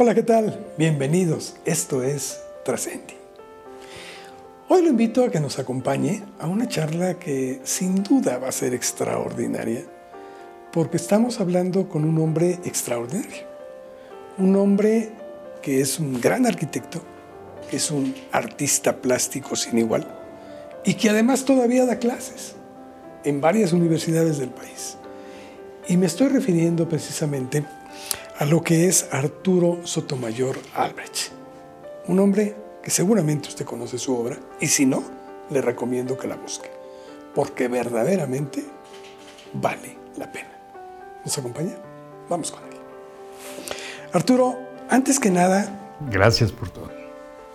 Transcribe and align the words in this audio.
Hola, 0.00 0.14
¿qué 0.14 0.22
tal? 0.22 0.64
Bienvenidos. 0.78 1.56
Esto 1.64 2.04
es 2.04 2.40
Trascendi. 2.64 3.14
Hoy 4.68 4.82
lo 4.82 4.90
invito 4.90 5.24
a 5.24 5.30
que 5.32 5.40
nos 5.40 5.58
acompañe 5.58 6.22
a 6.38 6.46
una 6.46 6.68
charla 6.68 7.18
que 7.18 7.60
sin 7.64 8.04
duda 8.04 8.38
va 8.38 8.46
a 8.46 8.52
ser 8.52 8.74
extraordinaria, 8.74 9.82
porque 10.72 10.98
estamos 10.98 11.40
hablando 11.40 11.88
con 11.88 12.04
un 12.04 12.16
hombre 12.20 12.60
extraordinario. 12.64 13.42
Un 14.38 14.54
hombre 14.54 15.10
que 15.62 15.80
es 15.80 15.98
un 15.98 16.20
gran 16.20 16.46
arquitecto, 16.46 17.02
que 17.68 17.78
es 17.78 17.90
un 17.90 18.14
artista 18.30 18.98
plástico 18.98 19.56
sin 19.56 19.78
igual 19.78 20.06
y 20.84 20.94
que 20.94 21.10
además 21.10 21.44
todavía 21.44 21.84
da 21.86 21.98
clases 21.98 22.54
en 23.24 23.40
varias 23.40 23.72
universidades 23.72 24.38
del 24.38 24.50
país. 24.50 24.96
Y 25.88 25.96
me 25.96 26.06
estoy 26.06 26.28
refiriendo 26.28 26.88
precisamente 26.88 27.58
a 27.58 27.77
lo 28.44 28.62
que 28.62 28.86
es 28.86 29.08
Arturo 29.10 29.80
Sotomayor 29.84 30.56
Albrecht, 30.74 31.32
un 32.06 32.20
hombre 32.20 32.54
que 32.82 32.90
seguramente 32.90 33.48
usted 33.48 33.64
conoce 33.64 33.98
su 33.98 34.16
obra 34.16 34.38
y 34.60 34.68
si 34.68 34.86
no, 34.86 35.02
le 35.50 35.60
recomiendo 35.60 36.16
que 36.16 36.28
la 36.28 36.36
busque, 36.36 36.70
porque 37.34 37.68
verdaderamente 37.68 38.64
vale 39.54 39.96
la 40.16 40.30
pena. 40.30 40.50
¿Nos 41.24 41.36
acompaña? 41.36 41.76
Vamos 42.28 42.50
con 42.50 42.62
él. 42.64 42.76
Arturo, 44.12 44.56
antes 44.88 45.18
que 45.18 45.30
nada... 45.30 45.96
Gracias 46.10 46.52
por 46.52 46.70
todo. 46.70 46.90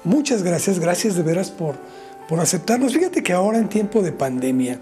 Muchas 0.03 0.43
gracias, 0.43 0.79
gracias 0.79 1.15
de 1.15 1.23
veras 1.23 1.49
por, 1.49 1.75
por 2.27 2.39
aceptarnos. 2.39 2.93
Fíjate 2.93 3.23
que 3.23 3.31
ahora 3.31 3.57
en 3.57 3.69
tiempo 3.69 4.01
de 4.01 4.11
pandemia 4.11 4.79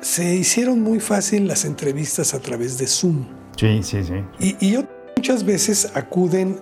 se 0.00 0.34
hicieron 0.34 0.80
muy 0.80 0.98
fácil 0.98 1.46
las 1.46 1.64
entrevistas 1.64 2.34
a 2.34 2.40
través 2.40 2.78
de 2.78 2.88
Zoom. 2.88 3.41
Sí, 3.56 3.82
sí, 3.82 4.02
sí. 4.04 4.24
Y, 4.60 4.76
muchas 5.16 5.44
veces 5.44 5.90
acuden 5.94 6.60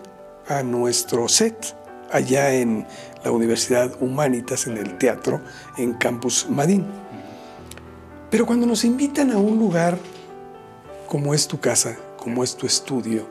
a 0.49 0.63
nuestro 0.63 1.29
set 1.29 1.75
allá 2.13 2.53
en 2.53 2.87
la 3.25 3.31
Universidad 3.31 3.91
Humanitas, 4.01 4.67
en 4.67 4.77
el 4.77 4.99
teatro, 4.99 5.41
en 5.79 5.95
Campus 5.95 6.47
Madín. 6.51 6.85
Pero 8.31 8.47
cuando 8.47 8.67
nos 8.67 8.85
invitan 8.85 9.31
a 9.31 9.39
un 9.39 9.59
lugar 9.59 9.99
como 11.07 11.35
es 11.35 11.49
tu 11.49 11.59
casa, 11.59 11.97
como 12.17 12.45
es 12.45 12.57
tu 12.57 12.67
estudio, 12.67 13.27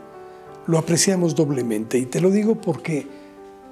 lo 0.65 0.77
apreciamos 0.77 1.35
doblemente. 1.35 1.97
Y 1.97 2.05
te 2.05 2.21
lo 2.21 2.31
digo 2.31 2.55
porque 2.55 3.07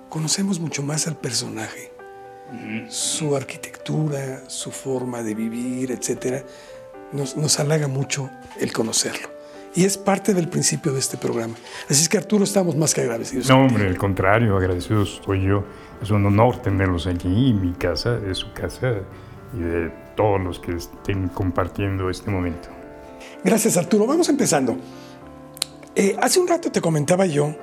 conocemos 0.10 0.60
mucho 0.60 0.84
más 0.84 1.08
al 1.08 1.18
personaje, 1.18 1.92
su 2.88 3.36
arquitectura, 3.36 4.44
su 4.48 4.72
forma 4.72 5.24
de 5.24 5.36
vivir, 5.36 5.92
etc. 5.92 6.46
Nos, 7.12 7.36
nos 7.36 7.60
halaga 7.60 7.88
mucho 7.88 8.30
el 8.60 8.72
conocerlo. 8.72 9.37
Y 9.78 9.86
es 9.86 9.96
parte 9.96 10.34
del 10.34 10.48
principio 10.48 10.92
de 10.92 10.98
este 10.98 11.18
programa. 11.18 11.54
Así 11.88 12.02
es 12.02 12.10
que 12.10 12.18
Arturo, 12.18 12.44
estamos 12.44 12.76
más 12.76 12.96
que 12.96 13.02
agradecidos. 13.02 13.48
No, 13.48 13.64
hombre, 13.64 13.86
al 13.86 13.96
contrario, 13.96 14.58
agradecido 14.58 15.04
estoy 15.04 15.44
yo. 15.44 15.66
Es 16.02 16.10
un 16.10 16.26
honor 16.26 16.60
tenerlos 16.64 17.06
aquí, 17.06 17.52
en 17.52 17.62
mi 17.62 17.74
casa, 17.74 18.18
de 18.18 18.34
su 18.34 18.52
casa 18.54 19.02
y 19.54 19.60
de 19.60 19.92
todos 20.16 20.42
los 20.42 20.60
que 20.60 20.74
estén 20.74 21.28
compartiendo 21.28 22.10
este 22.10 22.32
momento. 22.32 22.70
Gracias, 23.44 23.78
Arturo. 23.78 24.08
Vamos 24.08 24.28
empezando. 24.30 24.78
Eh, 25.96 26.16
hace 26.20 26.40
un 26.40 26.48
rato 26.48 26.72
te 26.72 26.82
comentaba 26.82 27.28
yo 27.28 27.56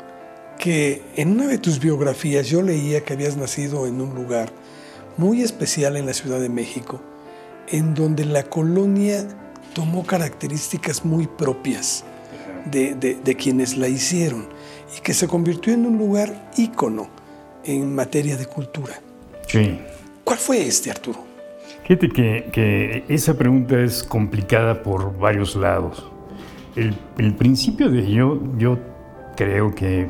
que 0.57 1.03
en 1.17 1.33
una 1.33 1.49
de 1.49 1.59
tus 1.59 1.81
biografías 1.81 2.47
yo 2.47 2.63
leía 2.63 3.01
que 3.01 3.15
habías 3.15 3.37
nacido 3.37 3.89
en 3.89 4.01
un 4.01 4.15
lugar 4.15 4.53
muy 5.17 5.43
especial 5.43 5.97
en 5.97 6.07
la 6.07 6.13
Ciudad 6.13 6.39
de 6.39 6.49
México, 6.49 7.01
en 7.67 7.93
donde 7.93 8.25
la 8.25 8.45
colonia 8.45 9.27
tomó 9.75 10.07
características 10.07 11.05
muy 11.05 11.27
propias 11.27 12.05
de, 12.71 12.95
de, 12.95 13.17
de 13.17 13.35
quienes 13.35 13.77
la 13.77 13.89
hicieron 13.89 14.49
y 14.97 15.01
que 15.01 15.13
se 15.13 15.29
convirtió 15.29 15.75
en 15.75 15.87
un 15.87 15.99
lugar 15.99 16.51
ícono 16.57 17.09
en 17.65 17.95
materia 17.95 18.37
de 18.37 18.47
cultura. 18.47 18.95
Sí. 19.47 19.79
¿Cuál 20.23 20.39
fue 20.39 20.67
este, 20.67 20.91
Arturo? 20.91 21.25
Fíjate 21.87 22.09
que, 22.09 22.49
que 22.53 23.05
esa 23.09 23.35
pregunta 23.35 23.79
es 23.81 24.03
complicada 24.03 24.83
por 24.83 25.19
varios 25.19 25.55
lados. 25.55 26.11
El, 26.77 26.95
el, 27.19 27.35
principio 27.35 27.91
de 27.91 28.01
ello, 28.01 28.41
yo 28.57 28.79
creo 29.37 29.75
que 29.75 30.09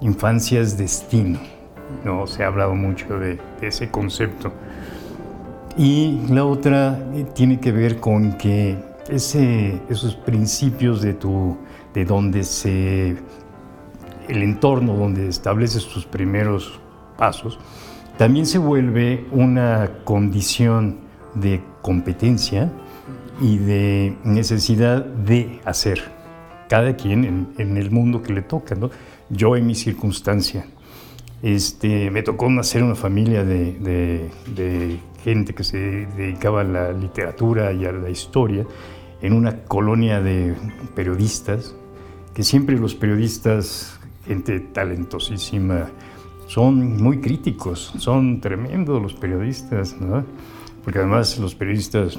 infancia 0.00 0.60
es 0.60 0.76
destino. 0.76 1.40
¿no? 2.04 2.26
Se 2.26 2.44
ha 2.44 2.48
hablado 2.48 2.74
mucho 2.74 3.18
de, 3.18 3.38
de 3.60 3.68
ese 3.68 3.90
concepto. 3.90 4.52
Y 5.76 6.20
la 6.28 6.44
otra 6.44 6.98
tiene 7.34 7.58
que 7.58 7.72
ver 7.72 7.98
con 7.98 8.36
que 8.36 8.76
ese, 9.08 9.80
esos 9.88 10.14
principios 10.14 11.02
de, 11.02 11.14
tu, 11.14 11.56
de 11.92 12.04
donde 12.04 12.44
se, 12.44 13.16
el 14.28 14.42
entorno 14.42 14.94
donde 14.94 15.28
estableces 15.28 15.86
tus 15.86 16.06
primeros 16.06 16.80
pasos, 17.16 17.58
también 18.18 18.46
se 18.46 18.58
vuelve 18.58 19.26
una 19.32 19.90
condición 20.04 20.98
de 21.34 21.62
competencia 21.82 22.70
y 23.40 23.58
de 23.58 24.16
necesidad 24.24 25.04
de 25.04 25.60
hacer, 25.64 26.00
cada 26.68 26.96
quien 26.96 27.52
en, 27.58 27.76
el 27.76 27.90
mundo 27.90 28.22
que 28.22 28.32
le 28.32 28.42
toca. 28.42 28.74
¿no? 28.74 28.90
Yo 29.30 29.56
en 29.56 29.66
mi 29.66 29.74
circunstancia, 29.74 30.66
este, 31.42 32.10
me 32.10 32.22
tocó 32.22 32.48
nacer 32.48 32.82
una 32.82 32.94
familia 32.94 33.44
de 33.44 34.30
gente 35.24 35.54
que 35.54 35.64
se 35.64 35.78
dedicaba 36.16 36.60
a 36.60 36.64
la 36.64 36.92
literatura 36.92 37.72
y 37.72 37.86
a 37.86 37.92
la 37.92 38.10
historia, 38.10 38.66
en 39.22 39.32
una 39.32 39.64
colonia 39.64 40.20
de 40.20 40.54
periodistas, 40.94 41.74
que 42.34 42.42
siempre 42.44 42.78
los 42.78 42.94
periodistas, 42.94 43.98
gente 44.26 44.60
talentosísima, 44.60 45.88
son 46.46 47.02
muy 47.02 47.20
críticos, 47.20 47.94
son 47.96 48.42
tremendos 48.42 49.00
los 49.00 49.14
periodistas, 49.14 49.96
¿no? 49.98 50.24
porque 50.84 50.98
además 50.98 51.38
los 51.38 51.54
periodistas 51.54 52.16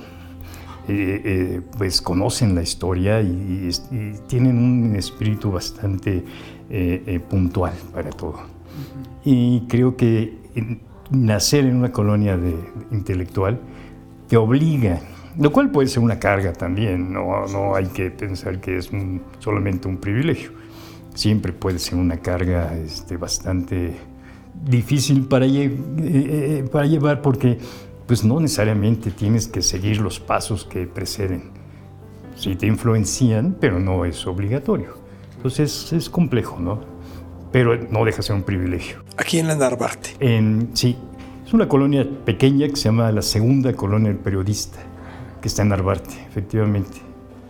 eh, 0.88 1.22
eh, 1.24 1.62
pues 1.78 2.02
conocen 2.02 2.56
la 2.56 2.64
historia 2.64 3.22
y, 3.22 3.70
y, 3.92 3.96
y, 3.96 4.14
tienen 4.28 4.58
un 4.58 4.96
espíritu 4.96 5.52
bastante 5.52 6.24
eh, 6.70 7.20
puntual 7.30 7.74
para 7.94 8.10
todo. 8.10 8.40
Y 9.24 9.62
creo 9.68 9.96
que 9.96 10.38
nacer 11.12 11.66
en 11.66 11.76
una 11.76 11.92
colonia 11.92 12.38
de, 12.38 12.56
intelectual 12.92 13.60
te 14.28 14.38
obliga, 14.38 15.02
lo 15.38 15.52
cual 15.52 15.70
puede 15.70 15.88
ser 15.88 16.02
una 16.02 16.20
carga 16.20 16.54
también, 16.54 17.14
no, 17.14 17.46
no 17.48 17.76
hay 17.76 17.86
que 17.88 18.10
pensar 18.10 18.60
que 18.60 18.78
es 18.78 18.90
solamente 19.40 19.88
un 19.88 19.98
privilegio, 19.98 20.52
siempre 21.14 21.54
puede 21.54 21.80
ser 21.80 21.96
una 21.96 22.18
carga 22.18 22.76
este, 22.76 23.18
bastante 23.18 23.96
difícil 24.64 25.26
para, 25.26 25.46
lle 25.46 26.66
para 26.72 26.86
llevar 26.86 27.22
porque 27.22 27.60
pues 28.08 28.24
no 28.24 28.40
necesariamente 28.40 29.12
tienes 29.12 29.48
que 29.48 29.62
seguir 29.62 30.00
los 30.00 30.20
pasos 30.20 30.64
que 30.66 30.86
preceden. 30.86 31.52
Sí 32.36 32.56
te 32.56 32.68
influencian, 32.68 33.56
pero 33.60 33.80
no 33.80 34.06
es 34.06 34.28
obligatorio. 34.28 34.98
Entonces 35.38 35.92
es 35.94 36.10
complejo, 36.10 36.60
¿no? 36.60 36.95
Pero 37.56 37.78
no 37.90 38.04
deja 38.04 38.18
de 38.18 38.24
ser 38.24 38.36
un 38.36 38.44
privilegio. 38.44 39.02
Aquí 39.16 39.40
en 39.40 39.48
la 39.48 39.56
Narvarte. 39.56 40.10
En, 40.20 40.72
sí, 40.74 40.98
es 41.48 41.54
una 41.54 41.70
colonia 41.70 42.06
pequeña 42.26 42.68
que 42.68 42.76
se 42.76 42.84
llama 42.84 43.10
la 43.14 43.22
Segunda 43.22 43.72
Colonia 43.72 44.10
del 44.10 44.18
Periodista, 44.18 44.80
que 45.42 45.48
está 45.48 45.62
en 45.62 45.70
Narvarte, 45.70 46.16
efectivamente. 46.30 46.98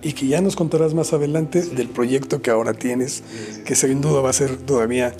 Y 0.03 0.13
que 0.13 0.27
ya 0.27 0.41
nos 0.41 0.55
contarás 0.55 0.93
más 0.93 1.11
adelante 1.11 1.63
sí. 1.63 1.75
del 1.75 1.87
proyecto 1.87 2.43
que 2.43 2.51
ahora 2.51 2.75
tienes, 2.75 3.23
que 3.65 3.73
sin 3.73 3.99
duda 3.99 4.21
va 4.21 4.29
a 4.29 4.33
ser 4.33 4.57
todavía 4.57 5.11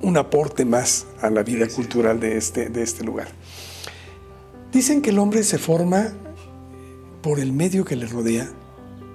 un 0.00 0.16
aporte 0.16 0.64
más 0.64 1.06
a 1.20 1.30
la 1.30 1.44
vida 1.44 1.68
cultural 1.68 2.18
de 2.18 2.36
este, 2.36 2.68
de 2.68 2.82
este 2.82 3.04
lugar. 3.04 3.28
Dicen 4.72 5.02
que 5.02 5.10
el 5.10 5.20
hombre 5.20 5.44
se 5.44 5.58
forma 5.58 6.14
por 7.22 7.38
el 7.38 7.52
medio 7.52 7.84
que 7.84 7.94
le 7.94 8.06
rodea, 8.06 8.50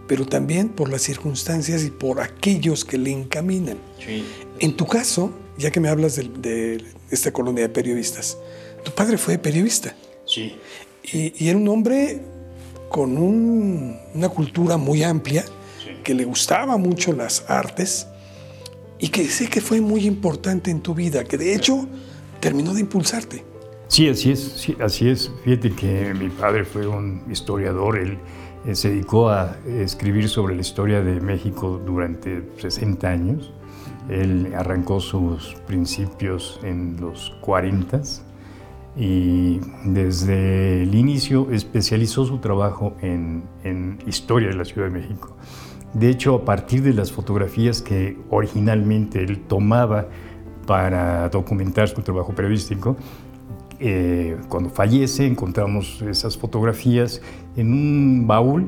pero 0.08 0.26
también 0.26 0.70
por 0.70 0.88
las 0.88 1.02
circunstancias 1.02 1.84
y 1.84 1.92
por 1.92 2.22
aquellos 2.22 2.86
que 2.86 2.98
le 2.98 3.12
encaminan. 3.12 3.78
Sí. 4.00 4.24
En 4.60 4.76
tu 4.76 4.86
caso, 4.86 5.32
ya 5.58 5.72
que 5.72 5.80
me 5.80 5.90
hablas 5.90 6.16
de, 6.16 6.24
de, 6.24 6.84
esta 7.12 7.32
colonia 7.32 7.64
de 7.64 7.70
periodistas, 7.70 8.38
tu 8.84 8.92
padre 8.92 9.18
fue 9.18 9.38
periodista. 9.38 9.96
Sí. 10.26 10.56
Y, 11.04 11.34
y 11.44 11.50
era 11.50 11.58
un 11.58 11.68
hombre 11.68 12.22
con 12.90 13.18
un, 13.18 13.98
una 14.14 14.30
cultura 14.30 14.78
muy 14.78 15.04
amplia, 15.04 15.44
sí. 15.84 15.92
que 16.04 16.14
le 16.14 16.26
gustaba 16.26 16.78
mucho 16.78 17.14
las 17.14 17.50
artes 17.50 18.08
y 19.00 19.10
que 19.10 19.26
sé 19.26 19.48
que 19.48 19.62
fue 19.62 19.82
muy 19.82 20.06
importante 20.06 20.72
en 20.72 20.82
tu 20.82 20.96
vida, 20.96 21.24
que 21.24 21.38
de 21.38 21.54
hecho 21.54 21.88
terminó 22.40 22.74
de 22.74 22.82
impulsarte. 22.82 23.44
Sí, 23.88 24.10
así 24.10 24.32
es, 24.32 24.40
sí, 24.40 24.76
así 24.82 25.10
es. 25.10 25.32
Fíjate 25.44 25.72
que 25.72 26.14
mi 26.14 26.30
padre 26.30 26.66
fue 26.66 26.88
un 26.88 27.24
historiador, 27.32 27.98
él, 27.98 28.18
él, 28.66 28.76
se 28.76 28.90
dedicó 28.90 29.30
a 29.30 29.56
escribir 29.66 30.28
sobre 30.28 30.56
la 30.56 30.62
historia 30.62 31.02
de 31.02 31.22
México 31.22 31.82
durante 31.86 32.44
60 32.58 33.08
años. 33.08 33.54
Él 34.10 34.54
arrancó 34.56 35.00
sus 35.00 35.56
principios 35.68 36.60
en 36.64 36.98
los 37.00 37.36
40 37.42 38.02
y 38.96 39.60
desde 39.86 40.84
el 40.84 40.96
inicio 40.96 41.52
especializó 41.52 42.26
su 42.26 42.40
trabajo 42.40 42.96
en, 43.02 43.44
en 43.64 44.00
historia 44.08 44.50
de 44.50 44.56
la 44.56 44.66
Ciudad 44.66 44.88
de 44.88 44.94
México. 44.94 45.36
De 45.94 46.10
hecho, 46.10 46.36
a 46.36 46.46
partir 46.46 46.82
de 46.84 46.94
las 46.94 47.12
fotografías 47.12 47.82
que 47.82 48.18
originalmente 48.30 49.24
él 49.24 49.42
tomaba 49.48 50.08
para 50.66 51.30
documentar 51.30 51.88
su 51.88 52.02
trabajo 52.02 52.34
periodístico, 52.34 52.98
eh, 53.80 54.38
cuando 54.50 54.72
fallece 54.72 55.28
encontramos 55.28 56.02
esas 56.02 56.36
fotografías 56.36 57.22
en 57.56 57.72
un 57.72 58.26
baúl 58.26 58.68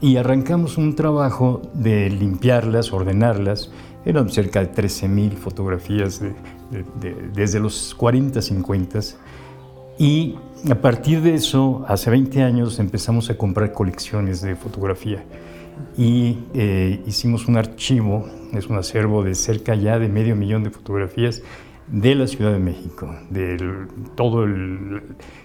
y 0.00 0.16
arrancamos 0.16 0.78
un 0.78 0.94
trabajo 0.94 1.60
de 1.74 2.08
limpiarlas, 2.08 2.92
ordenarlas. 2.92 3.70
Eran 4.04 4.28
cerca 4.30 4.60
de 4.60 4.72
13.000 4.72 5.34
fotografías 5.34 6.20
desde 7.34 7.60
los 7.60 7.94
40, 7.94 8.40
50. 8.40 9.00
Y 9.98 10.36
a 10.70 10.74
partir 10.76 11.20
de 11.20 11.34
eso, 11.34 11.84
hace 11.88 12.10
20 12.10 12.42
años, 12.42 12.78
empezamos 12.78 13.30
a 13.30 13.36
comprar 13.36 13.72
colecciones 13.72 14.40
de 14.40 14.56
fotografía. 14.56 15.24
Y 15.96 16.38
eh, 16.54 17.02
hicimos 17.06 17.46
un 17.48 17.56
archivo, 17.56 18.26
es 18.52 18.66
un 18.68 18.76
acervo 18.76 19.22
de 19.22 19.34
cerca 19.34 19.74
ya 19.74 19.98
de 19.98 20.08
medio 20.08 20.36
millón 20.36 20.64
de 20.64 20.70
fotografías 20.70 21.42
de 21.90 22.14
la 22.14 22.26
Ciudad 22.26 22.52
de 22.52 22.58
México, 22.58 23.14
de 23.30 23.56
todo 24.14 24.44
el, 24.44 25.02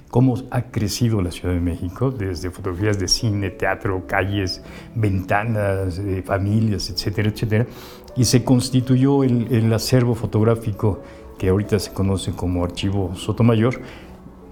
cómo 0.10 0.36
ha 0.52 0.64
crecido 0.64 1.22
la 1.22 1.32
Ciudad 1.32 1.54
de 1.54 1.62
México, 1.62 2.12
desde 2.12 2.52
fotografías 2.52 3.00
de 3.00 3.08
cine, 3.08 3.50
teatro, 3.50 4.06
calles, 4.06 4.62
ventanas, 4.94 5.98
eh, 6.00 6.22
familias, 6.24 6.90
etcétera, 6.90 7.30
etcétera, 7.30 7.66
y 8.16 8.26
se 8.26 8.44
constituyó 8.44 9.24
el, 9.24 9.48
el, 9.52 9.74
acervo 9.74 10.16
fotográfico 10.16 11.02
que 11.38 11.50
ahorita 11.50 11.80
se 11.80 11.94
conoce 11.94 12.32
como 12.32 12.64
Archivo 12.64 13.16
Sotomayor 13.16 13.82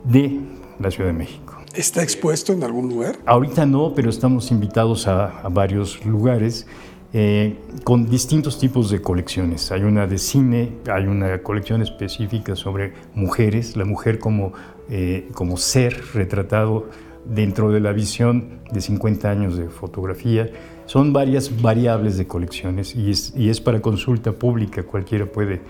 de 0.04 0.40
la 0.80 0.92
Ciudad 0.92 1.10
de 1.10 1.18
México. 1.18 1.58
¿Está 1.74 2.04
expuesto 2.04 2.52
en 2.54 2.64
algún 2.64 2.90
lugar? 2.90 3.18
Ahorita 3.26 3.66
no, 3.66 3.94
pero 3.96 4.10
estamos 4.10 4.52
invitados 4.52 5.08
a, 5.08 5.42
a 5.42 5.50
varios 5.50 6.04
lugares. 6.06 6.66
Eh, 7.14 7.58
con 7.84 8.10
distintos 8.10 8.58
tipos 8.58 8.90
de 8.90 9.02
colecciones. 9.02 9.70
Hay 9.74 9.84
una 9.84 10.08
de 10.08 10.18
cine, 10.18 10.72
hay 10.90 11.08
una 11.08 11.44
colección 11.44 11.82
específica 11.82 12.56
sobre 12.56 12.94
mujeres, 13.14 13.76
la 13.76 13.84
mujer 13.84 14.18
como, 14.18 14.54
eh, 14.90 15.28
como 15.34 15.58
ser 15.58 16.02
retratado 16.14 16.88
dentro 17.26 17.72
de 17.72 17.80
la 17.80 17.92
visión 17.92 18.62
de 18.72 18.82
50 18.82 19.30
años 19.30 19.58
de 19.58 19.70
fotografía. 19.70 20.50
Son 20.86 21.14
varias 21.14 21.62
variables 21.62 22.18
de 22.18 22.28
colecciones 22.28 22.96
y 22.96 23.12
es, 23.12 23.34
y 23.36 23.50
es 23.50 23.62
para 23.62 23.82
consulta 23.82 24.32
pública, 24.32 24.84
cualquiera 24.84 25.26
puede 25.26 25.62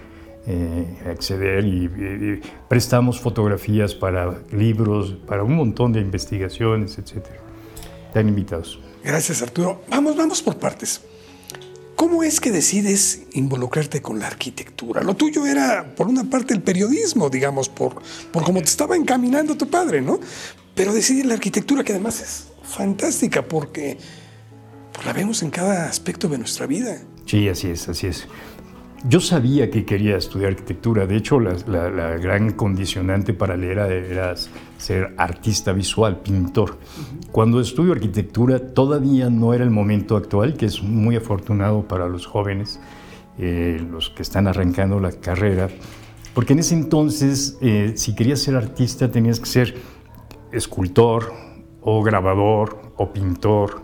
eh, 0.48 0.98
acceder 1.06 1.66
y, 1.66 2.42
prestamos 2.68 3.20
fotografías 3.20 3.94
para 3.94 4.42
libros, 4.52 5.16
para 5.28 5.44
un 5.44 5.56
montón 5.56 5.94
de 5.94 6.00
investigaciones, 6.00 6.98
etc. 6.98 7.26
Están 8.08 8.28
invitados. 8.28 8.80
Gracias 9.04 9.42
Arturo. 9.42 9.82
Vamos, 9.90 10.16
vamos 10.16 10.42
por 10.42 10.58
partes. 10.58 11.02
¿Cómo 11.96 12.24
es 12.24 12.40
que 12.40 12.50
decides 12.50 13.28
involucrarte 13.34 14.02
con 14.02 14.18
la 14.18 14.26
arquitectura? 14.26 15.04
Lo 15.04 15.16
tuyo 15.16 15.46
era, 15.46 15.94
por 15.96 16.08
una 16.08 16.24
parte, 16.24 16.56
el 16.56 16.64
periodismo, 16.64 17.30
digamos, 17.30 17.70
por, 17.70 18.02
por 18.32 18.44
cómo 18.44 18.58
te 18.58 18.66
estaba 18.66 18.96
encaminando 18.96 19.56
tu 19.56 19.68
padre, 19.68 20.02
¿no? 20.02 20.20
Pero 20.76 20.94
decidir 20.94 21.26
la 21.26 21.34
arquitectura, 21.34 21.84
que 21.84 21.94
además 21.94 22.22
es 22.22 22.48
fantástica 22.64 23.44
porque 23.44 23.98
pues, 24.94 25.06
la 25.06 25.14
vemos 25.14 25.44
en 25.44 25.50
cada 25.50 25.88
aspecto 25.88 26.28
de 26.28 26.38
nuestra 26.38 26.68
vida. 26.68 26.98
Sí, 27.26 27.48
así 27.50 27.68
es, 27.70 27.90
así 27.90 28.08
es. 28.08 28.28
Yo 29.04 29.20
sabía 29.20 29.72
que 29.72 29.84
quería 29.84 30.16
estudiar 30.16 30.52
arquitectura, 30.52 31.08
de 31.08 31.16
hecho 31.16 31.40
la, 31.40 31.56
la, 31.66 31.90
la 31.90 32.18
gran 32.18 32.52
condicionante 32.52 33.34
para 33.34 33.58
leer 33.58 33.80
era, 33.80 33.88
era, 33.88 34.36
ser 34.78 35.16
artista 35.18 35.74
visual, 35.74 36.20
pintor. 36.20 36.78
Cuando 37.32 37.60
estudio 37.60 37.94
arquitectura 37.94 38.60
todavía 38.60 39.32
no 39.32 39.56
era 39.56 39.64
el 39.64 39.72
momento 39.72 40.16
actual, 40.16 40.56
que 40.56 40.68
es 40.68 40.84
muy 40.84 41.16
afortunado 41.16 41.88
para 41.88 42.08
los 42.08 42.28
jóvenes, 42.28 42.80
eh, 43.40 43.84
los 43.90 44.12
que 44.12 44.22
están 44.22 44.48
arrancando 44.48 45.00
la 45.00 45.12
carrera, 45.12 45.70
porque 46.36 46.54
en 46.54 46.60
ese 46.60 46.76
entonces 46.76 47.58
eh, 47.62 47.94
si 47.96 48.14
querías 48.14 48.40
ser 48.40 48.56
artista 48.56 49.10
tenías 49.10 49.40
que 49.40 49.48
ser 49.48 49.76
escultor 50.52 51.34
o 51.82 52.04
grabador 52.04 52.82
o 52.98 53.12
pintor, 53.12 53.82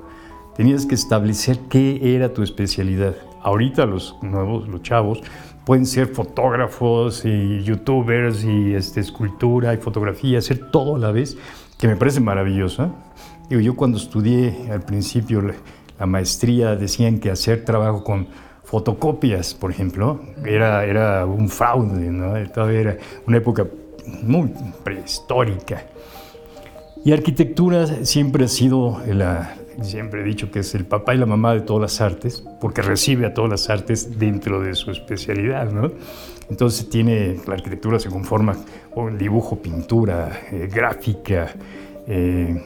tenías 0.55 0.85
que 0.85 0.95
establecer 0.95 1.59
qué 1.69 2.15
era 2.15 2.33
tu 2.33 2.43
especialidad. 2.43 3.15
Ahorita 3.41 3.85
los 3.85 4.15
nuevos, 4.21 4.67
los 4.67 4.81
chavos, 4.81 5.21
pueden 5.65 5.85
ser 5.85 6.07
fotógrafos 6.07 7.25
y 7.25 7.61
youtubers 7.63 8.43
y 8.43 8.73
este, 8.73 9.01
escultura 9.01 9.73
y 9.73 9.77
fotografía, 9.77 10.39
hacer 10.39 10.71
todo 10.71 10.95
a 10.95 10.99
la 10.99 11.11
vez, 11.11 11.37
que 11.77 11.87
me 11.87 11.95
parece 11.95 12.19
maravilloso. 12.19 12.89
Digo, 13.49 13.61
yo 13.61 13.75
cuando 13.75 13.97
estudié 13.97 14.71
al 14.71 14.81
principio 14.81 15.41
la, 15.41 15.53
la, 15.99 16.05
maestría 16.05 16.75
decían 16.75 17.19
que 17.19 17.31
hacer 17.31 17.65
trabajo 17.65 18.03
con 18.03 18.27
fotocopias, 18.63 19.53
por 19.53 19.71
ejemplo, 19.71 20.21
era, 20.45 20.85
era 20.85 21.25
un 21.25 21.49
fraude, 21.49 22.11
¿no? 22.11 22.33
Todavía 22.49 22.79
era 22.79 22.97
una 23.25 23.37
época 23.37 23.65
muy 24.23 24.51
prehistórica. 24.83 25.83
Y 27.03 27.13
arquitectura 27.13 27.87
siempre 28.05 28.45
ha 28.45 28.47
sido 28.47 29.01
la, 29.07 29.55
siempre 29.81 30.21
he 30.21 30.23
dicho 30.23 30.51
que 30.51 30.59
es 30.59 30.75
el 30.75 30.85
papá 30.85 31.15
y 31.15 31.17
la 31.17 31.25
mamá 31.25 31.53
de 31.53 31.61
todas 31.61 31.81
las 31.81 32.01
artes, 32.01 32.43
porque 32.59 32.81
recibe 32.81 33.25
a 33.25 33.33
todas 33.33 33.49
las 33.49 33.69
artes 33.69 34.19
dentro 34.19 34.61
de 34.61 34.75
su 34.75 34.91
especialidad, 34.91 35.71
¿no? 35.71 35.91
Entonces 36.49 36.89
tiene, 36.89 37.37
la 37.45 37.55
arquitectura 37.55 37.99
se 37.99 38.09
conforma 38.09 38.55
con 38.93 39.17
dibujo, 39.17 39.57
pintura, 39.57 40.41
eh, 40.51 40.69
gráfica, 40.71 41.53
eh, 42.07 42.61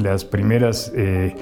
las 0.00 0.24
primeras 0.24 0.92
eh, 0.94 1.34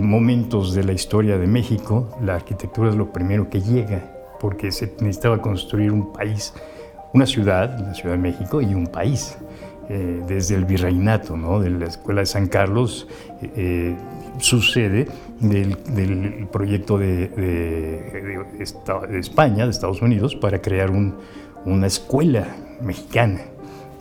momentos 0.00 0.74
de 0.74 0.84
la 0.84 0.92
historia 0.92 1.36
de 1.36 1.46
México, 1.46 2.16
la 2.22 2.36
arquitectura 2.36 2.90
es 2.90 2.96
lo 2.96 3.12
primero 3.12 3.50
que 3.50 3.60
llega, 3.60 4.02
porque 4.40 4.72
se 4.72 4.94
necesitaba 5.00 5.40
construir 5.42 5.92
un 5.92 6.12
país, 6.12 6.54
una 7.12 7.26
ciudad, 7.26 7.78
la 7.78 7.94
Ciudad 7.94 8.14
de 8.14 8.20
México, 8.22 8.60
y 8.60 8.74
un 8.74 8.86
país. 8.86 9.36
Eh, 9.88 10.20
desde 10.26 10.56
el 10.56 10.64
virreinato, 10.64 11.36
¿no? 11.36 11.60
de 11.60 11.70
la 11.70 11.86
Escuela 11.86 12.20
de 12.20 12.26
San 12.26 12.48
Carlos, 12.48 13.06
eh, 13.40 13.94
sucede 14.38 15.06
del, 15.38 15.76
del 15.94 16.48
proyecto 16.50 16.98
de, 16.98 17.28
de, 17.28 18.44
de, 18.58 19.08
de, 19.08 19.18
España, 19.20 19.64
de 19.64 19.70
Estados 19.70 20.02
Unidos, 20.02 20.34
para 20.34 20.60
crear 20.60 20.90
un, 20.90 21.14
una 21.64 21.86
escuela 21.86 22.48
mexicana 22.80 23.42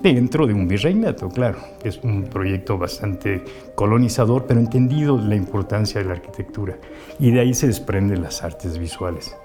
dentro 0.02 0.48
de 0.48 0.54
un 0.54 0.68
virreinato, 0.68 1.30
claro. 1.30 1.60
Es 1.84 2.00
un 2.04 2.24
proyecto 2.24 2.80
bastante 2.80 3.44
colonizador, 3.76 4.46
pero 4.48 4.60
entendido 4.60 5.20
la 5.20 5.36
importancia 5.36 6.02
de 6.02 6.08
la 6.08 6.14
arquitectura. 6.14 6.78
Y 7.20 7.30
de 7.30 7.42
ahí 7.42 7.54
se 7.54 7.68
desprenden 7.68 8.24
las 8.24 8.44
artes 8.44 8.80
visuales. 8.80 9.36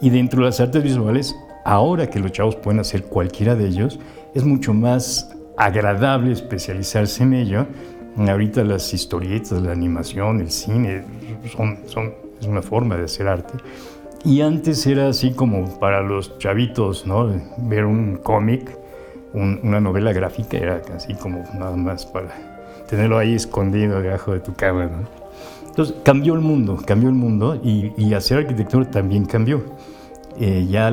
Y 0.00 0.10
dentro 0.10 0.40
de 0.40 0.46
las 0.46 0.60
artes 0.60 0.82
visuales, 0.82 1.34
ahora 1.64 2.08
que 2.08 2.18
los 2.18 2.32
chavos 2.32 2.56
pueden 2.56 2.80
hacer 2.80 3.04
cualquiera 3.04 3.54
de 3.56 3.66
ellos, 3.66 3.98
es 4.34 4.44
mucho 4.44 4.72
más 4.72 5.36
agradable 5.60 6.32
especializarse 6.32 7.22
en 7.22 7.34
ello. 7.34 7.66
Ahorita 8.16 8.64
las 8.64 8.92
historietas, 8.92 9.62
la 9.62 9.72
animación, 9.72 10.40
el 10.40 10.50
cine, 10.50 11.04
son, 11.54 11.78
son, 11.86 12.14
es 12.40 12.46
una 12.46 12.62
forma 12.62 12.96
de 12.96 13.04
hacer 13.04 13.28
arte. 13.28 13.54
Y 14.24 14.40
antes 14.40 14.86
era 14.86 15.08
así 15.08 15.32
como 15.32 15.78
para 15.78 16.02
los 16.02 16.38
chavitos, 16.38 17.06
¿no? 17.06 17.30
Ver 17.58 17.84
un 17.84 18.16
cómic, 18.16 18.76
un, 19.32 19.60
una 19.62 19.80
novela 19.80 20.12
gráfica, 20.12 20.56
era 20.56 20.82
así 20.94 21.14
como 21.14 21.44
nada 21.54 21.76
más 21.76 22.06
para 22.06 22.28
tenerlo 22.88 23.18
ahí 23.18 23.34
escondido 23.34 24.00
debajo 24.00 24.32
de 24.32 24.40
tu 24.40 24.54
cama, 24.54 24.86
¿no? 24.86 25.08
Entonces 25.68 25.94
cambió 26.02 26.34
el 26.34 26.40
mundo, 26.40 26.78
cambió 26.84 27.08
el 27.08 27.14
mundo 27.14 27.60
y, 27.62 27.92
y 27.96 28.14
hacer 28.14 28.38
arquitectura 28.38 28.90
también 28.90 29.24
cambió. 29.24 29.62
Eh, 30.38 30.66
ya 30.70 30.92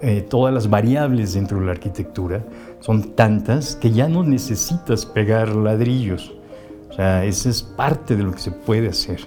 eh, 0.00 0.22
todas 0.28 0.52
las 0.52 0.68
variables 0.68 1.34
dentro 1.34 1.60
de 1.60 1.66
la 1.66 1.72
arquitectura 1.72 2.42
son 2.80 3.14
tantas 3.14 3.76
que 3.76 3.90
ya 3.90 4.08
no 4.08 4.22
necesitas 4.22 5.06
pegar 5.06 5.54
ladrillos. 5.54 6.32
O 6.90 6.94
sea, 6.94 7.24
esa 7.24 7.48
es 7.48 7.62
parte 7.62 8.16
de 8.16 8.22
lo 8.22 8.32
que 8.32 8.40
se 8.40 8.50
puede 8.50 8.88
hacer, 8.88 9.20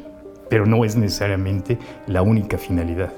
pero 0.50 0.66
no 0.66 0.86
es 0.86 0.96
necesariamente 0.96 1.80
la 2.06 2.22
única 2.22 2.58
finalidad. 2.58 3.12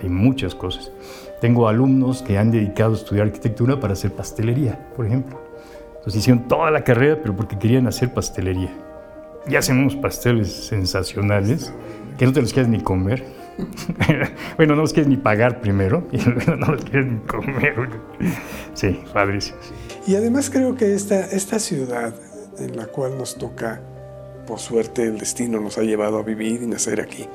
Hay 0.00 0.08
muchas 0.08 0.54
cosas. 0.54 0.92
Tengo 1.40 1.68
alumnos 1.68 2.22
que 2.22 2.38
han 2.38 2.50
dedicado 2.50 2.92
a 2.92 2.96
estudiar 2.96 3.26
arquitectura 3.26 3.80
para 3.80 3.94
hacer 3.94 4.12
pastelería, 4.12 4.88
por 4.94 5.06
ejemplo. 5.06 5.40
Entonces 5.96 6.16
hicieron 6.16 6.46
toda 6.46 6.70
la 6.70 6.84
carrera, 6.84 7.18
pero 7.20 7.34
porque 7.34 7.58
querían 7.58 7.86
hacer 7.86 8.12
pastelería. 8.14 8.72
Y 9.48 9.56
hacen 9.56 9.78
unos 9.78 9.96
pasteles 9.96 10.52
sensacionales 10.52 11.72
que 12.18 12.26
no 12.26 12.32
te 12.32 12.40
los 12.40 12.52
quieres 12.52 12.70
ni 12.70 12.80
comer. 12.80 13.24
bueno, 14.56 14.76
no 14.76 14.82
los 14.82 14.92
quieres 14.92 15.08
ni 15.08 15.16
pagar 15.16 15.60
primero 15.60 16.06
y 16.12 16.18
luego 16.18 16.56
no 16.56 16.72
los 16.72 16.84
quieres 16.84 17.06
ni 17.06 17.18
comer. 17.20 17.88
Sí, 18.74 19.00
padrísimo. 19.12 19.58
Y 20.06 20.16
además 20.16 20.50
creo 20.50 20.74
que 20.74 20.94
esta, 20.94 21.20
esta 21.26 21.58
ciudad 21.58 22.14
en 22.58 22.76
la 22.76 22.86
cual 22.86 23.16
nos 23.18 23.36
toca, 23.36 23.80
por 24.46 24.58
suerte 24.58 25.04
el 25.04 25.18
destino 25.18 25.60
nos 25.60 25.78
ha 25.78 25.82
llevado 25.82 26.18
a 26.18 26.22
vivir 26.22 26.62
y 26.62 26.66
nacer 26.66 27.00
aquí, 27.00 27.26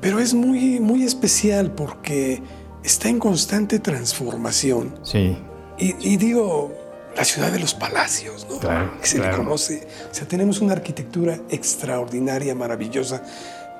pero 0.00 0.18
es 0.18 0.34
muy, 0.34 0.80
muy 0.80 1.04
especial 1.04 1.72
porque 1.72 2.42
está 2.82 3.08
en 3.08 3.18
constante 3.18 3.78
transformación. 3.78 4.98
Sí. 5.02 5.36
Y, 5.78 5.94
y 6.00 6.16
digo, 6.16 6.72
la 7.16 7.24
ciudad 7.24 7.50
de 7.50 7.58
los 7.58 7.74
palacios, 7.74 8.46
¿no? 8.48 8.58
Claro, 8.58 8.92
que 9.00 9.06
se 9.06 9.16
claro. 9.18 9.32
le 9.32 9.44
conoce. 9.44 9.86
O 10.10 10.14
sea, 10.14 10.26
tenemos 10.26 10.60
una 10.60 10.72
arquitectura 10.72 11.38
extraordinaria, 11.50 12.54
maravillosa, 12.54 13.22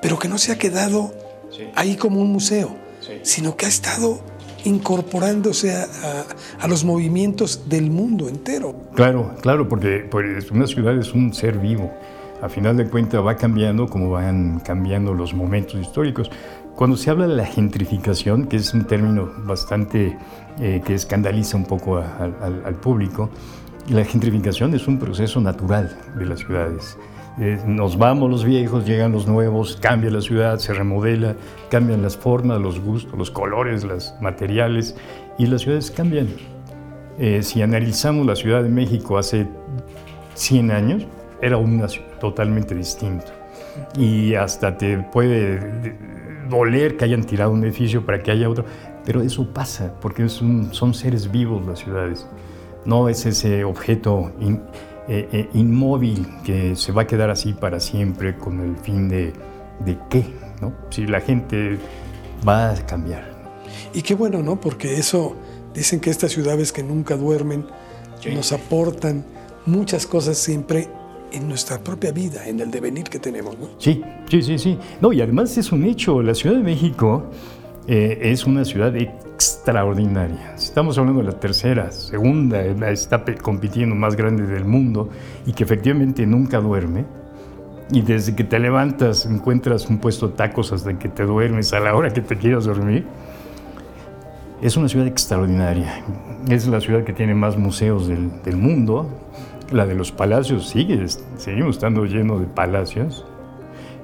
pero 0.00 0.18
que 0.18 0.28
no 0.28 0.38
se 0.38 0.52
ha 0.52 0.58
quedado 0.58 1.12
ahí 1.74 1.96
como 1.96 2.20
un 2.20 2.32
museo, 2.32 2.76
sino 3.22 3.56
que 3.56 3.66
ha 3.66 3.68
estado 3.68 4.20
incorporándose 4.64 5.74
a, 5.74 6.68
los 6.68 6.84
movimientos 6.84 7.68
del 7.68 7.90
mundo 7.90 8.28
entero. 8.28 8.74
Claro, 8.94 9.34
claro, 9.40 9.68
porque 9.68 10.06
pues, 10.10 10.50
una 10.50 10.66
ciudad 10.66 10.96
es 10.98 11.12
un 11.12 11.32
ser 11.32 11.58
vivo. 11.58 11.90
A 12.42 12.48
final 12.48 12.76
de 12.76 12.88
cuentas 12.88 13.24
va 13.24 13.36
cambiando 13.36 13.86
como 13.86 14.10
van 14.10 14.60
cambiando 14.60 15.12
los 15.12 15.34
momentos 15.34 15.78
históricos. 15.78 16.30
Cuando 16.74 16.96
se 16.96 17.10
habla 17.10 17.26
de 17.26 17.36
la 17.36 17.44
gentrificación, 17.44 18.46
que 18.46 18.56
es 18.56 18.72
un 18.72 18.86
término 18.86 19.30
bastante 19.44 20.16
eh, 20.58 20.80
que 20.84 20.94
escandaliza 20.94 21.58
un 21.58 21.66
poco 21.66 21.98
al 21.98 22.74
público, 22.80 23.28
la 23.88 24.04
gentrificación 24.04 24.74
es 24.74 24.86
un 24.88 24.98
proceso 24.98 25.40
natural 25.40 25.98
de 26.16 26.24
las 26.24 26.40
ciudades. 26.40 26.96
Eh, 27.38 27.58
nos 27.64 27.96
vamos 27.96 28.30
los 28.30 28.44
viejos, 28.44 28.86
llegan 28.86 29.12
los 29.12 29.26
nuevos, 29.26 29.76
cambia 29.80 30.10
la 30.10 30.20
ciudad, 30.20 30.58
se 30.58 30.74
remodela, 30.74 31.36
cambian 31.70 32.02
las 32.02 32.16
formas, 32.16 32.60
los 32.60 32.80
gustos, 32.80 33.16
los 33.16 33.30
colores, 33.30 33.84
los 33.84 34.14
materiales 34.20 34.96
y 35.38 35.46
las 35.46 35.62
ciudades 35.62 35.90
cambian. 35.90 36.28
Eh, 37.18 37.42
si 37.42 37.62
analizamos 37.62 38.26
la 38.26 38.34
Ciudad 38.34 38.62
de 38.62 38.68
México 38.68 39.18
hace 39.18 39.46
100 40.34 40.70
años, 40.70 41.06
era 41.40 41.56
una 41.56 41.88
ciudad 41.88 42.18
totalmente 42.18 42.74
distinta. 42.74 43.26
Y 43.96 44.34
hasta 44.34 44.76
te 44.76 44.98
puede 44.98 45.96
doler 46.48 46.96
que 46.96 47.04
hayan 47.04 47.24
tirado 47.24 47.52
un 47.52 47.62
edificio 47.62 48.04
para 48.04 48.22
que 48.22 48.30
haya 48.30 48.48
otro, 48.48 48.64
pero 49.04 49.22
eso 49.22 49.46
pasa 49.52 49.94
porque 50.00 50.28
son 50.28 50.94
seres 50.94 51.30
vivos 51.30 51.64
las 51.66 51.78
ciudades. 51.78 52.26
No 52.84 53.08
es 53.08 53.26
ese 53.26 53.64
objeto 53.64 54.32
eh, 55.12 55.28
eh, 55.32 55.48
inmóvil 55.54 56.24
que 56.44 56.76
se 56.76 56.92
va 56.92 57.02
a 57.02 57.06
quedar 57.08 57.30
así 57.30 57.52
para 57.52 57.80
siempre 57.80 58.36
con 58.36 58.60
el 58.60 58.76
fin 58.76 59.08
de, 59.08 59.32
de 59.84 59.98
qué, 60.08 60.24
¿no? 60.60 60.72
Si 60.90 61.04
la 61.04 61.20
gente 61.20 61.78
va 62.46 62.70
a 62.70 62.86
cambiar. 62.86 63.28
Y 63.92 64.02
qué 64.02 64.14
bueno, 64.14 64.40
¿no? 64.40 64.60
Porque 64.60 64.94
eso, 64.94 65.34
dicen 65.74 65.98
que 65.98 66.10
estas 66.10 66.30
ciudades 66.30 66.70
que 66.70 66.84
nunca 66.84 67.16
duermen 67.16 67.66
nos 68.32 68.52
aportan 68.52 69.24
muchas 69.66 70.06
cosas 70.06 70.38
siempre 70.38 70.88
en 71.32 71.48
nuestra 71.48 71.78
propia 71.78 72.12
vida, 72.12 72.46
en 72.46 72.60
el 72.60 72.70
devenir 72.70 73.04
que 73.04 73.18
tenemos, 73.18 73.58
¿no? 73.58 73.70
Sí, 73.78 74.00
sí, 74.30 74.42
sí, 74.42 74.58
sí. 74.58 74.78
No, 75.00 75.12
y 75.12 75.20
además 75.22 75.58
es 75.58 75.72
un 75.72 75.86
hecho, 75.86 76.22
la 76.22 76.36
Ciudad 76.36 76.54
de 76.54 76.62
México 76.62 77.24
eh, 77.88 78.16
es 78.22 78.46
una 78.46 78.64
ciudad 78.64 78.92
extraordinaria. 79.40 80.52
Estamos 80.54 80.98
hablando 80.98 81.22
de 81.22 81.28
la 81.28 81.40
tercera, 81.40 81.90
segunda, 81.92 82.60
está 82.90 83.24
compitiendo 83.40 83.94
más 83.94 84.14
grande 84.14 84.46
del 84.46 84.66
mundo 84.66 85.08
y 85.46 85.54
que 85.54 85.64
efectivamente 85.64 86.26
nunca 86.26 86.60
duerme. 86.60 87.06
Y 87.90 88.02
desde 88.02 88.36
que 88.36 88.44
te 88.44 88.58
levantas 88.58 89.24
encuentras 89.24 89.88
un 89.88 89.96
puesto 89.96 90.28
de 90.28 90.34
tacos 90.34 90.74
hasta 90.74 90.98
que 90.98 91.08
te 91.08 91.24
duermes 91.24 91.72
a 91.72 91.80
la 91.80 91.94
hora 91.94 92.12
que 92.12 92.20
te 92.20 92.36
quieras 92.36 92.66
dormir. 92.66 93.06
Es 94.60 94.76
una 94.76 94.90
ciudad 94.90 95.06
extraordinaria. 95.06 96.04
Es 96.46 96.66
la 96.66 96.78
ciudad 96.82 97.02
que 97.04 97.14
tiene 97.14 97.34
más 97.34 97.56
museos 97.56 98.08
del, 98.08 98.42
del 98.42 98.58
mundo. 98.58 99.08
La 99.72 99.86
de 99.86 99.94
los 99.94 100.12
palacios 100.12 100.68
sigue, 100.68 101.02
seguimos 101.38 101.76
estando 101.76 102.04
lleno 102.04 102.38
de 102.38 102.44
palacios. 102.44 103.24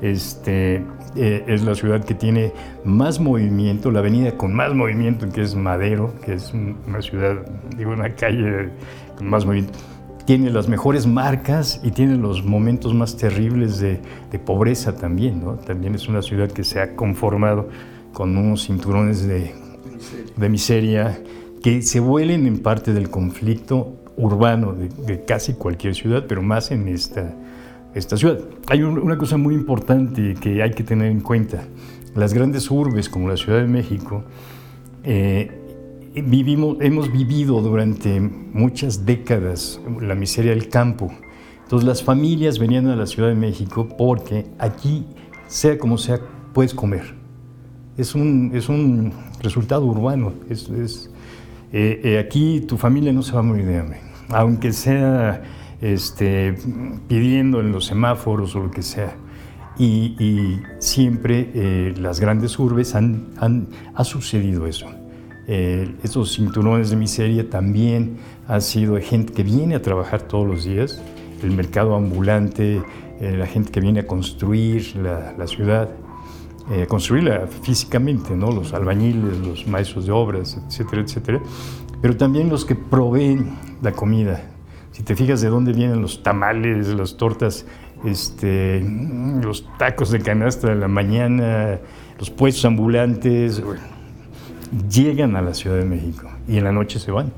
Este, 0.00 0.83
eh, 1.16 1.44
es 1.46 1.62
la 1.62 1.75
ciudad 1.75 2.04
que 2.04 2.14
tiene 2.14 2.52
más 2.85 3.20
movimiento, 3.20 3.90
la 3.90 4.00
avenida 4.00 4.37
con 4.37 4.54
más 4.54 4.75
movimiento, 4.75 5.28
que 5.28 5.42
es 5.42 5.54
Madero, 5.54 6.14
que 6.25 6.35
es 6.35 6.52
una 6.52 7.02
ciudad, 7.02 7.37
digo, 7.76 7.92
una 7.92 8.14
calle 8.14 8.70
con 9.16 9.28
más 9.28 9.44
movimiento. 9.44 9.78
Tiene 10.25 10.50
las 10.50 10.68
mejores 10.68 11.06
marcas 11.06 11.80
y 11.85 11.92
tiene 11.92 12.16
los 12.16 12.44
momentos 12.44 12.92
más 12.94 13.16
terribles 13.16 13.78
de, 13.78 14.00
pobreza 14.44 14.94
también, 14.94 15.42
¿no? 15.42 15.54
También 15.54 15.94
es 15.94 16.08
una 16.08 16.20
ciudad 16.20 16.50
que 16.50 16.62
se 16.62 16.80
ha 16.80 16.94
conformado 16.94 17.68
con 18.12 18.37
unos 18.37 18.66
cinturones 18.66 19.26
de, 19.26 19.54
de 20.37 20.49
miseria 20.49 21.18
que 21.62 21.80
se 21.80 22.00
vuelen 22.00 22.46
en 22.46 22.58
parte 22.58 22.92
del 22.92 23.08
conflicto 23.08 23.94
urbano 24.16 24.75
de, 24.75 24.88
de 24.88 25.25
casi 25.25 25.54
cualquier 25.54 25.94
ciudad, 25.94 26.26
pero 26.28 26.42
más 26.42 26.70
en 26.70 26.88
esta, 26.88 27.35
esta 27.96 28.16
ciudad. 28.16 28.38
Hay 28.68 28.82
una 28.82 29.16
cosa 29.16 29.36
muy 29.38 29.54
importante 29.54 30.34
que 30.34 30.62
hay 30.62 30.72
que 30.72 30.84
tener 30.84 31.10
en 31.10 31.20
cuenta. 31.20 31.64
Las 32.14 32.34
grandes 32.34 32.70
urbes 32.70 33.08
como 33.08 33.28
la 33.28 33.36
Ciudad 33.36 33.60
de 33.60 33.66
México, 33.66 34.22
eh, 35.02 35.50
vivimos, 36.14 36.76
hemos 36.80 37.10
vivido 37.10 37.60
durante 37.62 38.20
muchas 38.20 39.06
décadas 39.06 39.80
la 40.00 40.14
miseria 40.14 40.52
del 40.52 40.68
campo. 40.68 41.10
Entonces 41.62 41.86
las 41.86 42.02
familias 42.02 42.58
venían 42.58 42.86
a 42.88 42.96
la 42.96 43.06
Ciudad 43.06 43.30
de 43.30 43.34
México 43.34 43.88
porque 43.96 44.46
aquí, 44.58 45.06
sea 45.46 45.78
como 45.78 45.96
sea, 45.96 46.20
puedes 46.52 46.74
comer. 46.74 47.14
Es 47.96 48.14
un, 48.14 48.50
es 48.54 48.68
un 48.68 49.12
resultado 49.40 49.86
urbano. 49.86 50.34
Es, 50.50 50.68
eh, 51.72 52.00
eh, 52.04 52.18
aquí 52.18 52.60
tu 52.60 52.76
familia 52.76 53.12
no 53.12 53.22
se 53.22 53.32
va 53.32 53.40
a 53.40 53.42
morir 53.42 53.66
de 53.66 53.78
hambre. 53.78 54.00
Aunque 54.28 54.72
sea 54.72 55.42
este, 55.80 56.56
pidiendo 57.09 57.61
en 57.61 57.73
los 57.73 57.87
semáforos 57.87 58.54
o 58.56 58.61
lo 58.61 58.71
que 58.71 58.83
sea. 58.83 59.16
Y, 59.78 60.61
siempre 60.78 61.50
eh, 61.54 61.95
las 61.99 62.18
grandes 62.18 62.59
urbes 62.59 62.95
han, 62.95 63.28
han 63.37 63.68
ha 63.95 64.04
sucedido 64.04 64.66
eso. 64.66 64.87
Eh, 65.49 65.95
esos 66.02 66.35
cinturones 66.35 66.90
de 66.90 66.97
miseria 66.97 67.49
también 67.50 68.16
han 68.49 68.62
sido 68.62 68.99
gente 69.00 69.33
que 69.33 69.42
viene 69.42 69.75
a 69.75 69.83
trabajar 69.83 70.23
todos 70.23 70.47
los 70.47 70.64
días, 70.64 71.02
el 71.42 71.50
mercado 71.50 71.95
ambulante, 71.95 72.83
eh, 73.21 73.37
la 73.37 73.47
gente 73.47 73.71
que 73.71 73.80
viene 73.80 74.00
a 74.00 74.06
construir 74.06 74.97
la, 74.97 75.35
la 75.37 75.47
ciudad, 75.47 75.90
construirla 76.88 77.47
físicamente, 77.47 78.35
¿no? 78.35 78.50
los 78.50 78.75
albañiles, 78.75 79.38
los 79.38 79.68
maestros 79.68 80.06
de 80.06 80.11
obras, 80.11 80.61
etcétera, 80.66 81.02
etcétera, 81.02 81.40
pero 82.02 82.16
también 82.16 82.49
los 82.49 82.64
que 82.64 82.75
proveen 82.75 83.54
la 83.83 83.92
comida, 83.92 84.55
si 84.96 85.02
te 85.02 85.14
fijas 85.14 85.42
de 85.42 85.50
dónde 85.50 85.74
vienen 85.74 86.00
los 86.00 86.22
tamales, 86.22 86.88
las 86.88 87.18
tortas, 87.18 87.66
este, 88.06 88.80
los 89.42 89.68
tacos 89.76 90.10
de 90.10 90.22
canasta 90.22 90.68
de 90.68 90.74
la 90.74 90.88
mañana, 90.88 91.78
los 92.18 92.30
puestos 92.30 92.64
ambulantes, 92.64 93.62
llegan 94.90 95.36
a 95.36 95.42
la 95.42 95.52
Ciudad 95.52 95.76
de 95.76 95.84
México 95.84 96.30
y 96.48 96.56
en 96.56 96.64
la 96.64 96.72
noche 96.72 96.98
se 96.98 97.10
van. 97.10 97.30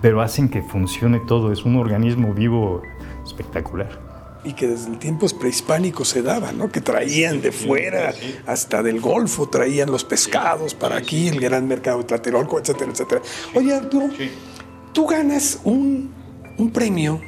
Pero 0.00 0.20
hacen 0.20 0.48
que 0.48 0.62
funcione 0.62 1.20
todo, 1.26 1.50
es 1.50 1.64
un 1.64 1.74
organismo 1.74 2.34
vivo 2.34 2.82
espectacular 3.26 3.98
y 4.44 4.52
que 4.52 4.68
desde 4.68 4.96
tiempos 4.96 5.34
prehispánicos 5.34 6.06
se 6.08 6.22
daba, 6.22 6.52
¿no? 6.52 6.70
Que 6.70 6.80
traían 6.80 7.40
de 7.40 7.50
fuera, 7.50 8.12
hasta 8.46 8.80
del 8.82 9.00
Golfo, 9.00 9.48
traían 9.48 9.90
los 9.90 10.04
pescados 10.04 10.74
para 10.74 10.96
aquí, 10.96 11.28
el 11.28 11.40
gran 11.40 11.66
mercado 11.66 11.98
de 11.98 12.04
Tlatelolco, 12.04 12.60
etcétera, 12.60 12.92
etcétera. 12.92 13.22
Oye, 13.54 13.74
Arturo, 13.74 14.08
tú 14.92 15.06
ganas 15.06 15.60
un 15.62 16.21
un 16.58 16.70
premio 16.70 17.20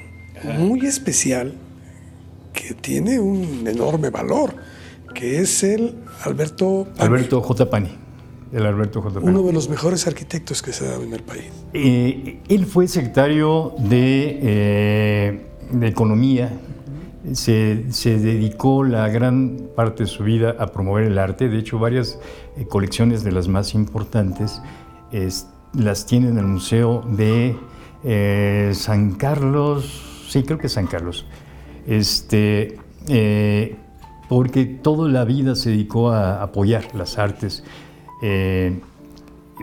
muy 0.58 0.86
especial 0.86 1.54
que 2.52 2.74
tiene 2.74 3.18
un 3.20 3.66
enorme 3.66 4.10
valor, 4.10 4.54
que 5.14 5.40
es 5.40 5.62
el 5.62 5.96
Alberto 6.24 6.86
Alberto 6.98 7.40
J. 7.40 7.68
Pani. 7.68 7.98
El 8.52 8.66
Alberto 8.66 9.02
J. 9.02 9.18
Uno 9.20 9.42
de 9.42 9.52
los 9.52 9.68
mejores 9.68 10.06
arquitectos 10.06 10.62
que 10.62 10.72
se 10.72 10.86
ha 10.86 10.90
dado 10.90 11.02
en 11.02 11.12
el 11.12 11.22
país. 11.22 11.50
Eh, 11.72 12.40
él 12.48 12.66
fue 12.66 12.86
secretario 12.86 13.74
de, 13.78 14.38
eh, 14.42 15.46
de 15.72 15.88
Economía. 15.88 16.52
Se, 17.32 17.86
se, 17.90 18.18
dedicó 18.18 18.84
la 18.84 19.08
gran 19.08 19.70
parte 19.74 20.04
de 20.04 20.08
su 20.08 20.22
vida 20.24 20.54
a 20.58 20.68
promover 20.68 21.04
el 21.04 21.18
arte. 21.18 21.48
De 21.48 21.58
hecho, 21.58 21.78
varias 21.78 22.20
eh, 22.56 22.66
colecciones 22.66 23.24
de 23.24 23.32
las 23.32 23.48
más 23.48 23.74
importantes 23.74 24.60
las 25.72 26.06
tiene 26.06 26.28
en 26.28 26.38
el 26.38 26.46
Museo 26.46 27.02
de 27.08 27.56
eh, 28.04 28.72
San 28.74 29.12
Carlos, 29.12 30.26
sí, 30.28 30.42
creo 30.42 30.58
que 30.58 30.68
San 30.68 30.86
Carlos, 30.86 31.24
este, 31.86 32.78
eh, 33.08 33.76
porque 34.28 34.64
toda 34.66 35.08
la 35.08 35.24
vida 35.24 35.54
se 35.54 35.70
dedicó 35.70 36.10
a 36.10 36.42
apoyar 36.42 36.94
las 36.94 37.18
artes. 37.18 37.64
Eh, 38.22 38.78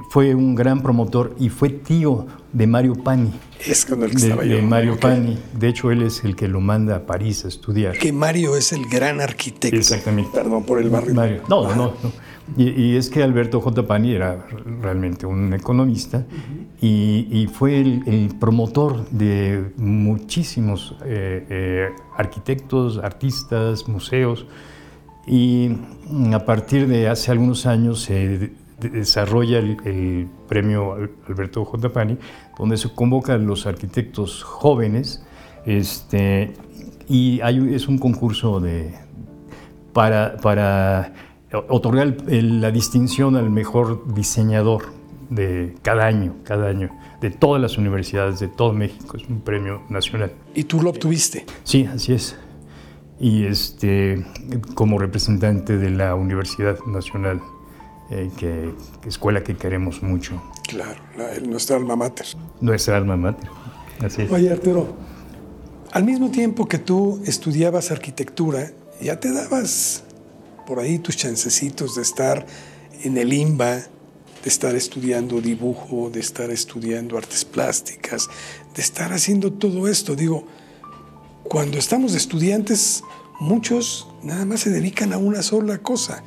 fue 0.09 0.33
un 0.33 0.55
gran 0.55 0.81
promotor 0.81 1.35
y 1.39 1.49
fue 1.49 1.69
tío 1.69 2.25
de 2.53 2.67
Mario 2.67 2.95
Pani. 2.95 3.31
Es 3.65 3.85
con 3.85 4.01
el 4.03 4.11
que 4.11 4.17
estaba 4.17 4.43
de, 4.43 4.61
Mario 4.61 4.99
Pani. 4.99 5.37
De 5.53 5.67
hecho, 5.67 5.91
él 5.91 6.01
es 6.01 6.23
el 6.23 6.35
que 6.35 6.47
lo 6.47 6.61
manda 6.61 6.95
a 6.95 7.05
París 7.05 7.45
a 7.45 7.47
estudiar. 7.47 7.97
Que 7.97 8.11
Mario 8.11 8.55
es 8.55 8.71
el 8.71 8.85
gran 8.87 9.21
arquitecto. 9.21 9.77
Exactamente. 9.77 10.31
Perdón 10.33 10.63
por 10.63 10.79
el 10.79 10.89
barrio. 10.89 11.13
Mario. 11.13 11.43
No, 11.47 11.75
no, 11.75 11.93
no. 12.01 12.11
Y, 12.57 12.95
es 12.95 13.09
que 13.09 13.23
Alberto 13.23 13.61
J. 13.61 13.87
Pani 13.87 14.13
era 14.13 14.45
realmente 14.81 15.25
un 15.25 15.53
economista 15.53 16.25
y, 16.81 17.47
fue 17.53 17.79
el, 17.79 18.35
promotor 18.39 19.07
de 19.09 19.71
muchísimos 19.77 20.95
eh, 21.05 21.45
eh, 21.49 21.89
arquitectos, 22.17 22.97
artistas, 22.97 23.87
museos. 23.87 24.45
Y 25.27 25.69
a 26.33 26.45
partir 26.45 26.87
de 26.87 27.07
hace 27.07 27.31
algunos 27.31 27.65
años 27.65 28.01
se 28.01 28.51
desarrolla 28.79 29.59
el, 29.59 30.27
premio 30.47 30.95
Alberto 31.27 31.63
J. 31.63 31.89
Pani, 31.89 32.17
donde 32.57 32.77
se 32.77 32.89
convoca 32.89 33.33
a 33.33 33.37
los 33.37 33.65
arquitectos 33.65 34.43
jóvenes 34.43 35.23
este, 35.65 36.53
y 37.07 37.39
hay, 37.41 37.73
es 37.73 37.87
un 37.87 37.97
concurso 37.97 38.59
de, 38.59 38.93
para, 39.93 40.37
para 40.37 41.13
otorgar 41.53 42.15
la 42.27 42.71
distinción 42.71 43.35
al 43.35 43.49
mejor 43.49 44.13
diseñador 44.13 44.93
de 45.29 45.75
cada 45.81 46.05
año, 46.05 46.35
cada 46.43 46.67
año, 46.67 46.91
de 47.21 47.31
todas 47.31 47.61
las 47.61 47.77
universidades 47.77 48.39
de 48.39 48.47
todo 48.47 48.73
México. 48.73 49.17
Es 49.17 49.27
un 49.27 49.41
premio 49.41 49.81
nacional. 49.89 50.33
¿Y 50.53 50.65
tú 50.65 50.81
lo 50.81 50.89
obtuviste? 50.89 51.45
Sí, 51.63 51.85
así 51.85 52.13
es. 52.13 52.35
Y 53.19 53.45
este, 53.45 54.25
como 54.73 54.97
representante 54.97 55.77
de 55.77 55.89
la 55.89 56.15
Universidad 56.15 56.77
Nacional, 56.85 57.41
eh, 58.09 58.29
que, 58.37 58.73
escuela 59.07 59.41
que 59.43 59.55
queremos 59.55 60.03
mucho. 60.03 60.41
Claro, 60.67 61.01
nuestra 61.47 61.77
alma 61.77 61.95
mater. 61.95 62.25
Nuestra 62.59 62.97
alma 62.97 63.15
mater, 63.15 63.49
así 64.03 64.23
es. 64.23 64.31
Oye, 64.31 64.51
Arturo, 64.51 64.95
al 65.91 66.03
mismo 66.03 66.29
tiempo 66.29 66.67
que 66.67 66.77
tú 66.77 67.21
estudiabas 67.25 67.91
arquitectura, 67.91 68.71
ya 68.99 69.19
te 69.19 69.31
dabas 69.31 70.03
por 70.71 70.79
ahí 70.79 70.99
tus 70.99 71.17
chancecitos 71.17 71.95
de 71.95 72.01
estar 72.01 72.45
en 73.03 73.17
el 73.17 73.33
IMBA, 73.33 73.75
de 73.75 73.83
estar 74.45 74.73
estudiando 74.73 75.41
dibujo, 75.41 76.09
de 76.09 76.21
estar 76.21 76.49
estudiando 76.49 77.17
artes 77.17 77.43
plásticas, 77.43 78.29
de 78.73 78.81
estar 78.81 79.11
haciendo 79.11 79.51
todo 79.51 79.89
esto. 79.89 80.15
Digo, 80.15 80.45
cuando 81.43 81.77
estamos 81.77 82.15
estudiantes, 82.15 83.03
muchos 83.41 84.07
nada 84.23 84.45
más 84.45 84.61
se 84.61 84.69
dedican 84.69 85.11
a 85.11 85.17
una 85.17 85.41
sola 85.41 85.79
cosa. 85.79 86.23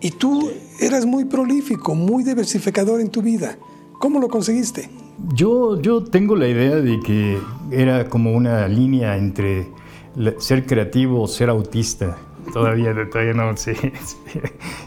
Y 0.00 0.10
tú 0.10 0.50
eras 0.80 1.06
muy 1.06 1.24
prolífico, 1.26 1.94
muy 1.94 2.24
diversificador 2.24 3.00
en 3.00 3.10
tu 3.10 3.22
vida. 3.22 3.56
¿Cómo 4.00 4.18
lo 4.18 4.26
conseguiste? 4.26 4.90
Yo, 5.36 5.80
yo 5.80 6.02
tengo 6.02 6.34
la 6.34 6.48
idea 6.48 6.74
de 6.74 6.98
que 6.98 7.38
era 7.70 8.08
como 8.08 8.32
una 8.32 8.66
línea 8.66 9.16
entre 9.16 9.68
ser 10.40 10.66
creativo 10.66 11.22
o 11.22 11.28
ser 11.28 11.48
autista. 11.48 12.18
Todavía, 12.54 12.94
todavía 13.10 13.34
no 13.34 13.56
sé 13.56 13.92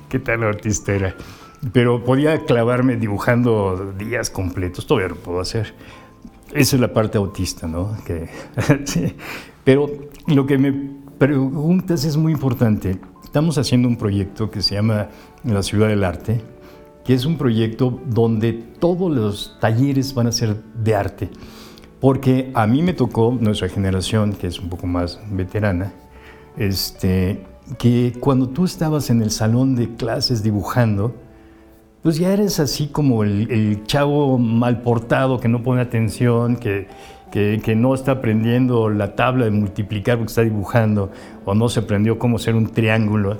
qué 0.09 0.19
tal 0.19 0.43
autista 0.43 0.93
era. 0.93 1.15
Pero 1.73 2.03
podía 2.03 2.45
clavarme 2.45 2.95
dibujando 2.95 3.93
días 3.97 4.29
completos. 4.29 4.87
Todavía 4.87 5.09
lo 5.09 5.15
puedo 5.15 5.39
hacer. 5.39 5.73
Esa 6.53 6.75
es 6.77 6.81
la 6.81 6.93
parte 6.93 7.17
autista, 7.17 7.67
¿no? 7.67 7.97
Que, 8.05 8.29
Pero 9.63 9.91
lo 10.27 10.45
que 10.45 10.57
me 10.57 10.73
preguntas 11.17 12.05
es 12.05 12.15
muy 12.17 12.31
importante. 12.31 12.97
Estamos 13.23 13.57
haciendo 13.57 13.87
un 13.87 13.97
proyecto 13.97 14.49
que 14.49 14.61
se 14.61 14.75
llama 14.75 15.09
La 15.43 15.61
Ciudad 15.61 15.89
del 15.89 16.03
Arte 16.03 16.41
que 17.07 17.13
es 17.13 17.25
un 17.25 17.37
proyecto 17.37 18.01
donde 18.05 18.51
todos 18.51 19.09
los 19.09 19.57
talleres 19.61 20.13
van 20.13 20.27
a 20.27 20.33
ser 20.33 20.57
de 20.73 20.93
arte. 20.93 21.29
Porque 22.01 22.51
a 22.53 22.67
mí 22.67 22.81
me 22.81 22.91
tocó, 22.91 23.35
nuestra 23.39 23.69
generación, 23.69 24.33
que 24.33 24.47
es 24.47 24.59
un 24.59 24.67
poco 24.67 24.87
más 24.87 25.17
veterana, 25.31 25.93
este, 26.57 27.45
que 27.77 28.13
cuando 28.19 28.49
tú 28.49 28.65
estabas 28.65 29.09
en 29.09 29.21
el 29.21 29.31
salón 29.31 29.75
de 29.75 29.95
clases 29.95 30.43
dibujando, 30.43 31.15
pues 32.03 32.17
ya 32.17 32.31
eres 32.31 32.59
así 32.59 32.87
como 32.87 33.23
el, 33.23 33.83
chavo 33.85 34.37
mal 34.37 34.81
portado 34.81 35.39
que 35.39 35.47
no 35.47 35.63
pone 35.63 35.81
atención, 35.81 36.55
que, 36.55 36.87
que, 37.31 37.59
que, 37.63 37.75
no 37.75 37.93
está 37.93 38.13
aprendiendo 38.13 38.89
la 38.89 39.15
tabla 39.15 39.45
de 39.45 39.51
multiplicar 39.51 40.17
porque 40.17 40.31
está 40.31 40.43
dibujando, 40.43 41.11
o 41.45 41.53
no 41.53 41.67
se 41.67 41.81
aprendió 41.81 42.17
cómo 42.17 42.37
hacer 42.37 42.55
un 42.55 42.67
triángulo. 42.67 43.37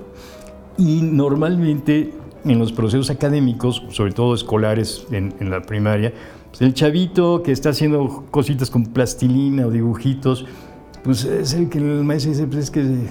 Y 0.78 1.02
normalmente 1.02 2.14
en 2.46 2.60
los 2.60 2.72
procesos 2.72 3.10
académicos, 3.10 3.84
sobre 3.90 4.12
todo 4.12 4.34
escolares 4.34 5.06
en, 5.12 5.34
la 5.50 5.62
primaria, 5.62 6.14
pues 6.50 6.62
el 6.62 6.74
chavito 6.74 7.44
que 7.44 7.52
está 7.52 7.70
haciendo 7.70 8.26
cositas 8.32 8.70
con 8.70 8.86
plastilina 8.86 9.66
o 9.68 9.72
dibujitos, 9.72 10.46
pues 11.04 11.24
es 11.24 11.54
el 11.54 11.70
que 11.70 11.78
el 11.78 12.04
maestro 12.04 12.32
dice, 12.32 12.48
pues 12.48 12.66
es 12.66 12.72
que 12.72 13.08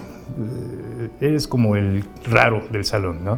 eres 1.21 1.49
como 1.49 1.76
el 1.76 2.04
raro 2.25 2.62
del 2.71 2.85
salón, 2.85 3.25
¿no? 3.25 3.37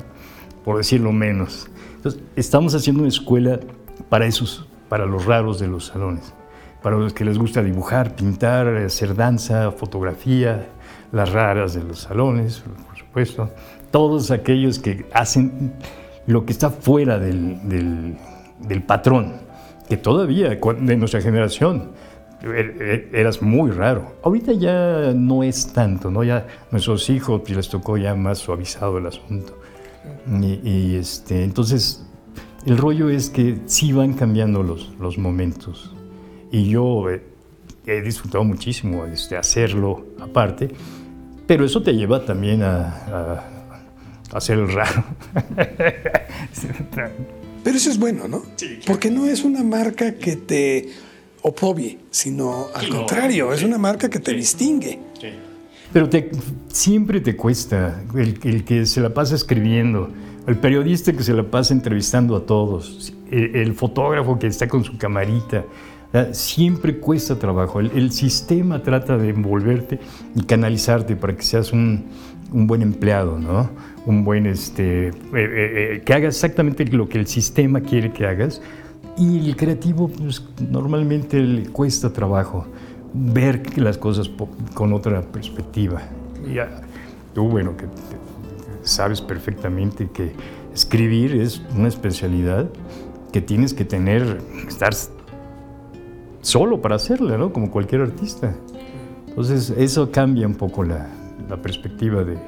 Por 0.65 0.79
decirlo 0.79 1.13
menos. 1.13 1.69
Entonces, 1.97 2.23
estamos 2.37 2.75
haciendo 2.75 3.03
una 3.03 3.09
escuela 3.09 3.61
para 4.09 4.27
esos, 4.27 4.67
para 4.89 5.07
los 5.07 5.25
raros 5.27 5.59
de 5.59 5.69
los 5.69 5.87
salones, 5.87 6.33
para 6.83 6.97
los 6.97 7.13
que 7.13 7.25
les 7.25 7.39
gusta 7.39 7.63
dibujar, 7.63 8.15
pintar, 8.15 8.69
hacer 8.69 9.15
danza, 9.15 9.73
fotografía, 9.73 10.69
las 11.13 11.33
raras 11.33 11.75
de 11.75 11.83
los 11.83 12.01
salones, 12.01 12.63
por 12.87 12.99
supuesto 12.99 13.51
todos 13.91 14.31
aquellos 14.31 14.79
que 14.79 15.07
hacen 15.13 15.73
lo 16.27 16.45
que 16.45 16.53
está 16.53 16.71
fuera 16.71 17.19
del, 17.19 18.17
patrón, 18.87 19.37
que 19.89 19.97
todavía 19.97 20.51
de 20.51 20.97
nuestra 20.97 21.21
generación 21.21 21.77
er, 21.79 21.87
er, 21.89 22.08
eras 22.43 23.43
muy 23.43 23.71
raro. 23.71 24.13
Ahorita 24.23 24.53
ya 24.53 25.13
no 25.15 25.43
es 25.43 25.73
tanto, 25.73 26.11
¿no? 26.11 26.23
Ya 26.25 26.47
nuestros 26.71 27.11
hijos 27.11 27.49
les 27.51 27.69
tocó 27.69 27.97
ya 27.97 28.15
más 28.15 28.39
suavizado 28.39 28.99
el 28.99 29.07
asunto. 29.07 29.59
Y, 30.41 30.97
este, 30.97 31.43
entonces, 31.43 32.05
el 32.67 32.79
rollo 32.79 33.09
es 33.11 33.31
que 33.31 33.59
sí 33.67 33.93
van 33.93 34.15
cambiando 34.15 34.63
los, 34.63 34.95
los 35.01 35.19
momentos. 35.19 35.95
Y 36.51 36.69
yo 36.71 37.11
he, 37.11 37.23
disfrutado 38.03 38.45
muchísimo 38.45 39.07
este, 39.07 39.37
hacerlo 39.37 40.07
aparte, 40.21 40.71
pero 41.47 41.65
eso 41.65 41.83
te 41.83 41.95
lleva 41.95 42.25
también 42.25 42.63
a 42.63 43.59
hacer 44.33 44.59
el 44.59 44.73
raro. 44.73 45.05
Pero 47.65 47.77
eso 47.77 47.91
es 47.91 47.99
bueno, 47.99 48.29
¿no? 48.29 48.43
Sí, 48.57 48.81
Porque 48.87 49.11
no 49.11 49.27
es 49.27 49.45
una 49.45 49.63
marca 49.63 50.15
que 50.15 50.37
te 50.37 50.89
opobie, 51.43 51.99
sino 52.11 52.67
al 52.75 52.89
contrario, 52.89 53.53
es 53.53 53.63
una 53.63 53.79
marca 53.79 54.09
que 54.09 54.19
te 54.19 54.33
distingue. 54.33 54.99
Sí. 55.21 55.29
Pero 55.93 56.09
te, 56.09 56.31
siempre 56.73 57.21
te 57.21 57.37
cuesta 57.37 58.03
el, 58.15 58.39
el, 58.45 58.65
que 58.65 58.85
se 58.87 59.01
la 59.01 59.15
pasa 59.15 59.35
escribiendo, 59.35 60.11
el 60.47 60.57
periodista 60.57 61.13
que 61.13 61.23
se 61.23 61.33
la 61.33 61.45
pasa 61.45 61.73
entrevistando 61.73 62.37
a 62.37 62.45
todos, 62.45 63.13
el, 63.31 63.75
fotógrafo 63.75 64.39
que 64.39 64.47
está 64.47 64.69
con 64.69 64.85
su 64.85 64.97
camarita. 64.99 65.65
Siempre 66.33 66.99
cuesta 66.99 67.39
trabajo. 67.39 67.81
El, 67.81 67.91
el, 67.95 68.13
sistema 68.13 68.83
trata 68.83 69.19
de 69.19 69.29
envolverte 69.29 69.99
y 70.35 70.43
canalizarte 70.43 71.17
para 71.17 71.37
que 71.37 71.43
seas 71.43 71.71
un, 71.71 72.07
un 72.53 72.67
buen 72.67 72.83
empleado, 72.83 73.39
¿no? 73.39 73.71
Un 74.07 74.25
buen, 74.25 74.47
este, 74.47 75.09
eh, 75.09 75.13
eh, 75.35 75.35
eh, 75.35 76.03
que 76.05 76.15
hagas 76.15 76.37
exactamente 76.37 76.85
lo 76.87 77.09
que 77.09 77.19
el 77.19 77.27
sistema 77.27 77.81
quiere 77.81 78.13
que 78.13 78.27
hagas. 78.27 78.63
Y 79.19 79.49
el 79.49 79.57
creativo, 79.57 80.09
pues, 80.09 80.43
normalmente 80.71 81.41
le 81.41 81.67
cuesta 81.67 82.13
trabajo 82.13 82.67
ver 83.13 83.79
las 83.79 83.99
cosas 83.99 84.31
con 84.75 84.93
otra 84.93 85.23
perspectiva. 85.23 86.03
Y 86.47 86.59
tú, 87.35 87.49
bueno, 87.49 87.73
sabes 88.83 89.21
perfectamente 89.21 90.09
que 90.11 90.33
escribir 90.73 91.35
es 91.35 91.61
una 91.75 91.89
especialidad 91.89 92.69
que 93.33 93.41
tienes 93.41 93.75
que 93.75 93.85
tener, 93.85 94.41
estar 94.69 94.93
solo 96.41 96.81
para 96.81 96.97
hacerla, 96.97 97.37
¿no? 97.37 97.53
Como 97.53 97.71
cualquier 97.71 98.03
artista. 98.03 98.55
Entonces, 99.27 99.71
eso 99.77 100.11
cambia 100.11 100.47
un 100.47 100.55
poco 100.55 100.85
la, 100.85 101.09
la 101.49 101.61
perspectiva 101.61 102.25
de 102.25 102.39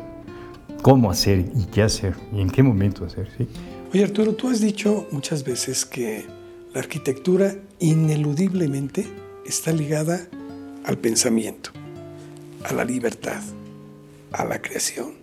cómo 0.83 1.11
hacer 1.11 1.41
y 1.55 1.65
qué 1.67 1.83
hacer 1.83 2.15
y 2.33 2.41
en 2.41 2.51
qué 2.51 2.63
momento 2.63 3.05
hacer. 3.05 3.29
¿sí? 3.37 3.49
Oye 3.93 4.05
Arturo, 4.05 4.35
tú 4.35 4.49
has 4.49 4.61
dicho 4.61 5.07
muchas 5.11 5.45
veces 5.45 5.85
que 5.85 6.27
la 6.73 6.81
arquitectura 6.81 7.57
ineludiblemente 7.79 9.07
está 9.45 9.73
ligada 9.73 10.29
al 10.85 10.99
pensamiento, 10.99 11.71
a 12.65 12.73
la 12.73 12.85
libertad, 12.85 13.43
a 14.33 14.45
la 14.45 14.63
creación, 14.63 15.15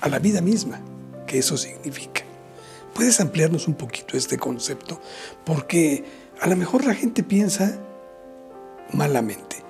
a 0.00 0.08
la 0.08 0.18
vida 0.18 0.40
misma, 0.40 0.80
que 1.26 1.38
eso 1.38 1.56
significa. 1.56 2.22
¿Puedes 2.94 3.20
ampliarnos 3.20 3.68
un 3.68 3.74
poquito 3.74 4.16
este 4.16 4.38
concepto? 4.38 5.00
Porque 5.44 6.04
a 6.40 6.48
lo 6.48 6.56
mejor 6.56 6.84
la 6.84 6.94
gente 6.94 7.22
piensa 7.22 7.78
malamente 8.92 9.64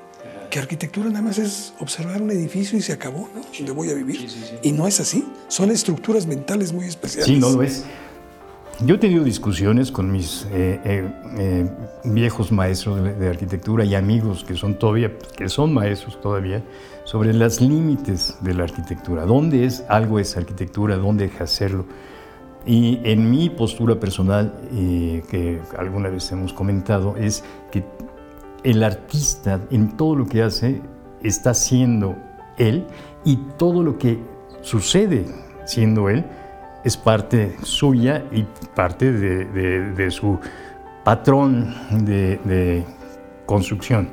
que 0.50 0.60
arquitectura 0.60 1.08
nada 1.08 1.22
más 1.22 1.38
es 1.38 1.72
observar 1.80 2.22
un 2.22 2.30
edificio 2.30 2.78
y 2.78 2.82
se 2.82 2.92
acabó, 2.92 3.28
¿no? 3.34 3.40
Donde 3.56 3.72
voy 3.72 3.90
a 3.90 3.94
vivir. 3.94 4.28
Y 4.62 4.70
no 4.70 4.86
es 4.86 5.00
así. 5.00 5.26
Son 5.48 5.72
estructuras 5.72 6.26
mentales 6.26 6.72
muy 6.72 6.84
especiales. 6.84 7.26
Sí, 7.26 7.40
no 7.40 7.50
lo 7.50 7.60
es. 7.64 7.82
Yo 8.80 8.96
he 8.96 8.98
tenido 8.98 9.22
discusiones 9.22 9.92
con 9.92 10.10
mis 10.10 10.46
eh, 10.50 10.80
eh, 10.84 11.08
eh, 11.38 11.70
viejos 12.02 12.50
maestros 12.50 13.02
de, 13.18 13.28
arquitectura 13.28 13.84
y 13.84 13.94
amigos 13.94 14.42
que 14.42 14.56
son 14.56 14.74
todavía, 14.74 15.12
que 15.36 15.48
son 15.48 15.72
maestros 15.72 16.20
todavía, 16.20 16.60
sobre 17.04 17.32
los 17.32 17.60
límites 17.60 18.36
de 18.40 18.52
la 18.52 18.64
arquitectura. 18.64 19.26
¿Dónde 19.26 19.64
es 19.64 19.84
algo 19.88 20.18
es 20.18 20.36
arquitectura? 20.36 20.96
¿Dónde 20.96 21.30
hacerlo? 21.38 21.86
Y 22.66 22.98
en 23.04 23.30
mi 23.30 23.48
postura 23.48 24.00
personal, 24.00 24.52
que 24.70 25.60
alguna 25.78 26.08
vez 26.08 26.32
hemos 26.32 26.52
comentado, 26.52 27.14
es 27.16 27.44
que 27.70 27.84
el 28.64 28.82
artista 28.82 29.60
en 29.70 29.96
todo 29.96 30.16
lo 30.16 30.26
que 30.26 30.42
hace 30.42 30.80
está 31.22 31.54
siendo 31.54 32.16
él 32.56 32.86
y 33.24 33.36
todo 33.56 33.82
lo 33.82 33.98
que 33.98 34.18
sucede 34.62 35.26
siendo 35.66 36.08
él 36.08 36.24
es 36.84 36.96
parte 36.96 37.56
suya 37.62 38.24
y 38.30 38.44
parte 38.74 39.10
de, 39.10 40.10
su 40.10 40.38
patrón 41.02 41.74
de, 42.04 42.84
construcción. 43.46 44.10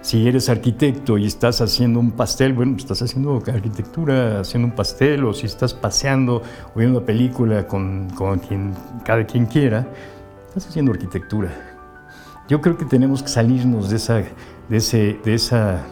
Si 0.00 0.28
eres 0.28 0.48
arquitecto 0.48 1.18
y 1.18 1.26
estás 1.26 1.60
haciendo 1.60 1.98
un 2.00 2.12
pastel, 2.12 2.52
bueno, 2.52 2.72
pues 2.72 2.84
estás 2.84 3.02
haciendo 3.02 3.42
arquitectura, 3.46 4.40
haciendo 4.40 4.68
un 4.68 4.74
pastel, 4.74 5.24
o 5.24 5.34
si 5.34 5.46
estás 5.46 5.74
paseando 5.74 6.42
o 6.74 6.78
viendo 6.78 6.98
una 6.98 7.06
película 7.06 7.66
con, 7.66 8.08
con 8.10 8.38
quien, 8.38 8.74
cada 9.04 9.24
quien 9.26 9.46
quiera, 9.46 9.86
estás 10.48 10.68
haciendo 10.68 10.92
arquitectura. 10.92 11.50
Yo 12.48 12.60
creo 12.60 12.78
que 12.78 12.84
tenemos 12.84 13.22
que 13.22 13.28
salirnos 13.28 13.90
de 13.90 13.96
esa, 13.96 14.22
de 14.68 14.76
ese, 14.76 15.18
de 15.24 15.34
esa 15.34 15.84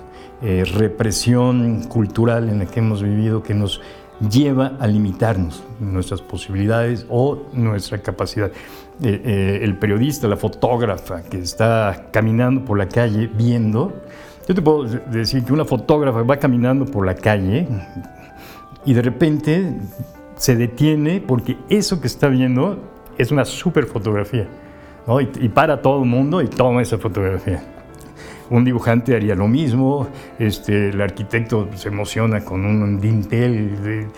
eh, 0.42 0.64
represión 0.64 1.84
cultural 1.84 2.48
en 2.48 2.60
la 2.60 2.66
que 2.66 2.80
hemos 2.80 3.02
vivido 3.02 3.42
que 3.42 3.54
nos 3.54 3.80
lleva 4.20 4.76
a 4.79 4.87
limitarnos 4.87 5.62
nuestras 5.79 6.20
posibilidades 6.22 7.07
o 7.09 7.44
nuestra 7.52 7.98
capacidad. 7.98 8.50
Eh, 9.02 9.20
eh, 9.24 9.59
el 9.62 9.76
periodista, 9.76 10.26
la 10.26 10.37
fotógrafa 10.37 11.22
que 11.22 11.38
está 11.38 12.07
caminando 12.11 12.64
por 12.64 12.79
la 12.79 12.88
calle 12.88 13.26
viendo, 13.26 13.92
yo 14.48 14.55
te 14.55 14.62
puedo 14.62 14.85
decir 14.85 15.44
que 15.44 15.52
una 15.52 15.64
fotógrafa 15.64 16.22
va 16.22 16.37
caminando 16.38 16.87
por 16.87 17.05
la 17.05 17.14
calle 17.14 17.66
y 18.85 18.94
de 18.94 19.02
repente 19.02 19.74
se 20.37 20.57
detiene 20.57 21.20
porque 21.20 21.59
eso 21.68 22.00
que 22.00 22.07
está 22.07 22.29
viendo 22.29 22.79
es 23.18 23.31
una 23.31 23.44
super 23.44 23.87
fotografía. 23.87 24.48
Y, 25.20 25.44
y, 25.44 25.48
para 25.48 25.81
todo 25.83 26.02
el 26.02 26.09
mundo 26.09 26.42
y 26.42 26.48
toma 26.48 26.83
esa 26.83 26.98
fotografía. 26.98 27.62
Un 28.50 28.64
dibujante 28.64 29.16
haría 29.16 29.35
lo 29.35 29.48
mismo, 29.48 30.09
este, 30.38 30.90
el 30.90 31.00
arquitecto 31.00 31.68
se 31.74 31.88
emociona 31.88 32.44
con 32.44 32.64
un 32.64 33.00
dintel 33.00 34.09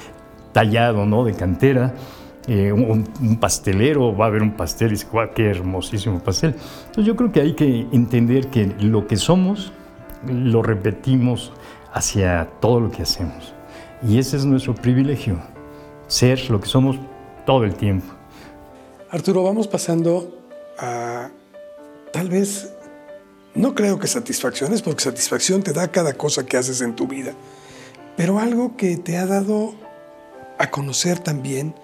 tallado 0.53 1.07
¿no? 1.07 1.25
de 1.25 1.35
cantera. 1.35 1.95
Eh, 2.47 2.73
un, 2.73 3.05
pastelero 3.39 4.17
va 4.17 4.27
a 4.27 4.31
ver 4.31 4.43
un 4.43 4.53
pastel 4.53 4.89
y 4.89 4.91
dice, 4.93 5.07
qué 5.35 5.51
hermosísimo 5.51 6.19
pastel. 6.21 6.55
Entonces 6.87 7.05
yo 7.05 7.15
creo 7.15 7.31
que 7.31 7.41
hay 7.41 7.55
que 7.55 7.87
entender 7.93 8.49
que 8.49 8.75
lo 8.81 9.07
que 9.07 9.17
somos 9.17 9.73
lo 10.27 10.63
repetimos 10.63 11.53
hacia 11.93 12.49
todo 12.61 12.81
lo 12.81 12.91
que 12.91 13.03
hacemos. 13.03 13.55
Y 14.03 14.19
ese 14.19 14.37
es 14.37 14.45
nuestro 14.45 14.75
privilegio, 14.75 15.39
ser 16.07 16.51
lo 16.51 16.61
que 16.61 16.69
somos 16.69 16.99
todo 17.45 17.65
el 17.65 17.75
tiempo. 17.75 18.15
Arturo, 19.11 19.43
vamos 19.43 19.69
pasando 19.69 20.35
a 20.79 21.31
tal 22.13 22.29
vez, 22.29 22.75
no 23.59 23.75
creo 23.75 23.99
que 23.99 24.07
satisfacciones, 24.07 24.83
porque 24.83 25.03
satisfacción 25.03 25.63
te 25.63 25.73
da 25.73 25.89
cada 25.89 26.15
cosa 26.15 26.47
que 26.47 26.57
haces 26.57 26.81
en 26.81 26.95
tu 26.95 27.09
vida, 27.09 27.35
pero 28.17 28.39
algo 28.39 28.77
que 28.77 28.97
te 28.97 29.17
ha 29.17 29.27
dado 29.27 29.75
a 30.59 30.71
conocer 30.71 31.19
también 31.19 31.75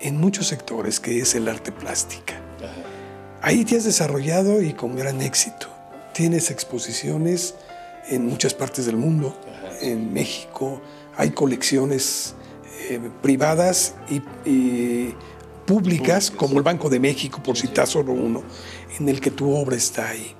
en 0.00 0.18
muchos 0.18 0.46
sectores, 0.46 1.00
que 1.00 1.18
es 1.18 1.34
el 1.34 1.48
arte 1.48 1.72
plástica. 1.72 2.40
Ahí 3.42 3.64
te 3.64 3.76
has 3.76 3.84
desarrollado 3.84 4.62
y 4.62 4.72
con 4.72 4.96
gran 4.96 5.20
éxito. 5.20 5.68
Tienes 6.14 6.50
exposiciones 6.50 7.54
en 8.08 8.26
muchas 8.26 8.54
partes 8.54 8.86
del 8.86 8.96
mundo, 8.96 9.36
en 9.80 10.12
México, 10.12 10.80
hay 11.16 11.30
colecciones 11.30 12.34
eh, 12.88 13.00
privadas 13.20 13.94
y, 14.08 15.14
públicas, 15.66 16.30
como 16.30 16.58
el 16.58 16.62
Banco 16.62 16.88
de 16.88 17.00
México, 17.00 17.42
por 17.42 17.56
citar 17.56 17.88
solo 17.88 18.12
uno, 18.12 18.44
en 19.00 19.08
el 19.08 19.20
que 19.20 19.32
tu 19.32 19.52
obra 19.52 19.74
está 19.74 20.10
ahí. 20.10 20.35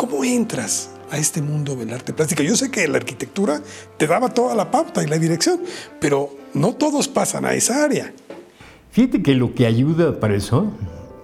¿Cómo 0.00 0.24
entras 0.24 0.90
a 1.10 1.18
este 1.18 1.42
mundo 1.42 1.76
del 1.76 1.92
arte 1.92 2.14
plástica? 2.14 2.42
Yo 2.42 2.56
sé 2.56 2.70
que 2.70 2.88
la 2.88 2.96
arquitectura 2.96 3.60
te 3.98 4.06
daba 4.06 4.30
toda 4.30 4.54
la 4.54 4.70
pauta 4.70 5.02
y 5.04 5.06
la 5.06 5.18
dirección, 5.18 5.60
pero 6.00 6.30
no 6.54 6.72
todos 6.72 7.06
pasan 7.06 7.44
a 7.44 7.52
esa 7.52 7.84
área. 7.84 8.10
Fíjate 8.92 9.20
que 9.20 9.34
lo 9.34 9.54
que 9.54 9.66
ayuda 9.66 10.18
para 10.18 10.34
eso 10.36 10.72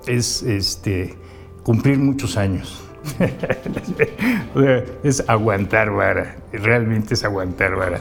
es 0.07 0.43
este, 0.43 1.15
cumplir 1.63 1.97
muchos 1.97 2.37
años. 2.37 2.85
es 5.03 5.25
aguantar 5.27 5.91
vara, 5.91 6.37
realmente 6.53 7.15
es 7.15 7.25
aguantar 7.25 7.77
vara. 7.77 8.01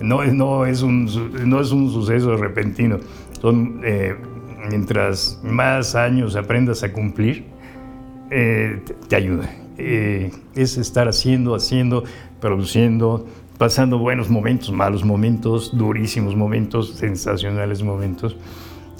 No, 0.00 0.24
no, 0.24 0.64
es, 0.64 0.80
un, 0.80 1.04
no 1.46 1.60
es 1.60 1.70
un 1.70 1.92
suceso 1.92 2.34
repentino. 2.38 2.98
Son, 3.42 3.82
eh, 3.84 4.16
mientras 4.70 5.38
más 5.42 5.94
años 5.94 6.34
aprendas 6.34 6.82
a 6.82 6.94
cumplir, 6.94 7.44
eh, 8.30 8.80
te, 9.06 9.16
ayuda. 9.16 9.50
Eh, 9.76 10.30
es 10.54 10.78
estar 10.78 11.08
haciendo, 11.08 11.54
haciendo, 11.54 12.04
produciendo, 12.40 13.26
pasando 13.58 13.98
buenos 13.98 14.30
momentos, 14.30 14.70
malos 14.72 15.04
momentos, 15.04 15.76
durísimos 15.76 16.36
momentos, 16.36 16.90
sensacionales 16.90 17.82
momentos. 17.82 18.36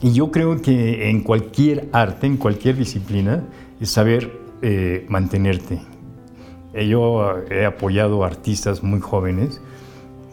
Y 0.02 0.12
yo 0.12 0.30
creo 0.30 0.60
que 0.60 1.10
en 1.10 1.22
cualquier 1.22 1.88
arte, 1.92 2.26
en 2.26 2.36
cualquier 2.36 2.76
disciplina, 2.76 3.44
es 3.80 3.90
saber 3.90 4.32
eh, 4.62 5.06
mantenerte. 5.08 5.80
Eh, 6.72 6.88
yo 6.88 7.38
he 7.50 7.64
apoyado 7.64 8.24
artistas 8.24 8.82
muy 8.82 9.00
jóvenes 9.00 9.60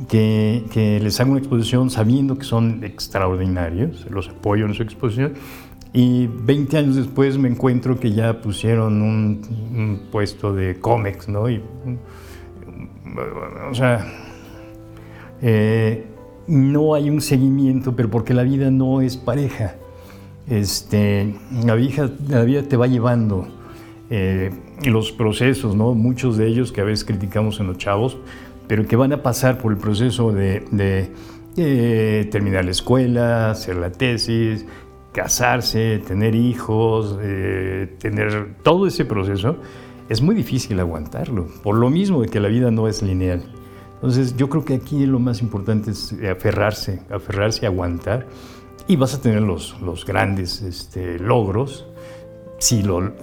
que, 0.09 0.63
que, 0.71 0.99
les 0.99 1.19
hago 1.19 1.31
una 1.31 1.39
exposición 1.39 1.91
sabiendo 1.91 2.37
que 2.37 2.45
son 2.45 2.83
extraordinarios, 2.83 4.07
los 4.09 4.29
apoyo 4.29 4.65
en 4.65 4.73
su 4.73 4.81
exposición 4.81 5.33
y 5.93 6.27
20 6.27 6.77
años 6.77 6.95
después 6.95 7.37
me 7.37 7.49
encuentro 7.49 7.99
que 7.99 8.11
ya 8.11 8.41
pusieron 8.41 9.01
un, 9.01 10.01
puesto 10.11 10.53
de 10.53 10.79
cómics, 10.79 11.27
¿no? 11.27 11.49
Y, 11.49 11.61
o 13.69 13.73
sea, 13.73 14.05
eh, 15.41 16.05
no 16.47 16.93
hay 16.93 17.09
un 17.09 17.21
seguimiento, 17.21 17.95
pero 17.95 18.09
porque 18.09 18.33
la 18.33 18.43
vida 18.43 18.71
no 18.71 19.01
es 19.01 19.17
pareja. 19.17 19.75
Este, 20.47 21.35
la, 21.63 21.75
vida, 21.75 22.09
la 22.27 22.43
vida 22.43 22.63
te 22.63 22.75
va 22.77 22.87
llevando 22.87 23.47
eh, 24.09 24.51
los 24.83 25.11
procesos, 25.11 25.75
¿no? 25.75 25.93
muchos 25.93 26.35
de 26.35 26.47
ellos 26.47 26.71
que 26.71 26.81
a 26.81 26.83
veces 26.83 27.05
criticamos 27.05 27.59
en 27.59 27.67
los 27.67 27.77
chavos, 27.77 28.17
pero 28.67 28.85
que 28.85 28.95
van 28.95 29.13
a 29.13 29.23
pasar 29.23 29.57
por 29.57 29.71
el 29.71 29.77
proceso 29.77 30.31
de, 30.31 31.11
eh, 31.57 32.27
terminar 32.31 32.65
la 32.65 32.71
escuela, 32.71 33.51
hacer 33.51 33.77
la 33.77 33.91
tesis, 33.91 34.65
casarse, 35.11 36.01
tener 36.07 36.35
hijos, 36.35 37.17
eh, 37.21 37.95
tener 37.99 38.55
todo 38.63 38.87
ese 38.87 39.05
proceso, 39.05 39.57
es 40.09 40.21
muy 40.21 40.35
difícil 40.35 40.79
aguantarlo, 40.79 41.47
por 41.63 41.75
lo 41.75 41.89
mismo 41.89 42.21
de 42.21 42.27
que 42.27 42.39
la 42.39 42.47
vida 42.47 42.71
no 42.71 42.87
es 42.87 43.01
lineal. 43.01 43.43
Entonces 43.95 44.35
yo 44.35 44.49
creo 44.49 44.65
que 44.65 44.73
aquí 44.73 45.05
lo 45.05 45.19
más 45.19 45.41
importante 45.41 45.91
es 45.91 46.15
aferrarse, 46.29 47.01
aferrarse, 47.11 47.65
aguantar 47.67 48.27
y 48.87 48.95
vas 48.95 49.13
a 49.13 49.21
tener 49.21 49.41
los, 49.41 49.79
los 49.79 50.05
grandes 50.05 50.61
este, 50.63 51.19
logros, 51.19 51.85
sí, 52.57 52.81
lo, 52.81 53.13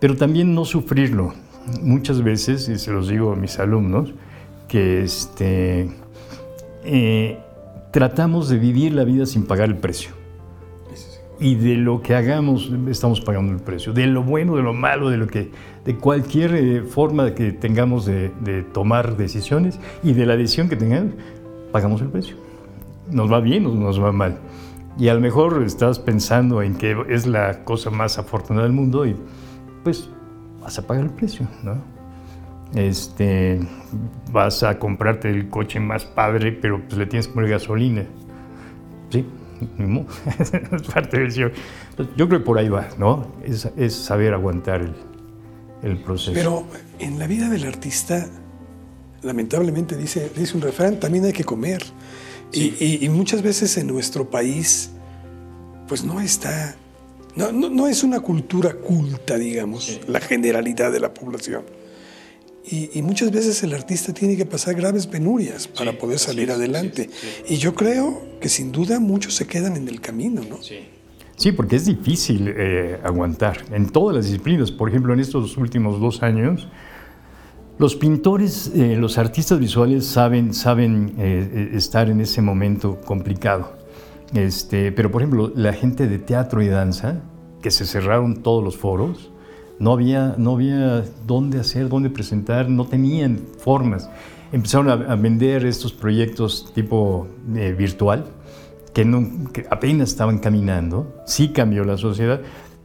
pero 0.00 0.16
también 0.16 0.54
no 0.54 0.64
sufrirlo. 0.64 1.34
Muchas 1.80 2.22
veces, 2.22 2.68
y 2.68 2.78
se 2.78 2.90
los 2.90 3.08
digo 3.08 3.32
a 3.32 3.36
mis 3.36 3.60
alumnos, 3.60 4.12
que 4.66 5.04
este, 5.04 5.88
eh, 6.84 7.38
tratamos 7.92 8.48
de 8.48 8.58
vivir 8.58 8.94
la 8.94 9.04
vida 9.04 9.26
sin 9.26 9.46
pagar 9.46 9.68
el 9.68 9.76
precio. 9.76 10.21
Y 11.40 11.56
de 11.56 11.76
lo 11.76 12.02
que 12.02 12.14
hagamos 12.14 12.70
estamos 12.88 13.20
pagando 13.20 13.52
el 13.52 13.60
precio. 13.60 13.92
De 13.92 14.06
lo 14.06 14.22
bueno, 14.22 14.56
de 14.56 14.62
lo 14.62 14.72
malo, 14.72 15.08
de 15.08 15.16
lo 15.16 15.26
que 15.26 15.50
de 15.84 15.96
cualquier 15.96 16.54
eh, 16.54 16.82
forma 16.82 17.34
que 17.34 17.52
tengamos 17.52 18.06
de, 18.06 18.64
tomar 18.72 19.16
decisiones 19.16 19.80
y 20.02 20.12
de 20.12 20.26
la 20.26 20.36
decisión 20.36 20.68
que 20.68 20.76
tengamos, 20.76 21.14
pagamos 21.72 22.00
el 22.00 22.08
precio. 22.08 22.36
Nos 23.10 23.30
va 23.30 23.40
bien 23.40 23.66
o 23.66 23.74
nos 23.74 24.00
va 24.00 24.12
mal. 24.12 24.38
Y 24.98 25.08
a 25.08 25.14
lo 25.14 25.20
mejor 25.20 25.62
estás 25.64 25.98
pensando 25.98 26.62
en 26.62 26.76
que 26.76 26.96
es 27.08 27.26
la 27.26 27.64
cosa 27.64 27.90
más 27.90 28.18
afortunada 28.18 28.64
del 28.64 28.74
mundo 28.74 29.06
y 29.06 29.16
pues 29.82 30.08
vas 30.60 30.78
a 30.78 30.86
pagar 30.86 31.04
el 31.04 31.10
precio, 31.10 31.48
¿no? 31.62 31.76
Este, 32.74 33.60
vas 34.30 34.62
a 34.62 34.78
comprarte 34.78 35.28
el 35.28 35.48
coche 35.48 35.80
más 35.80 36.04
padre, 36.04 36.52
pero 36.52 36.80
pues 36.80 36.96
le 36.96 37.06
tienes 37.06 37.28
que 37.28 37.34
poner 37.34 37.50
gasolina. 37.50 38.04
Sí, 39.10 39.26
es 40.38 40.82
parte 40.94 41.20
del 41.20 41.32
Yo 41.32 41.50
creo 42.14 42.28
que 42.28 42.40
por 42.40 42.58
ahí 42.58 42.68
va, 42.68 42.88
¿no? 42.98 43.32
Es, 43.44 43.68
es 43.76 43.94
saber 43.94 44.34
aguantar 44.34 44.82
el, 44.82 44.94
el 45.82 45.98
proceso. 45.98 46.32
Pero 46.34 46.66
en 46.98 47.18
la 47.18 47.26
vida 47.26 47.48
del 47.48 47.64
artista, 47.64 48.28
lamentablemente 49.22 49.96
dice, 49.96 50.30
dice 50.36 50.56
un 50.56 50.62
refrán, 50.62 50.98
también 51.00 51.24
hay 51.24 51.32
que 51.32 51.44
comer. 51.44 51.82
Y, 52.52 53.08
muchas 53.08 53.40
veces 53.40 53.78
en 53.78 53.86
nuestro 53.86 54.28
país, 54.28 54.90
pues 55.88 56.04
no 56.04 56.20
está, 56.20 56.76
no, 57.34 57.50
no, 57.50 57.88
es 57.88 58.02
una 58.04 58.20
cultura 58.20 58.74
culta, 58.74 59.38
digamos, 59.38 60.00
la 60.06 60.20
generalidad 60.20 60.92
de 60.92 61.00
la 61.00 61.14
población. 61.14 61.62
Y, 62.64 63.02
muchas 63.02 63.32
veces 63.32 63.62
el 63.64 63.74
artista 63.74 64.14
tiene 64.14 64.36
que 64.36 64.46
pasar 64.46 64.74
graves 64.74 65.06
penurias 65.08 65.66
para 65.66 65.98
poder 65.98 66.18
salir 66.18 66.50
adelante. 66.50 67.10
Y 67.48 67.56
yo 67.56 67.74
creo 67.74 68.22
que 68.40 68.48
sin 68.48 68.70
duda 68.70 69.00
muchos 69.00 69.34
se 69.34 69.46
quedan 69.46 69.76
en 69.76 69.88
el 69.88 70.00
camino, 70.00 70.42
¿no? 70.48 70.62
Sí. 70.62 70.78
Sí, 71.36 71.50
porque 71.50 71.74
es 71.74 71.86
difícil 71.86 72.54
eh, 72.56 73.00
aguantar 73.02 73.64
en 73.72 73.90
todas 73.90 74.14
las 74.14 74.26
disciplinas. 74.26 74.70
Por 74.70 74.88
ejemplo, 74.88 75.12
en 75.12 75.18
estos 75.18 75.56
últimos 75.56 76.00
dos 76.00 76.22
años, 76.22 76.68
los 77.78 77.96
pintores, 77.96 78.70
eh, 78.76 78.96
los 78.96 79.18
artistas 79.18 79.58
visuales 79.58 80.06
saben, 80.06 80.54
saben 80.54 81.14
eh, 81.18 81.70
estar 81.74 82.08
en 82.08 82.20
ese 82.20 82.42
momento 82.42 83.00
complicado. 83.00 83.72
Este, 84.34 84.92
pero, 84.92 85.10
por 85.10 85.22
ejemplo, 85.22 85.52
la 85.56 85.72
gente 85.72 86.06
de 86.06 86.20
teatro 86.20 86.62
y 86.62 86.68
danza, 86.68 87.22
que 87.60 87.72
se 87.72 87.86
cerraron 87.86 88.44
todos 88.44 88.62
los 88.62 88.76
foros, 88.76 89.31
No 89.78 89.92
había, 89.92 90.34
no 90.38 90.52
había 90.52 91.04
dónde 91.26 91.58
hacer, 91.60 91.88
dónde 91.88 92.10
presentar, 92.10 92.68
no 92.68 92.86
tenían 92.86 93.40
formas. 93.58 94.08
Empezaron 94.52 94.90
a, 94.90 95.16
vender 95.16 95.64
estos 95.64 95.92
proyectos 95.92 96.72
tipo 96.74 97.26
eh, 97.56 97.74
virtual, 97.76 98.26
que, 98.92 99.66
apenas 99.70 100.10
estaban 100.10 100.38
caminando. 100.38 101.22
Sí 101.26 101.48
cambió 101.48 101.84
la 101.84 101.96
sociedad, 101.96 102.40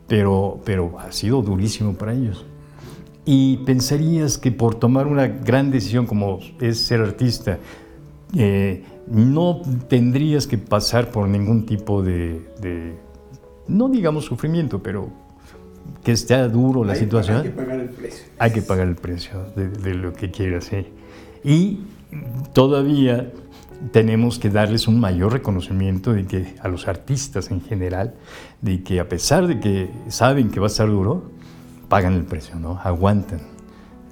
pero, 0.07 0.61
pero 0.63 0.97
ha 0.99 1.11
sido 1.11 1.41
durísimo 1.41 1.93
para 1.93 2.13
ellos. 2.13 2.45
Y 3.25 3.57
pensarías 3.57 4.37
que 4.37 4.51
por 4.51 4.75
tomar 4.75 5.05
una 5.05 5.27
gran 5.27 5.69
decisión 5.69 6.05
como 6.05 6.39
es 6.61 6.79
ser 6.79 7.01
artista, 7.01 7.59
eh, 8.35 8.83
no 9.07 9.61
tendrías 9.87 10.47
que 10.47 10.57
pasar 10.57 11.11
por 11.11 11.27
ningún 11.27 11.65
tipo 11.65 12.03
de, 12.03 12.95
no 13.67 13.89
digamos 13.89 14.25
sufrimiento, 14.25 14.81
pero 14.81 15.09
que 16.03 16.11
esté 16.11 16.37
duro 16.47 16.83
la 16.83 16.95
situación. 16.95 17.37
Hay 17.37 17.43
que 17.43 17.49
pagar 17.49 17.79
el 17.79 17.89
precio. 17.89 18.25
Hay 18.39 18.51
que 18.51 18.61
pagar 18.61 18.87
el 18.87 18.95
precio 18.95 19.45
de, 19.55 19.93
lo 19.93 20.13
que 20.13 20.31
quieras. 20.31 20.69
Y 21.43 21.81
todavía 22.53 23.31
tenemos 23.91 24.39
que 24.39 24.49
darles 24.49 24.87
un 24.87 24.99
mayor 24.99 25.33
reconocimiento 25.33 26.13
de 26.13 26.25
que 26.25 26.55
a 26.61 26.67
los 26.67 26.87
artistas 26.87 27.51
en 27.51 27.61
general, 27.61 28.15
de 28.61 28.83
que 28.83 28.99
a 28.99 29.07
pesar 29.07 29.47
de 29.47 29.59
que 29.59 29.89
saben 30.09 30.49
que 30.49 30.59
va 30.59 30.67
a 30.67 30.69
estar 30.69 30.87
duro, 30.87 31.31
pagan 31.89 32.13
el 32.13 32.23
precio, 32.23 32.55
¿no? 32.55 32.79
Aguantan. 32.83 33.41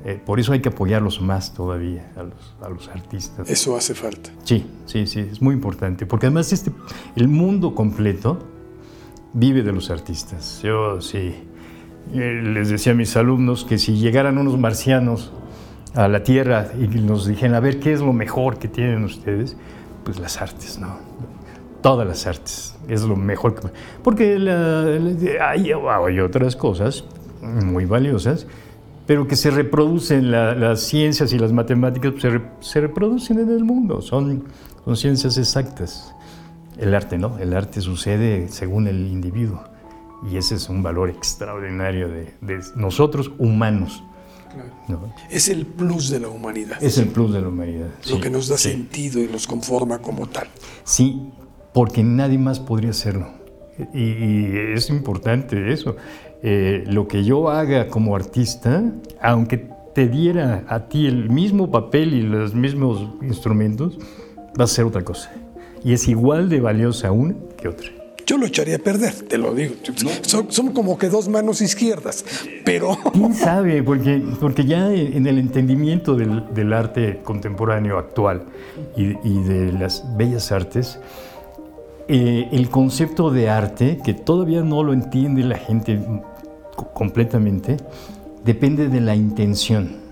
Eh, 0.04 0.22
por 0.24 0.40
eso 0.40 0.54
hay 0.54 0.60
que 0.60 0.70
apoyarlos 0.70 1.20
más 1.20 1.56
todavía 1.56 2.12
a 2.16 2.24
los, 2.24 2.56
a 2.62 2.70
los, 2.70 2.88
artistas. 2.90 3.50
Eso 3.50 3.76
hace 3.76 3.96
falta. 3.96 4.30
Sí, 4.44 4.68
sí, 4.86 5.08
sí, 5.08 5.20
es 5.20 5.42
muy 5.42 5.56
importante, 5.56 6.06
porque 6.06 6.28
además 6.28 6.54
este, 6.54 6.72
el 7.16 7.28
mundo 7.28 7.74
completo 7.74 8.38
vive 9.34 9.64
de 9.64 9.72
los 9.72 9.90
artistas. 9.90 10.62
Yo 10.62 11.02
sí, 11.02 11.34
eh, 12.14 12.42
les 12.44 12.70
decía 12.70 12.94
a 12.94 12.96
mis 12.96 13.16
alumnos 13.18 13.66
que 13.66 13.78
si 13.78 13.98
llegaran 13.98 14.38
unos 14.38 14.58
marcianos 14.58 15.32
a 15.94 16.08
la 16.08 16.24
Tierra 16.24 16.68
y 16.78 16.88
nos 16.88 17.26
dijeran, 17.26 17.56
a 17.56 17.60
ver, 17.60 17.80
¿qué 17.80 17.94
es 17.94 18.02
lo 18.02 18.14
mejor 18.14 18.58
que 18.58 18.68
tienen 18.68 19.04
ustedes? 19.04 19.58
Pues 20.04 20.20
las 20.20 20.42
artes, 20.42 20.78
¿no? 20.78 20.98
Todas 21.82 22.08
las 22.08 22.28
artes, 22.28 22.76
es 22.88 23.04
lo 23.04 23.16
mejor 23.16 23.56
que... 23.56 23.68
Porque 24.04 24.36
hay, 25.42 25.72
hay 25.72 26.20
otras 26.20 26.56
cosas 26.56 27.06
muy 27.42 27.86
valiosas, 27.86 28.48
pero 29.06 29.28
que 29.28 29.36
se 29.36 29.52
reproducen, 29.52 30.32
las 30.32 30.82
ciencias 30.82 31.32
y 31.32 31.40
las 31.40 31.52
matemáticas 31.52 32.14
pues, 32.20 32.42
se, 32.60 32.82
reproducen 32.82 33.40
en 33.40 33.50
el 33.50 33.64
mundo, 33.64 34.02
son 34.02 34.46
ciencias 34.96 35.38
exactas. 35.38 36.14
El 36.78 36.94
arte 36.94 37.18
no, 37.18 37.38
el 37.38 37.56
arte 37.56 37.82
sucede 37.82 38.50
según 38.50 38.88
el 38.88 39.08
individuo 39.08 39.64
y 40.30 40.38
ese 40.38 40.56
es 40.56 40.70
un 40.70 40.84
valor 40.84 41.10
extraordinario 41.10 42.10
de, 42.10 42.34
nosotros 42.76 43.32
humanos. 43.38 44.04
Es 45.30 45.50
el 45.50 45.66
plus 45.66 46.10
de 46.10 46.22
la 46.22 46.30
humanidad. 46.30 46.82
Es 46.82 46.98
el 46.98 47.08
plus 47.08 47.34
de 47.34 47.42
la 47.42 47.50
humanidad. 47.50 47.90
Lo 48.10 48.22
que 48.22 48.30
nos 48.30 48.48
da 48.48 48.58
sentido 48.58 49.22
y 49.22 49.28
nos 49.28 49.48
conforma 49.48 50.00
como 50.00 50.28
tal. 50.28 50.48
Sí, 50.84 51.30
porque 51.74 52.04
nadie 52.04 52.38
más 52.38 52.60
podría 52.60 52.92
hacerlo. 52.92 53.28
y 53.94 54.56
es 54.74 54.90
importante 54.90 55.74
eso. 55.74 55.98
Eh, 56.48 56.84
lo 56.86 57.08
que 57.08 57.24
yo 57.24 57.50
haga 57.50 57.88
como 57.88 58.16
artista, 58.16 58.84
aunque 59.20 59.68
te 59.96 60.08
diera 60.08 60.64
a 60.68 60.88
ti 60.88 61.08
el 61.08 61.28
mismo 61.30 61.72
papel 61.72 62.14
y 62.14 62.22
los 62.22 62.54
mismos 62.54 63.04
instrumentos, 63.24 63.98
va 64.60 64.66
a 64.66 64.68
ser 64.68 64.86
otra 64.86 65.04
cosa. 65.04 65.32
Y 65.84 65.94
es 65.94 66.08
igual 66.08 66.48
de 66.50 66.60
valiosa 66.60 67.12
una 67.12 67.34
que 67.58 67.68
otra. 67.68 67.95
Yo 68.26 68.38
lo 68.38 68.48
echaría 68.48 68.78
a 68.78 68.80
perder, 68.80 69.14
te 69.14 69.38
lo 69.38 69.54
digo. 69.54 69.76
Son, 70.24 70.74
como 70.74 70.98
que 70.98 71.10
dos 71.10 71.30
manos 71.30 71.62
izquierdas, 71.62 72.26
pero... 72.64 72.98
¿Quién 73.14 73.36
sabe? 73.36 73.84
Porque, 73.84 74.24
porque 74.40 74.66
ya 74.66 74.92
en 74.92 75.28
el 75.28 75.38
entendimiento 75.38 76.16
del, 76.16 76.74
arte 76.74 77.22
contemporáneo 77.24 78.00
actual 78.00 78.46
y, 78.98 79.14
de 79.44 79.72
las 79.74 80.04
bellas 80.18 80.52
artes, 80.52 81.00
eh, 82.08 82.50
el 82.52 82.70
concepto 82.70 83.30
de 83.30 83.50
arte, 83.50 84.00
que 84.04 84.16
todavía 84.16 84.62
no 84.62 84.84
lo 84.84 84.94
entiende 84.94 85.44
la 85.44 85.58
gente 85.58 86.00
completamente, 86.94 87.78
depende 88.44 88.90
de 88.90 89.02
la 89.02 89.16
intención, 89.16 90.05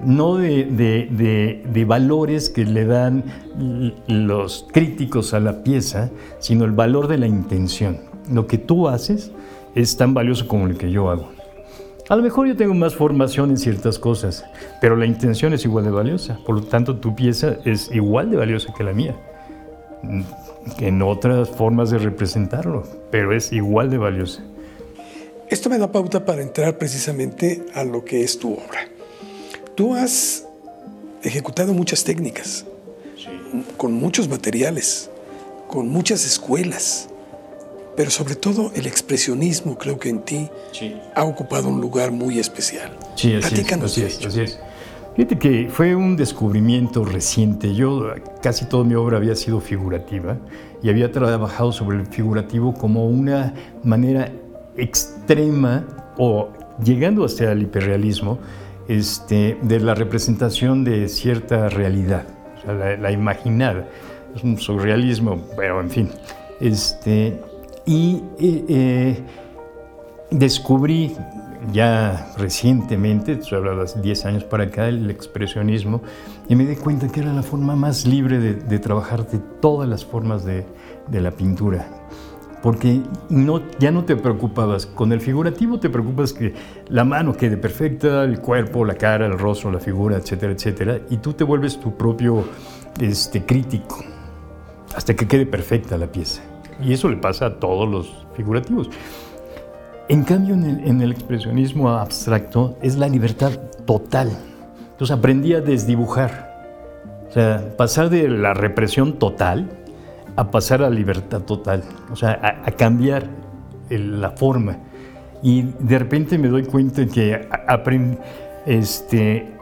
no 0.00 0.36
de, 0.36 1.84
valores 1.86 2.50
que 2.50 2.64
le 2.64 2.84
dan 2.84 3.24
los 4.06 4.66
críticos 4.72 5.34
a 5.34 5.40
la 5.40 5.62
pieza, 5.62 6.10
sino 6.38 6.64
el 6.64 6.72
valor 6.72 7.08
de 7.08 7.18
la 7.18 7.26
intención. 7.26 7.98
Lo 8.30 8.46
que 8.46 8.58
tú 8.58 8.88
haces 8.88 9.32
es 9.74 9.96
tan 9.96 10.14
valioso 10.14 10.46
como 10.46 10.66
lo 10.66 10.76
que 10.76 10.90
yo 10.90 11.10
hago. 11.10 11.30
A 12.08 12.16
lo 12.16 12.22
mejor 12.22 12.46
yo 12.46 12.56
tengo 12.56 12.72
más 12.72 12.94
formación 12.94 13.50
en 13.50 13.58
ciertas 13.58 13.98
cosas, 13.98 14.44
pero 14.80 14.96
la 14.96 15.04
intención 15.04 15.52
es 15.52 15.64
igual 15.64 15.84
de 15.84 15.90
valiosa. 15.90 16.38
Por 16.46 16.56
lo 16.56 16.62
tanto, 16.62 16.96
tu 16.96 17.14
pieza 17.14 17.58
es 17.66 17.90
igual 17.92 18.30
de 18.30 18.38
valiosa 18.38 18.72
que 18.76 18.82
la 18.82 18.94
mía. 18.94 19.14
En 20.78 21.02
otras 21.02 21.50
formas 21.50 21.90
de 21.90 21.98
representarlo, 21.98 22.84
pero 23.10 23.34
es 23.34 23.52
igual 23.52 23.90
de 23.90 23.98
valiosa. 23.98 24.42
Esto 25.50 25.68
me 25.68 25.78
da 25.78 25.92
pauta 25.92 26.24
para 26.24 26.42
entrar 26.42 26.78
precisamente 26.78 27.66
a 27.74 27.84
lo 27.84 28.04
que 28.04 28.22
es 28.22 28.38
tu 28.38 28.54
obra. 28.54 28.87
Tú 29.78 29.94
has 29.94 30.44
ejecutado 31.22 31.72
muchas 31.72 32.02
técnicas, 32.02 32.66
con 33.76 33.92
muchos 33.92 34.28
materiales, 34.28 35.08
con 35.68 35.88
muchas 35.88 36.26
escuelas, 36.26 37.08
pero 37.96 38.10
sobre 38.10 38.34
todo 38.34 38.72
el 38.74 38.88
expresionismo 38.88 39.78
creo 39.78 39.96
que 39.96 40.08
en 40.08 40.22
ti 40.22 40.48
ha 41.14 41.22
ocupado 41.22 41.68
un 41.68 41.80
lugar 41.80 42.10
muy 42.10 42.40
especial. 42.40 42.90
Sí, 43.14 43.36
así 43.36 43.54
es, 44.00 44.26
así 44.26 44.40
es, 44.40 44.58
Fíjate 45.14 45.38
que 45.38 45.68
fue 45.70 45.94
un 45.94 46.16
descubrimiento 46.16 47.04
reciente. 47.04 47.72
Yo 47.72 48.14
casi 48.42 48.64
toda 48.64 48.82
mi 48.82 48.96
obra 48.96 49.18
había 49.18 49.36
sido 49.36 49.60
figurativa 49.60 50.38
y 50.82 50.90
había 50.90 51.12
trabajado 51.12 51.70
sobre 51.70 51.98
el 51.98 52.06
figurativo 52.08 52.74
como 52.74 53.06
una 53.06 53.54
manera 53.84 54.32
extrema 54.76 55.86
o 56.18 56.48
llegando 56.82 57.24
hasta 57.24 57.52
el 57.52 57.62
hiperrealismo 57.62 58.40
este, 58.88 59.58
de 59.62 59.80
la 59.80 59.94
representación 59.94 60.82
de 60.82 61.08
cierta 61.08 61.68
realidad, 61.68 62.26
o 62.58 62.62
sea, 62.62 62.96
la, 62.96 63.12
imaginada. 63.12 63.86
Es 64.34 64.42
un 64.42 64.58
surrealismo, 64.58 65.40
pero 65.56 65.80
en 65.80 65.90
fin. 65.90 66.10
Este, 66.60 67.40
y 67.86 68.22
eh, 68.38 68.64
eh, 68.68 69.22
descubrí 70.30 71.14
ya 71.72 72.32
recientemente, 72.38 73.32
estoy 73.32 73.58
hablando 73.58 73.82
hace 73.82 74.00
10 74.00 74.26
años 74.26 74.44
para 74.44 74.64
acá, 74.64 74.88
el 74.88 75.10
expresionismo, 75.10 76.02
y 76.48 76.56
me 76.56 76.64
di 76.64 76.76
cuenta 76.76 77.08
que 77.08 77.20
era 77.20 77.32
la 77.32 77.42
forma 77.42 77.76
más 77.76 78.06
libre 78.06 78.38
de, 78.38 78.78
trabajar 78.78 79.26
de 79.28 79.38
todas 79.60 79.88
las 79.88 80.04
formas 80.04 80.44
de, 80.44 80.64
de 81.08 81.20
la 81.20 81.30
pintura 81.30 82.07
porque 82.62 83.00
no, 83.28 83.62
ya 83.78 83.90
no 83.90 84.04
te 84.04 84.16
preocupabas. 84.16 84.86
Con 84.86 85.12
el 85.12 85.20
figurativo 85.20 85.78
te 85.78 85.90
preocupas 85.90 86.32
que 86.32 86.54
la 86.88 87.04
mano 87.04 87.34
quede 87.34 87.56
perfecta, 87.56 88.24
el 88.24 88.40
cuerpo, 88.40 88.84
la 88.84 88.94
cara, 88.94 89.26
el 89.26 89.38
rostro, 89.38 89.70
la 89.70 89.80
figura, 89.80 90.16
etcétera, 90.16 90.52
etcétera, 90.52 91.00
y 91.10 91.18
tú 91.18 91.32
te 91.32 91.44
vuelves 91.44 91.78
tu 91.78 91.96
propio 91.96 92.44
este, 93.00 93.44
crítico 93.44 94.04
hasta 94.94 95.14
que 95.14 95.28
quede 95.28 95.46
perfecta 95.46 95.96
la 95.96 96.06
pieza. 96.06 96.42
Y 96.82 96.92
eso 96.92 97.08
le 97.08 97.16
pasa 97.16 97.46
a 97.46 97.54
todos 97.58 97.88
los 97.88 98.26
figurativos. 98.34 98.88
En 100.08 100.24
cambio, 100.24 100.54
en 100.54 100.64
el, 100.64 100.88
en 100.88 101.00
el 101.02 101.12
expresionismo 101.12 101.90
abstracto 101.90 102.78
es 102.80 102.96
la 102.96 103.08
libertad 103.08 103.52
total. 103.84 104.30
Entonces 104.92 105.16
aprendí 105.16 105.54
a 105.54 105.60
desdibujar. 105.60 106.48
O 107.28 107.32
sea, 107.32 107.76
pasar 107.76 108.08
de 108.08 108.28
la 108.28 108.54
represión 108.54 109.18
total, 109.18 109.68
a 110.38 110.52
pasar 110.52 110.84
a 110.84 110.88
libertad 110.88 111.40
total, 111.40 111.82
o 112.12 112.14
sea, 112.14 112.62
a, 112.64 112.70
cambiar 112.70 113.24
la 113.90 114.30
forma. 114.30 114.78
Y 115.42 115.62
de 115.80 115.98
repente 115.98 116.38
me 116.38 116.46
doy 116.46 116.62
cuenta 116.62 117.04
que 117.06 117.48
este, 118.64 119.52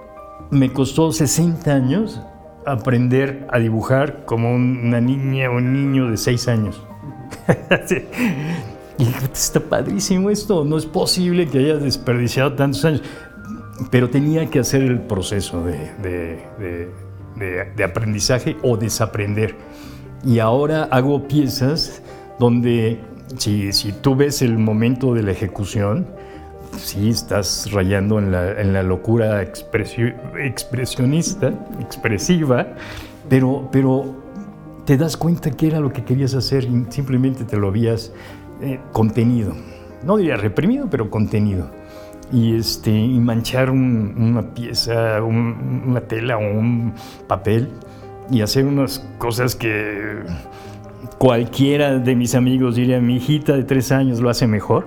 me 0.51 0.71
costó 0.75 1.13
60 1.13 1.73
años 1.73 2.21
aprender 2.67 3.47
a 3.51 3.59
dibujar 3.59 4.27
como 4.27 4.55
una 4.55 5.01
niña 5.01 5.49
o 5.49 5.57
un 5.57 5.73
niño 5.73 6.11
de 6.11 6.19
6 6.19 6.49
años. 6.49 6.83
y 8.99 9.05
está 9.33 9.61
padrísimo 9.61 10.29
esto, 10.29 10.63
no 10.67 10.77
es 10.77 10.85
posible 10.85 11.49
que 11.49 11.59
haya 11.59 11.77
desperdiciado 11.79 12.53
tantos 12.53 12.85
años. 12.85 13.03
Pero 13.91 14.11
tenía 14.11 14.51
que 14.51 14.59
hacer 14.59 14.83
el 14.83 15.01
proceso 15.01 15.65
de, 15.65 16.93
de 17.75 17.85
aprendizaje 17.85 18.59
o 18.63 18.77
desaprender. 18.77 19.55
Y 20.25 20.39
ahora 20.39 20.89
hago 20.91 21.29
piezas 21.29 22.03
donde 22.39 23.01
si, 23.39 23.73
si 23.73 23.93
tú 23.93 24.17
ves 24.17 24.43
el 24.43 24.59
momento 24.59 25.15
de 25.15 25.23
la 25.23 25.33
ejecución, 25.33 26.07
sí 26.77 27.11
estás 27.11 27.71
rayando 27.73 28.19
en 28.19 28.33
la, 28.33 28.61
en 28.61 28.73
la 28.73 28.83
locura 28.83 29.43
expresionista, 29.43 31.53
expresiva, 31.81 32.67
pero, 33.29 33.69
pero 33.73 34.15
te 34.85 34.97
das 34.97 35.17
cuenta 35.17 35.51
que 35.51 35.67
era 35.67 35.81
lo 35.81 35.93
que 35.93 36.05
querías 36.05 36.35
hacer 36.35 36.65
y 36.65 36.87
simplemente 36.91 37.45
te 37.45 37.57
lo 37.57 37.69
habías 37.69 38.13
eh, 38.61 38.79
contenido. 38.93 39.55
No 40.05 40.17
diría 40.17 40.37
reprimido, 40.37 40.89
pero 40.91 41.11
contenido. 41.11 41.69
y, 42.33 42.57
este, 42.57 42.91
y 42.91 43.19
manchar 43.21 43.71
una 43.71 44.43
pieza, 44.55 45.23
una 45.23 46.01
tela 46.01 46.37
o 46.37 46.41
un 46.41 46.93
papel 47.29 47.71
y 48.31 48.41
hacer 48.41 48.65
unas 48.67 48.99
cosas 49.19 49.55
que 49.55 50.23
cualquiera 51.19 51.99
de 51.99 52.15
mis 52.17 52.35
amigos 52.35 52.77
diría, 52.77 53.01
mi 53.01 53.17
hijita 53.17 53.55
de 53.55 53.65
tres 53.65 53.93
años 53.93 54.21
lo 54.21 54.31
hace 54.31 54.47
mejor. 54.47 54.87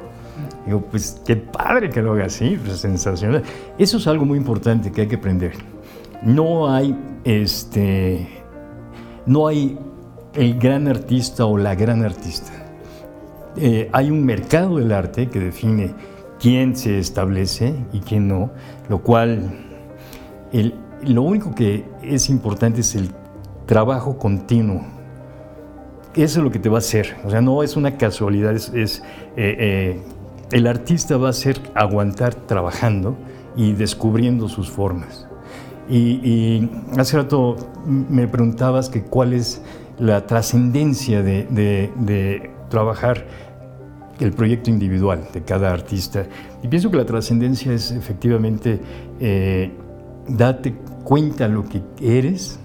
Digo, 0.65 0.82
pues 0.82 1.21
qué 1.25 1.36
padre 1.36 1.89
que 1.89 2.02
lo 2.02 2.13
haga 2.13 2.25
así, 2.25 2.60
pues 2.63 2.78
sensacional. 2.80 3.43
Eso 3.78 3.97
es 3.97 4.08
algo 4.08 4.25
muy 4.25 4.38
importante 4.38 4.91
que 4.91 5.02
hay 5.02 5.08
que 5.08 5.15
aprender. 5.15 5.54
No 6.21 6.71
hay, 6.71 6.95
este, 7.23 8.28
no 9.25 9.47
hay 9.47 9.80
el 10.34 10.60
gran 10.60 10.88
artista 10.88 11.45
o 11.45 11.58
la 11.58 11.75
gran 11.75 12.04
artista. 12.04 12.52
Eh, 13.58 13.89
hay 13.91 14.12
un 14.12 14.23
mercado 14.25 14.78
del 14.78 14.91
arte 14.91 15.28
que 15.28 15.39
define 15.39 15.93
quién 16.39 16.75
se 16.75 16.99
establece 16.99 17.73
y 17.91 17.99
quién 17.99 18.28
no, 18.28 18.52
lo 18.89 19.02
cual 19.02 19.52
el, 20.54 20.73
lo 21.04 21.23
único 21.23 21.56
que 21.56 21.86
es 22.04 22.30
importante 22.30 22.82
es 22.82 22.95
el 22.95 23.10
trabajo 23.69 24.17
continuo. 24.17 24.82
Eso 26.15 26.39
es 26.39 26.43
lo 26.43 26.49
que 26.49 26.58
te 26.58 26.69
va 26.69 26.77
a 26.77 26.79
hacer. 26.79 27.17
O 27.23 27.29
sea, 27.29 27.39
no 27.39 27.62
es 27.62 27.77
una 27.77 27.97
casualidad, 27.97 28.55
es, 28.55 28.73
eh, 28.73 29.03
eh, 29.38 30.01
el 30.51 30.65
artista 30.65 31.17
va 31.17 31.29
a 31.29 31.34
ser 31.34 31.62
aguantar 31.75 32.34
trabajando 32.34 33.15
y 33.55 33.73
descubriendo 33.73 34.49
sus 34.49 34.71
formas. 34.71 35.27
Y, 35.88 36.67
hace 36.97 37.17
rato 37.17 37.58
me 37.86 38.27
preguntabas 38.27 38.89
que 38.89 39.03
cuál 39.03 39.34
es 39.34 39.62
la 39.99 40.25
trascendencia 40.25 41.21
de, 41.21 42.51
trabajar 42.71 43.27
el 44.19 44.32
proyecto 44.32 44.71
individual 44.71 45.27
de 45.32 45.43
cada 45.43 45.71
artista. 45.71 46.25
Y 46.63 46.69
pienso 46.69 46.89
que 46.89 46.97
la 46.97 47.05
trascendencia 47.05 47.71
es 47.71 47.91
efectivamente 47.91 48.82
eh, 49.19 49.71
date 50.27 50.73
cuenta 51.03 51.47
lo 51.47 51.65
que 51.65 51.84
eres, 52.01 52.60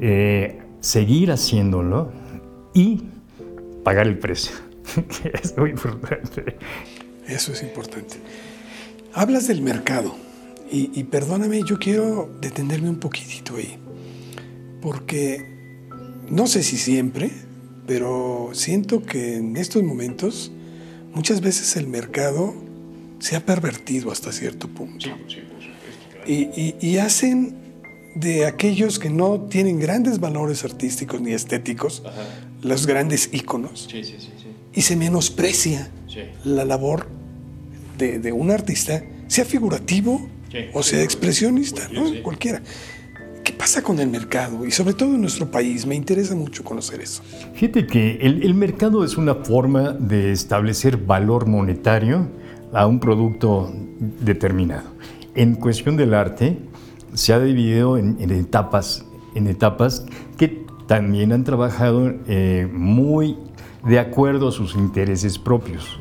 eh, 0.00 0.60
seguir 0.80 1.30
haciéndolo 1.30 2.12
y 2.74 3.02
pagar 3.82 4.06
el 4.06 4.18
precio, 4.18 4.52
que 4.94 5.32
es 5.42 5.56
muy 5.56 5.70
importante. 5.70 6.56
Eso 7.26 7.52
es 7.52 7.62
importante. 7.62 8.16
Hablas 9.12 9.46
del 9.46 9.62
mercado 9.62 10.14
y, 10.70 11.04
perdóname, 11.04 11.62
yo 11.62 11.78
quiero 11.78 12.28
detenerme 12.40 12.90
un 12.90 12.98
poquitito 12.98 13.56
ahí, 13.56 13.76
porque 14.82 15.46
no 16.28 16.48
sé 16.48 16.64
si 16.64 16.76
siempre, 16.76 17.30
pero 17.86 18.50
siento 18.54 19.02
que 19.04 19.36
en 19.36 19.56
estos 19.56 19.84
momentos 19.84 20.50
muchas 21.14 21.40
veces 21.42 21.76
el 21.76 21.86
mercado 21.86 22.54
se 23.20 23.36
ha 23.36 23.46
pervertido 23.46 24.10
hasta 24.10 24.32
cierto 24.32 24.66
punto. 24.66 25.06
y, 26.26 26.96
hacen 26.96 27.63
de 28.14 28.46
aquellos 28.46 28.98
que 28.98 29.10
no 29.10 29.40
tienen 29.42 29.78
grandes 29.78 30.20
valores 30.20 30.64
artísticos 30.64 31.20
ni 31.20 31.32
estéticos, 31.32 32.02
los 32.62 32.86
grandes 32.86 33.30
íconos, 33.32 33.88
y 34.72 34.82
se 34.82 34.96
menosprecia 34.96 35.90
la 36.44 36.64
labor 36.64 37.08
de, 37.98 38.32
un 38.32 38.50
artista, 38.50 39.04
sea 39.28 39.44
figurativo 39.44 40.28
o 40.72 40.82
sea 40.82 41.02
expresionista, 41.02 41.88
¿no? 41.92 42.04
cualquiera. 42.22 42.62
¿Qué 43.42 43.52
pasa 43.52 43.82
con 43.82 44.00
el 44.00 44.08
mercado? 44.08 44.64
Y 44.64 44.70
sobre 44.70 44.94
todo 44.94 45.14
en 45.14 45.20
nuestro 45.20 45.50
país, 45.50 45.84
me 45.84 45.94
interesa 45.94 46.34
mucho 46.34 46.64
conocer 46.64 47.02
eso. 47.02 47.22
Fíjate 47.54 47.86
que 47.86 48.16
el, 48.22 48.54
mercado 48.54 49.04
es 49.04 49.18
una 49.18 49.34
forma 49.34 49.92
de 49.92 50.32
establecer 50.32 50.96
valor 50.96 51.46
monetario 51.46 52.30
a 52.72 52.86
un 52.86 52.98
producto 53.00 53.70
determinado. 54.20 54.94
En 55.34 55.56
cuestión 55.56 55.96
del 55.96 56.14
arte, 56.14 56.56
se 57.14 57.32
ha 57.32 57.40
dividido 57.40 57.96
en, 57.96 58.18
etapas, 58.30 59.06
en 59.34 59.46
etapas 59.46 60.04
que 60.36 60.66
también 60.86 61.32
han 61.32 61.44
trabajado 61.44 62.12
eh, 62.26 62.68
muy 62.72 63.36
de 63.84 63.98
acuerdo 63.98 64.48
a 64.48 64.52
sus 64.52 64.74
intereses 64.74 65.38
propios. 65.38 65.98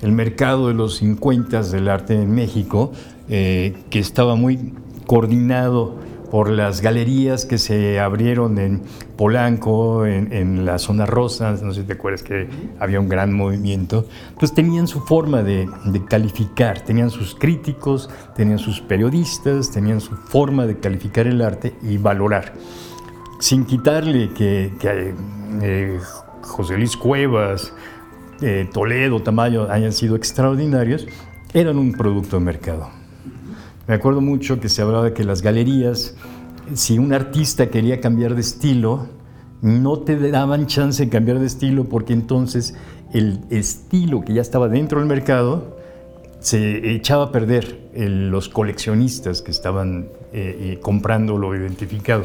El 0.00 0.12
mercado 0.12 0.68
de 0.68 0.74
los 0.74 0.96
50 0.96 1.62
del 1.62 1.88
arte 1.88 2.14
en 2.14 2.34
México, 2.34 2.92
eh, 3.28 3.74
que 3.90 3.98
estaba 3.98 4.36
muy 4.36 4.74
coordinado 5.06 5.96
por 6.34 6.50
las 6.50 6.80
galerías 6.80 7.44
que 7.44 7.58
se 7.58 8.00
abrieron 8.00 8.58
en 8.58 8.82
Polanco, 9.16 10.04
en, 10.04 10.66
la 10.66 10.80
zona 10.80 11.06
rosa, 11.06 11.52
no 11.62 11.72
sé 11.72 11.82
si 11.82 11.86
te 11.86 11.92
acuerdas 11.92 12.24
que 12.24 12.48
había 12.80 12.98
un 12.98 13.08
gran 13.08 13.32
movimiento, 13.32 14.08
pues 14.36 14.52
tenían 14.52 14.88
su 14.88 14.98
forma 15.02 15.44
de, 15.44 15.68
calificar, 16.08 16.80
tenían 16.80 17.10
sus 17.10 17.36
críticos, 17.36 18.10
tenían 18.34 18.58
sus 18.58 18.80
periodistas, 18.80 19.70
tenían 19.70 20.00
su 20.00 20.16
forma 20.16 20.66
de 20.66 20.76
calificar 20.80 21.28
el 21.28 21.40
arte 21.40 21.72
y 21.82 21.98
valorar. 21.98 22.54
Sin 23.38 23.64
quitarle 23.64 24.30
que, 24.30 24.72
eh, 25.62 26.00
José 26.40 26.76
Luis 26.76 26.96
Cuevas, 26.96 27.72
eh, 28.40 28.68
Toledo, 28.72 29.22
Tamayo 29.22 29.70
hayan 29.70 29.92
sido 29.92 30.16
extraordinarios, 30.16 31.06
eran 31.52 31.78
un 31.78 31.92
producto 31.92 32.40
de 32.40 32.44
mercado. 32.44 33.03
Me 33.86 33.94
acuerdo 33.94 34.20
mucho 34.22 34.60
que 34.60 34.68
se 34.68 34.80
hablaba 34.80 35.04
de 35.04 35.12
que 35.12 35.24
las 35.24 35.42
galerías, 35.42 36.16
si 36.74 36.98
un 36.98 37.12
artista 37.12 37.68
quería 37.68 38.00
cambiar 38.00 38.34
de 38.34 38.40
estilo, 38.40 39.08
no 39.60 39.98
te 39.98 40.16
daban 40.30 40.66
chance 40.66 41.04
de 41.04 41.10
cambiar 41.10 41.38
de 41.38 41.46
estilo 41.46 41.84
porque 41.84 42.12
entonces 42.12 42.74
el 43.12 43.40
estilo 43.50 44.22
que 44.22 44.34
ya 44.34 44.42
estaba 44.42 44.68
dentro 44.68 44.98
del 45.00 45.08
mercado 45.08 45.76
se 46.40 46.92
echaba 46.92 47.24
a 47.24 47.32
perder 47.32 47.90
los 47.94 48.48
coleccionistas 48.48 49.40
que 49.40 49.50
estaban 49.50 50.08
eh, 50.32 50.72
eh, 50.72 50.78
comprando 50.80 51.38
lo 51.38 51.54
identificado. 51.54 52.24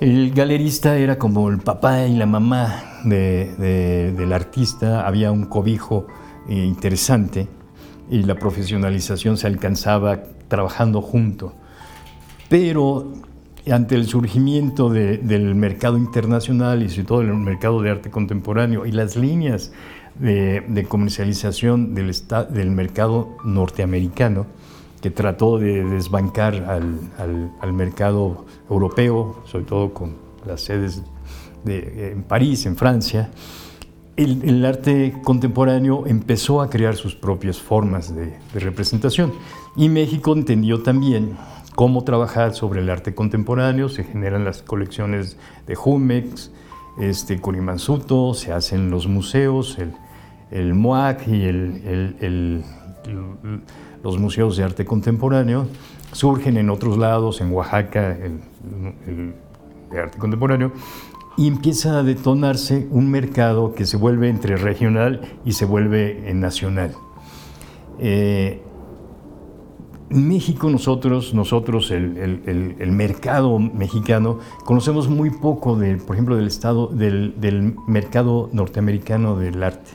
El 0.00 0.30
galerista 0.32 0.96
era 0.96 1.18
como 1.18 1.48
el 1.48 1.58
papá 1.58 2.06
y 2.06 2.16
la 2.16 2.26
mamá 2.26 3.00
del 3.04 4.32
artista, 4.32 5.06
había 5.06 5.32
un 5.32 5.46
cobijo 5.46 6.06
eh, 6.48 6.54
interesante 6.54 7.48
y 8.10 8.22
la 8.22 8.36
profesionalización 8.36 9.36
se 9.36 9.46
alcanzaba 9.46 10.20
trabajando 10.48 11.00
junto. 11.02 11.54
Pero 12.48 13.12
ante 13.70 13.94
el 13.94 14.06
surgimiento 14.06 14.90
del 14.90 15.54
mercado 15.54 15.98
internacional 15.98 16.82
y 16.82 16.88
sobre 16.88 17.04
todo 17.04 17.20
el 17.20 17.34
mercado 17.34 17.82
de 17.82 17.90
arte 17.90 18.10
contemporáneo 18.10 18.86
y 18.86 18.92
las 18.92 19.16
líneas 19.16 19.72
de, 20.18 20.86
comercialización 20.88 21.94
del, 21.94 22.70
mercado 22.70 23.36
norteamericano, 23.44 24.46
que 25.00 25.10
trató 25.10 25.58
de 25.58 25.84
desbancar 25.84 26.54
al, 26.64 27.72
mercado 27.72 28.46
europeo, 28.68 29.42
sobre 29.44 29.64
todo 29.64 29.92
con 29.92 30.16
las 30.46 30.62
sedes 30.62 31.02
de, 31.64 32.12
en 32.12 32.22
París, 32.22 32.66
en 32.66 32.76
Francia, 32.76 33.30
el, 34.18 34.64
arte 34.64 35.14
contemporáneo 35.22 36.04
empezó 36.06 36.60
a 36.60 36.68
crear 36.68 36.96
sus 36.96 37.14
propias 37.14 37.58
formas 37.60 38.14
de, 38.14 38.36
representación. 38.52 39.32
Y 39.76 39.88
México 39.88 40.32
entendió 40.32 40.82
también 40.82 41.36
cómo 41.76 42.02
trabajar 42.02 42.54
sobre 42.54 42.80
el 42.80 42.90
arte 42.90 43.14
contemporáneo. 43.14 43.88
Se 43.88 44.02
generan 44.02 44.44
las 44.44 44.62
colecciones 44.62 45.36
de 45.66 45.74
Jumex, 45.76 46.50
este, 46.98 47.40
se 48.34 48.52
hacen 48.52 48.90
los 48.90 49.06
museos, 49.06 49.78
el, 49.78 49.92
el 50.50 50.74
MOAC 50.74 51.28
y 51.28 51.44
el, 51.44 52.64
los 54.02 54.18
museos 54.18 54.56
de 54.56 54.64
arte 54.64 54.84
contemporáneo. 54.84 55.68
Surgen 56.10 56.56
en 56.56 56.70
otros 56.70 56.98
lados, 56.98 57.40
en 57.40 57.52
Oaxaca, 57.52 58.16
el, 58.16 58.40
de 59.90 60.00
arte 60.00 60.18
contemporáneo 60.18 60.72
y 61.38 61.46
empieza 61.46 62.00
a 62.00 62.02
detonarse 62.02 62.88
un 62.90 63.08
mercado 63.10 63.72
que 63.72 63.86
se 63.86 63.96
vuelve 63.96 64.28
entre 64.28 64.56
regional 64.56 65.20
y 65.44 65.52
se 65.52 65.64
vuelve 65.64 66.34
nacional. 66.34 66.94
Eh, 68.00 68.60
México 70.10 70.68
nosotros, 70.68 71.34
nosotros 71.34 71.92
el, 71.92 72.90
mercado 72.90 73.60
mexicano, 73.60 74.40
conocemos 74.64 75.08
muy 75.08 75.30
poco, 75.30 75.76
de, 75.76 75.96
por 75.98 76.16
ejemplo, 76.16 76.34
del, 76.34 76.48
estado, 76.48 76.88
del, 76.88 77.40
del, 77.40 77.76
mercado 77.86 78.50
norteamericano 78.52 79.36
del 79.36 79.62
arte. 79.62 79.92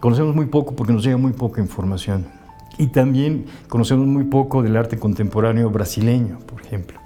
Conocemos 0.00 0.34
muy 0.34 0.46
poco 0.46 0.76
porque 0.76 0.92
nos 0.92 1.02
llega 1.02 1.16
muy 1.16 1.32
poca 1.32 1.62
información. 1.62 2.26
Y 2.76 2.88
también 2.88 3.46
conocemos 3.68 4.06
muy 4.06 4.24
poco 4.24 4.62
del 4.62 4.76
arte 4.76 4.98
contemporáneo 4.98 5.70
brasileño, 5.70 6.40
por 6.40 6.60
ejemplo 6.60 7.05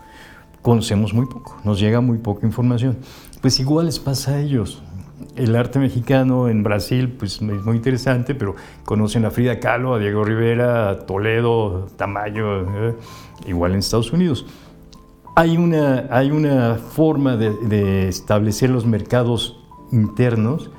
conocemos 0.62 1.14
muy 1.14 1.26
poco, 1.26 1.56
nos 1.64 1.80
llega 1.80 2.00
muy 2.00 2.18
poca 2.18 2.46
información. 2.46 2.98
Pues 3.40 3.58
igual 3.60 3.86
les 3.86 3.98
pasa 3.98 4.32
a 4.32 4.40
ellos. 4.40 4.82
El 5.36 5.54
arte 5.54 5.78
mexicano 5.78 6.48
en 6.48 6.62
Brasil 6.62 7.08
pues 7.08 7.40
es 7.40 7.42
muy 7.42 7.76
interesante, 7.76 8.34
pero 8.34 8.56
conocen 8.84 9.24
a 9.24 9.30
Frida 9.30 9.60
Kahlo, 9.60 9.94
a 9.94 9.98
Diego 9.98 10.24
Rivera, 10.24 10.90
a 10.90 10.98
Toledo, 11.06 11.86
Tamayo, 11.96 12.62
¿eh? 12.62 12.94
igual 13.46 13.72
en 13.72 13.78
Estados 13.78 14.12
Unidos. 14.12 14.46
Hay 15.36 15.56
una, 15.56 16.06
hay 16.10 16.30
una 16.30 16.74
forma 16.74 17.36
de, 17.36 18.08
establecer 18.08 18.70
los 18.70 18.84
mercados 18.84 19.58
internos 19.92 20.70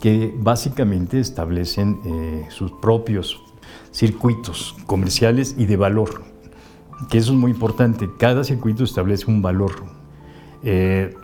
que 0.00 0.34
básicamente 0.38 1.20
establecen 1.20 2.00
eh, 2.04 2.46
sus 2.50 2.72
propios 2.72 3.40
circuitos 3.90 4.76
comerciales 4.86 5.54
y 5.58 5.66
de 5.66 5.76
valor, 5.76 6.22
que 7.10 7.18
eso 7.18 7.32
es 7.32 7.38
muy 7.38 7.50
importante. 7.50 8.08
Cada 8.18 8.44
circuito 8.44 8.84
establece 8.84 9.26
un 9.30 9.42
valor. 9.42 9.72
Eh, 10.62 11.14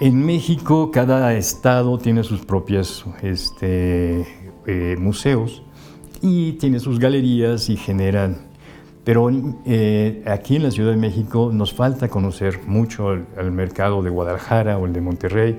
en 0.00 0.24
México, 0.24 0.90
cada 0.92 1.34
estado 1.34 1.98
tiene 1.98 2.22
sus 2.22 2.44
propios 2.44 3.04
este, 3.22 4.26
eh, 4.66 4.96
museos 4.98 5.62
y 6.22 6.52
tiene 6.52 6.78
sus 6.78 6.98
galerías 6.98 7.68
y 7.68 7.76
generan. 7.76 8.48
Pero 9.02 9.30
eh, 9.64 10.22
aquí 10.26 10.56
en 10.56 10.64
la 10.64 10.70
Ciudad 10.70 10.90
de 10.90 10.98
México 10.98 11.50
nos 11.52 11.72
falta 11.72 12.08
conocer 12.08 12.60
mucho 12.66 13.12
el, 13.12 13.50
mercado 13.50 14.02
de 14.02 14.10
Guadalajara 14.10 14.78
o 14.78 14.86
el 14.86 14.92
de 14.92 15.00
Monterrey 15.00 15.58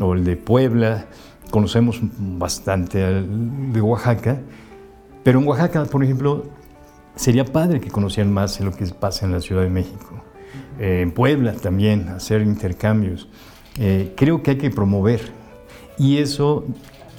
o 0.00 0.14
el 0.14 0.24
de 0.24 0.36
Puebla. 0.36 1.08
Conocemos 1.50 2.00
bastante 2.18 3.04
el 3.06 3.72
de 3.72 3.80
Oaxaca, 3.80 4.40
pero 5.24 5.40
en 5.40 5.48
Oaxaca, 5.48 5.84
por 5.84 6.04
ejemplo, 6.04 6.44
sería 7.14 7.44
padre 7.44 7.80
que 7.80 7.90
conocieran 7.90 8.32
más 8.32 8.60
lo 8.60 8.72
que 8.72 8.86
pasa 8.86 9.26
en 9.26 9.32
la 9.32 9.40
Ciudad 9.40 9.62
de 9.62 9.70
México. 9.70 10.22
Eh, 10.78 11.00
en 11.02 11.12
Puebla 11.12 11.52
también, 11.52 12.08
hacer 12.08 12.42
intercambios. 12.42 13.28
Eh, 13.78 14.12
creo 14.16 14.42
que 14.42 14.52
hay 14.52 14.58
que 14.58 14.70
promover. 14.70 15.20
Y 15.98 16.18
eso 16.18 16.64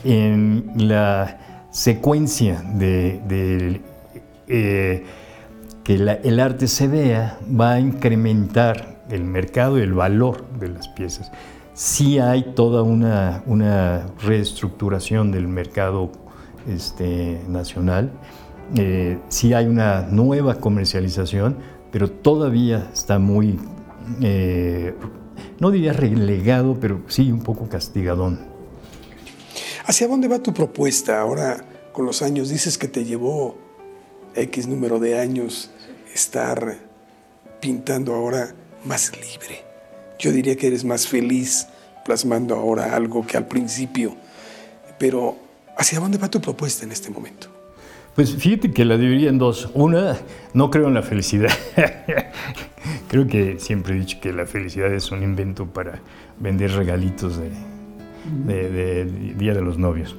en 0.03 0.71
la 0.75 1.67
secuencia 1.71 2.61
de, 2.61 3.81
eh, 4.47 5.03
que 5.83 5.93
el 5.93 6.39
arte 6.39 6.67
se 6.67 6.87
vea 6.87 7.39
va 7.47 7.73
a 7.73 7.79
incrementar 7.79 8.95
el 9.09 9.23
mercado 9.23 9.77
y 9.77 9.81
el 9.81 9.93
valor 9.93 10.45
de 10.59 10.69
las 10.69 10.87
piezas. 10.87 11.31
Sí 11.73 12.19
hay 12.19 12.53
toda 12.55 12.83
una, 12.83 14.05
reestructuración 14.23 15.31
del 15.31 15.47
mercado 15.47 16.11
este, 16.67 17.41
nacional, 17.47 18.11
eh, 18.75 19.19
sí 19.29 19.53
hay 19.53 19.65
una 19.65 20.01
nueva 20.01 20.55
comercialización, 20.55 21.57
pero 21.91 22.09
todavía 22.09 22.89
está 22.93 23.19
muy 23.19 23.59
no 25.59 25.71
diría 25.71 25.93
relegado, 25.93 26.77
pero 26.79 27.01
sí 27.07 27.31
un 27.31 27.41
poco 27.41 27.69
castigadón. 27.69 28.39
¿Hacia 29.85 30.07
dónde 30.07 30.27
va 30.27 30.39
tu 30.39 30.53
propuesta 30.53 31.19
ahora 31.19 31.63
con 31.93 32.05
los 32.05 32.21
años? 32.21 32.49
Dices 32.49 32.77
que 32.77 32.87
te 32.87 33.05
llevó 33.05 33.57
X 34.35 34.67
número 34.67 34.99
de 34.99 35.19
años 35.19 35.71
estar 36.13 36.77
pintando 37.59 38.13
ahora 38.13 38.53
más 38.83 39.11
libre. 39.15 39.63
Yo 40.19 40.31
diría 40.31 40.55
que 40.55 40.67
eres 40.67 40.83
más 40.83 41.07
feliz 41.07 41.67
plasmando 42.03 42.55
ahora 42.55 42.95
algo 42.95 43.25
que 43.25 43.37
al 43.37 43.47
principio. 43.47 44.15
Pero, 44.97 45.37
¿hacia 45.77 45.99
dónde 45.99 46.17
va 46.17 46.29
tu 46.29 46.41
propuesta 46.41 46.85
en 46.85 46.91
este 46.91 47.09
momento? 47.09 47.54
Pues 48.15 48.33
fíjate 48.33 48.71
que 48.71 48.85
la 48.85 48.97
dividiría 48.97 49.29
en 49.29 49.37
dos. 49.37 49.69
Una, 49.73 50.17
no 50.53 50.69
creo 50.69 50.87
en 50.87 50.93
la 50.93 51.01
felicidad. 51.01 51.51
creo 53.09 53.27
que 53.27 53.59
siempre 53.59 53.93
he 53.93 53.99
dicho 53.99 54.19
que 54.21 54.31
la 54.31 54.45
felicidad 54.45 54.93
es 54.93 55.11
un 55.11 55.21
invento 55.21 55.65
para 55.65 55.99
vender 56.39 56.71
regalitos 56.71 57.37
de, 57.37 59.05
Día 59.37 59.53
de 59.53 59.61
los 59.61 59.77
Novios. 59.77 60.15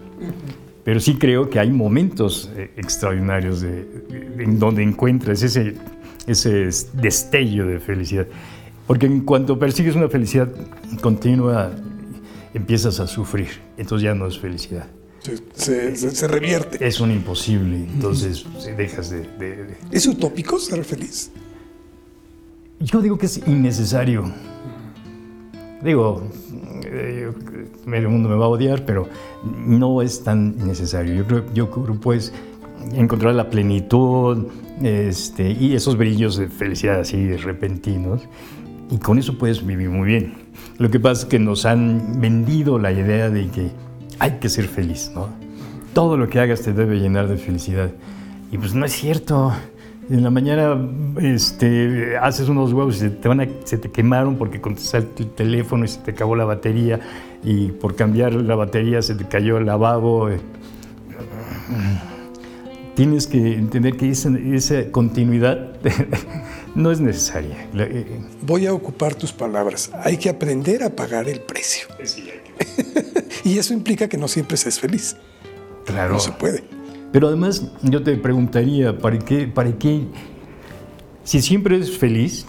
Pero 0.84 1.01
sí 1.01 1.16
creo 1.16 1.49
que 1.49 1.59
hay 1.59 1.70
momentos 1.70 2.53
eh, 2.55 2.70
extraordinarios 2.76 3.62
en 3.62 4.59
donde 4.59 4.82
encuentras 4.82 5.42
ese, 5.42 5.74
ese 6.26 6.68
destello 6.92 7.66
de 7.66 7.80
felicidad. 7.80 8.26
Porque 8.86 9.07
en 9.07 9.22
cuanto 9.22 9.59
persigues 9.59 9.97
una 9.97 10.09
felicidad 10.09 10.49
continua, 11.01 11.72
empiezas 12.53 13.01
a 13.01 13.07
sufrir. 13.07 13.49
Entonces 13.78 14.05
ya 14.05 14.14
no 14.14 14.26
es 14.26 14.38
felicidad 14.38 14.86
se, 15.55 16.29
revierte. 16.29 16.87
Es 16.87 17.01
un 17.01 17.11
imposible, 17.11 17.77
entonces 17.77 18.45
dejas 18.77 19.11
de, 19.11 19.77
¿Es 19.91 20.07
utópico 20.07 20.59
ser 20.59 20.85
feliz? 20.85 21.31
Yo 22.81 23.01
digo 23.01 23.16
que 23.16 23.27
es 23.27 23.41
innecesario. 23.47 24.31
Digo, 25.83 26.29
eh, 26.85 27.31
medio 27.85 28.11
mundo 28.11 28.29
me 28.29 28.37
va 28.37 28.47
a 28.47 28.49
odiar, 28.49 28.85
pero 28.85 29.09
no 29.66 30.03
es 30.03 30.22
tan 30.22 30.57
necesario. 30.66 31.14
Yo 31.14 31.27
creo, 31.27 31.45
yo 31.55 31.70
creo 31.70 32.01
puedes 32.01 32.33
encontrar 32.95 33.35
la 33.35 33.51
plenitud 33.51 34.47
este, 34.83 35.51
y 35.51 35.74
esos 35.74 35.97
brillos 35.97 36.37
de 36.37 36.49
felicidad 36.49 37.01
así 37.01 37.37
repentinos, 37.37 38.22
y 38.91 38.99
con 38.99 39.18
eso 39.18 39.39
puedes 39.39 39.64
vivir 39.64 39.91
muy 39.91 40.07
bien. 40.07 40.35
Lo 40.79 40.91
que 40.91 41.01
pasa 41.01 41.22
es 41.22 41.29
que 41.29 41.39
nos 41.39 41.64
han 41.64 42.20
vendido 42.20 42.79
la 42.79 42.93
idea 42.93 43.31
de 43.31 43.49
que 43.49 43.70
hay 44.19 44.33
que 44.33 44.49
ser 44.49 44.67
feliz, 44.67 45.11
¿no? 45.14 45.29
Todo 45.95 46.17
lo 46.17 46.29
que 46.29 46.41
hagas 46.41 46.62
te 46.62 46.73
debe 46.73 46.97
llenar 46.97 47.29
de 47.29 47.37
felicidad. 47.37 47.91
Y 48.51 48.59
pues 48.59 48.75
no 48.75 48.85
es 48.85 48.93
cierto. 48.93 49.53
En 50.09 50.23
la 50.23 50.31
mañana 50.31 50.79
este, 51.21 52.17
haces 52.19 52.49
unos 52.49 52.73
huevos 52.73 52.97
y 52.97 53.01
se 53.01 53.11
te, 53.11 53.27
van 53.29 53.49
se 53.64 53.77
te 53.77 53.91
quemaron 53.91 54.37
porque 54.37 54.61
contestaste 54.61 55.25
el 55.25 55.31
teléfono 55.31 55.85
y 55.85 55.89
se 55.89 55.99
te 55.99 56.12
acabó 56.12 56.37
la 56.37 56.45
batería 56.45 57.01
y 57.43 57.73
por 57.73 57.97
cambiar 57.97 58.35
la 58.35 58.55
batería 58.55 59.03
se 59.03 59.17
te 59.17 59.25
cayó 59.27 59.59
el 59.59 59.67
lavabo. 59.67 60.29
Tienes 62.95 63.27
que 63.27 63.55
entender 63.55 63.97
que 63.97 64.09
esa, 64.09 64.31
esa 64.39 64.91
continuidad 64.93 65.73
no 66.77 66.93
es 66.93 67.01
necesaria. 67.01 67.69
Eh, 67.75 68.21
Voy 68.43 68.67
a 68.67 68.73
ocupar 68.73 69.14
tus 69.14 69.33
palabras. 69.33 69.91
Hay 70.03 70.19
que 70.19 70.29
aprender 70.29 70.85
a 70.85 70.91
pagar 70.91 71.29
el 71.29 71.41
precio. 71.41 71.89
Sí, 72.05 72.31
hay 72.31 72.85
que... 72.85 73.05
Y 73.47 73.59
eso 73.59 73.72
implica 73.72 74.09
que 74.09 74.18
no 74.18 74.26
siempre 74.26 74.57
se 74.57 74.68
es 74.68 74.80
feliz. 74.80 75.16
Claro. 75.84 76.14
No 76.14 76.18
se 76.18 76.32
puede. 76.32 76.64
Pero 77.12 77.28
además, 77.28 77.70
yo 77.80 78.03
te 78.03 78.16
preguntaría, 78.16 78.99
¿para 78.99 79.20
qué, 79.20 79.47
para 79.47 79.70
qué? 79.78 80.03
Si 81.22 81.40
siempre 81.40 81.76
eres 81.76 81.97
feliz, 81.97 82.44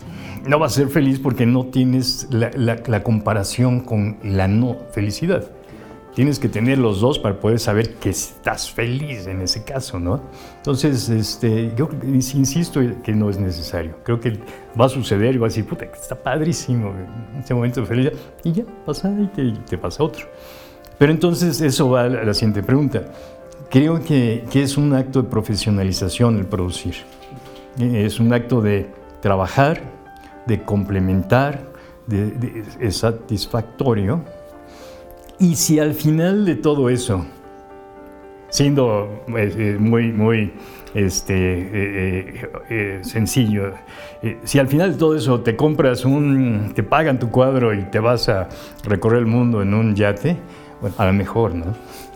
no 0.48 0.58
vas 0.58 0.72
a 0.72 0.76
ser 0.78 0.90
feliz 0.90 1.20
porque 1.20 1.46
no 1.46 1.68
tienes 1.68 2.28
la, 2.32 2.50
la, 2.56 3.04
comparación 3.04 3.82
con 3.82 4.18
la 4.24 4.48
no 4.48 4.76
felicidad. 4.92 5.52
Tienes 6.16 6.40
que 6.40 6.50
tener 6.50 6.80
los 6.80 7.00
dos 7.00 7.20
para 7.20 7.40
poder 7.40 7.60
saber 7.60 7.94
que 7.98 8.10
estás 8.10 8.72
feliz 8.72 9.28
en 9.28 9.42
ese 9.42 9.64
caso, 9.64 10.00
¿no? 10.00 10.20
Entonces, 10.56 11.10
este, 11.10 11.72
yo 11.78 11.90
insisto 12.12 12.82
que 13.04 13.12
no 13.12 13.30
es 13.30 13.38
necesario. 13.38 13.98
Creo 14.04 14.20
que 14.20 14.40
va 14.80 14.86
a 14.86 14.90
suceder 14.90 15.36
y 15.36 15.38
va 15.38 15.46
a 15.46 15.50
decir, 15.50 15.64
puta, 15.64 15.86
está 15.86 16.16
padrísimo 16.16 16.92
ese 17.40 17.54
momento 17.54 17.82
de 17.82 17.86
felicidad. 17.86 18.14
Y 18.44 18.52
ya 18.52 18.64
pasa 18.84 19.16
y 19.22 19.28
te, 19.28 19.52
te 19.70 19.78
pasa 19.78 20.02
otro. 20.02 20.26
Pero 20.98 21.12
entonces 21.12 21.62
eso 21.62 21.90
va 21.90 22.04
a 22.04 22.10
la 22.10 22.34
siguiente 22.34 22.64
pregunta. 22.64 23.06
Creo 23.70 24.02
que, 24.02 24.46
es 24.54 24.78
un 24.78 24.94
acto 24.94 25.22
de 25.22 25.30
profesionalización 25.30 26.38
el 26.38 26.46
producir. 26.46 26.96
Es 27.80 28.20
un 28.20 28.34
acto 28.34 28.62
de 28.62 28.90
trabajar, 29.22 29.82
de 30.48 30.64
complementar, 30.64 31.68
de, 32.08 32.64
es 32.80 32.98
satisfactorio. 32.98 34.24
Y 35.40 35.56
si 35.56 35.80
al 35.80 35.94
final 35.94 36.46
de 36.46 36.56
todo 36.56 36.90
eso, 36.90 37.26
siendo 38.50 39.24
eh, 39.38 39.54
eh, 39.56 39.78
muy, 39.80 40.12
muy 40.12 40.54
este, 40.96 41.36
eh, 41.36 43.00
sencillo, 43.04 43.74
si 44.46 44.58
al 44.58 44.68
final 44.68 44.94
de 44.94 44.98
todo 44.98 45.16
eso 45.16 45.42
te 45.42 45.56
compras 45.56 46.06
un, 46.06 46.72
te 46.74 46.82
pagan 46.82 47.20
tu 47.20 47.30
cuadro 47.30 47.74
y 47.74 47.84
te 47.84 48.00
vas 48.00 48.30
a 48.30 48.50
recorrer 48.86 49.20
el 49.20 49.28
mundo 49.28 49.62
en 49.62 49.76
un 49.76 49.94
yate, 49.94 50.38
bueno, 50.82 50.96
a 50.98 51.06
lo 51.06 51.14
mejor, 51.14 51.56
¿no? 51.56 51.66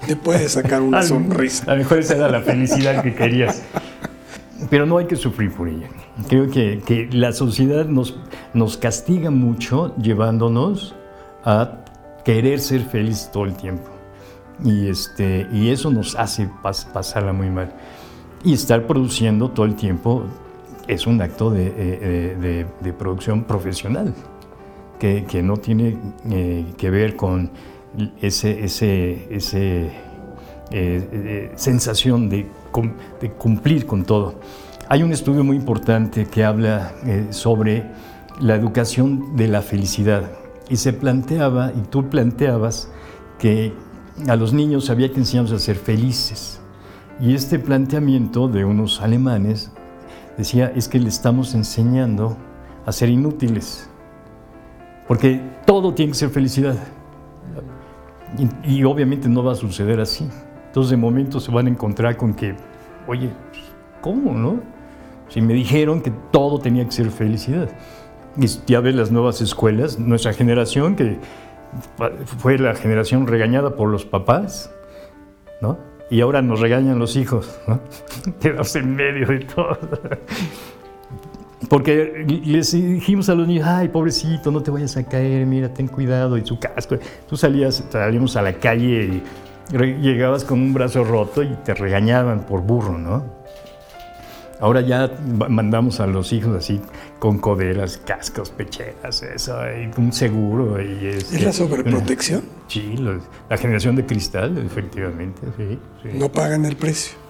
Te 0.05 0.15
puedes 0.15 0.53
sacar 0.53 0.81
una 0.81 1.01
sonrisa. 1.03 1.71
A 1.71 1.75
lo 1.75 1.79
mejor 1.79 1.99
esa 1.99 2.15
era 2.15 2.29
la 2.29 2.41
felicidad 2.41 3.03
que 3.03 3.13
querías. 3.13 3.63
Pero 4.69 4.85
no 4.85 4.97
hay 4.97 5.05
que 5.05 5.15
sufrir 5.15 5.51
por 5.51 5.67
ella. 5.67 5.87
Creo 6.27 6.49
que, 6.49 6.81
que 6.85 7.09
la 7.11 7.31
sociedad 7.33 7.85
nos, 7.85 8.17
nos 8.53 8.77
castiga 8.77 9.31
mucho 9.31 9.95
llevándonos 9.97 10.95
a 11.43 11.79
querer 12.23 12.59
ser 12.59 12.81
felices 12.81 13.31
todo 13.31 13.45
el 13.45 13.55
tiempo. 13.55 13.89
Y, 14.63 14.87
este, 14.87 15.47
y 15.51 15.69
eso 15.69 15.89
nos 15.89 16.15
hace 16.15 16.49
pasarla 16.61 17.33
muy 17.33 17.49
mal. 17.49 17.73
Y 18.43 18.53
estar 18.53 18.85
produciendo 18.85 19.49
todo 19.49 19.65
el 19.65 19.75
tiempo 19.75 20.25
es 20.87 21.07
un 21.07 21.21
acto 21.21 21.49
de, 21.49 21.67
eh, 21.67 22.37
de, 22.39 22.65
de, 22.79 22.93
producción 22.93 23.43
profesional, 23.43 24.13
que, 24.99 25.25
que 25.25 25.41
no 25.41 25.57
tiene 25.57 25.97
eh, 26.29 26.65
que 26.77 26.89
ver 26.89 27.15
con 27.15 27.51
ese, 28.21 28.63
ese, 28.63 29.27
ese 29.29 29.91
eh, 30.73 31.09
eh, 31.11 31.51
sensación 31.55 32.29
de, 32.29 32.47
cumplir 33.37 33.85
con 33.85 34.05
todo. 34.05 34.35
Hay 34.87 35.03
un 35.03 35.11
estudio 35.11 35.43
muy 35.43 35.57
importante 35.57 36.25
que 36.25 36.45
habla 36.45 36.93
eh, 37.05 37.27
sobre 37.31 37.91
la 38.39 38.55
educación 38.55 39.35
de 39.35 39.49
la 39.49 39.61
felicidad 39.61 40.31
y 40.69 40.77
se 40.77 40.93
planteaba, 40.93 41.73
y 41.75 41.81
tú 41.89 42.09
planteabas, 42.09 42.89
que 43.37 43.73
a 44.27 44.35
los 44.37 44.53
niños 44.53 44.89
había 44.89 45.11
que 45.11 45.17
enseñarlos 45.17 45.51
a 45.51 45.59
ser 45.59 45.75
felices. 45.75 46.61
Y 47.19 47.35
este 47.35 47.59
planteamiento 47.59 48.47
de 48.47 48.63
unos 48.63 49.01
alemanes 49.01 49.71
decía, 50.37 50.71
es 50.73 50.87
que 50.87 50.99
le 50.99 51.09
estamos 51.09 51.53
enseñando 51.53 52.37
a 52.85 52.91
ser 52.93 53.09
inútiles, 53.09 53.89
porque 55.07 55.41
todo 55.65 55.93
tiene 55.93 56.13
que 56.13 56.17
ser 56.17 56.29
felicidad. 56.29 56.77
Y, 58.63 58.83
obviamente 58.83 59.27
no 59.27 59.43
va 59.43 59.53
a 59.53 59.55
suceder 59.55 59.99
así. 59.99 60.27
Entonces 60.67 60.91
de 60.91 60.97
momento 60.97 61.39
se 61.39 61.51
van 61.51 61.67
a 61.67 61.69
encontrar 61.69 62.15
con 62.15 62.33
que, 62.33 62.55
oye, 63.07 63.29
pues, 63.51 63.63
¿cómo, 64.01 64.33
no? 64.33 64.61
Si 65.27 65.41
me 65.41 65.53
dijeron 65.53 66.01
que 66.01 66.11
todo 66.31 66.59
tenía 66.59 66.85
que 66.85 66.91
ser 66.91 67.11
felicidad. 67.11 67.69
Y 68.37 68.47
ya 68.65 68.79
ves 68.79 68.95
las 68.95 69.11
nuevas 69.11 69.41
escuelas, 69.41 69.99
nuestra 69.99 70.33
generación, 70.33 70.95
que 70.95 71.19
fue 72.25 72.57
la 72.57 72.75
generación 72.75 73.27
regañada 73.27 73.75
por 73.75 73.89
los 73.89 74.05
papás, 74.05 74.73
¿no? 75.61 75.77
Y 76.09 76.21
ahora 76.21 76.41
nos 76.41 76.59
regañan 76.59 76.99
los 76.99 77.15
hijos, 77.15 77.59
¿no? 77.67 77.81
Quedamos 78.39 78.75
en 78.75 78.95
medio 78.95 79.27
de 79.27 79.39
todo. 79.39 79.77
Porque 81.71 82.25
les 82.27 82.73
dijimos 82.73 83.29
a 83.29 83.33
los 83.33 83.47
niños, 83.47 83.65
ay, 83.65 83.87
pobrecito, 83.87 84.51
no 84.51 84.61
te 84.61 84.69
vayas 84.71 84.97
a 84.97 85.05
caer, 85.05 85.45
mira, 85.45 85.73
ten 85.73 85.87
cuidado, 85.87 86.37
y 86.37 86.45
su 86.45 86.59
casco. 86.59 86.97
Tú 87.29 87.37
salías, 87.37 87.81
salíamos 87.89 88.35
a 88.35 88.41
la 88.41 88.51
calle 88.51 89.23
y 89.71 89.77
llegabas 90.01 90.43
con 90.43 90.59
un 90.59 90.73
brazo 90.73 91.05
roto 91.05 91.41
y 91.41 91.55
te 91.63 91.73
regañaban 91.73 92.45
por 92.45 92.59
burro, 92.59 92.97
¿no? 92.97 93.23
Ahora 94.59 94.81
ya 94.81 95.09
mandamos 95.47 96.01
a 96.01 96.07
los 96.07 96.33
hijos 96.33 96.57
así 96.57 96.81
con 97.19 97.39
coderas, 97.39 97.95
cascos, 97.99 98.49
pecheras, 98.49 99.23
eso, 99.23 99.55
y 99.71 99.89
un 99.97 100.11
seguro. 100.11 100.81
Y 100.83 101.05
es, 101.05 101.31
¿Es 101.31 101.41
la 101.41 101.53
sobreprotección? 101.53 102.43
Sí, 102.67 102.97
la 103.49 103.57
generación 103.57 103.95
de 103.95 104.05
cristal, 104.05 104.57
efectivamente. 104.57 105.41
No 106.03 106.29
pagan 106.29 106.65
el 106.65 106.75
precio. 106.75 107.20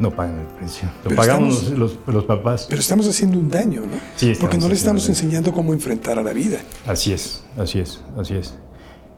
No 0.00 0.10
pagan 0.10 0.40
el 0.40 0.46
precio. 0.46 0.88
Lo 1.04 1.14
pagamos 1.14 1.70
los, 1.70 1.98
los, 2.06 2.24
papás. 2.24 2.66
Pero 2.68 2.80
estamos 2.80 3.06
haciendo 3.06 3.38
un 3.38 3.48
daño, 3.48 3.82
¿no? 3.82 3.98
Sí, 4.16 4.32
Porque 4.40 4.58
no 4.58 4.66
le 4.66 4.74
estamos 4.74 5.08
enseñando 5.08 5.52
cómo 5.52 5.72
enfrentar 5.72 6.18
a 6.18 6.22
la 6.22 6.32
vida. 6.32 6.58
Así 6.86 7.12
es, 7.12 7.44
así 7.58 7.80
es, 7.80 8.02
así 8.18 8.34
es. 8.34 8.54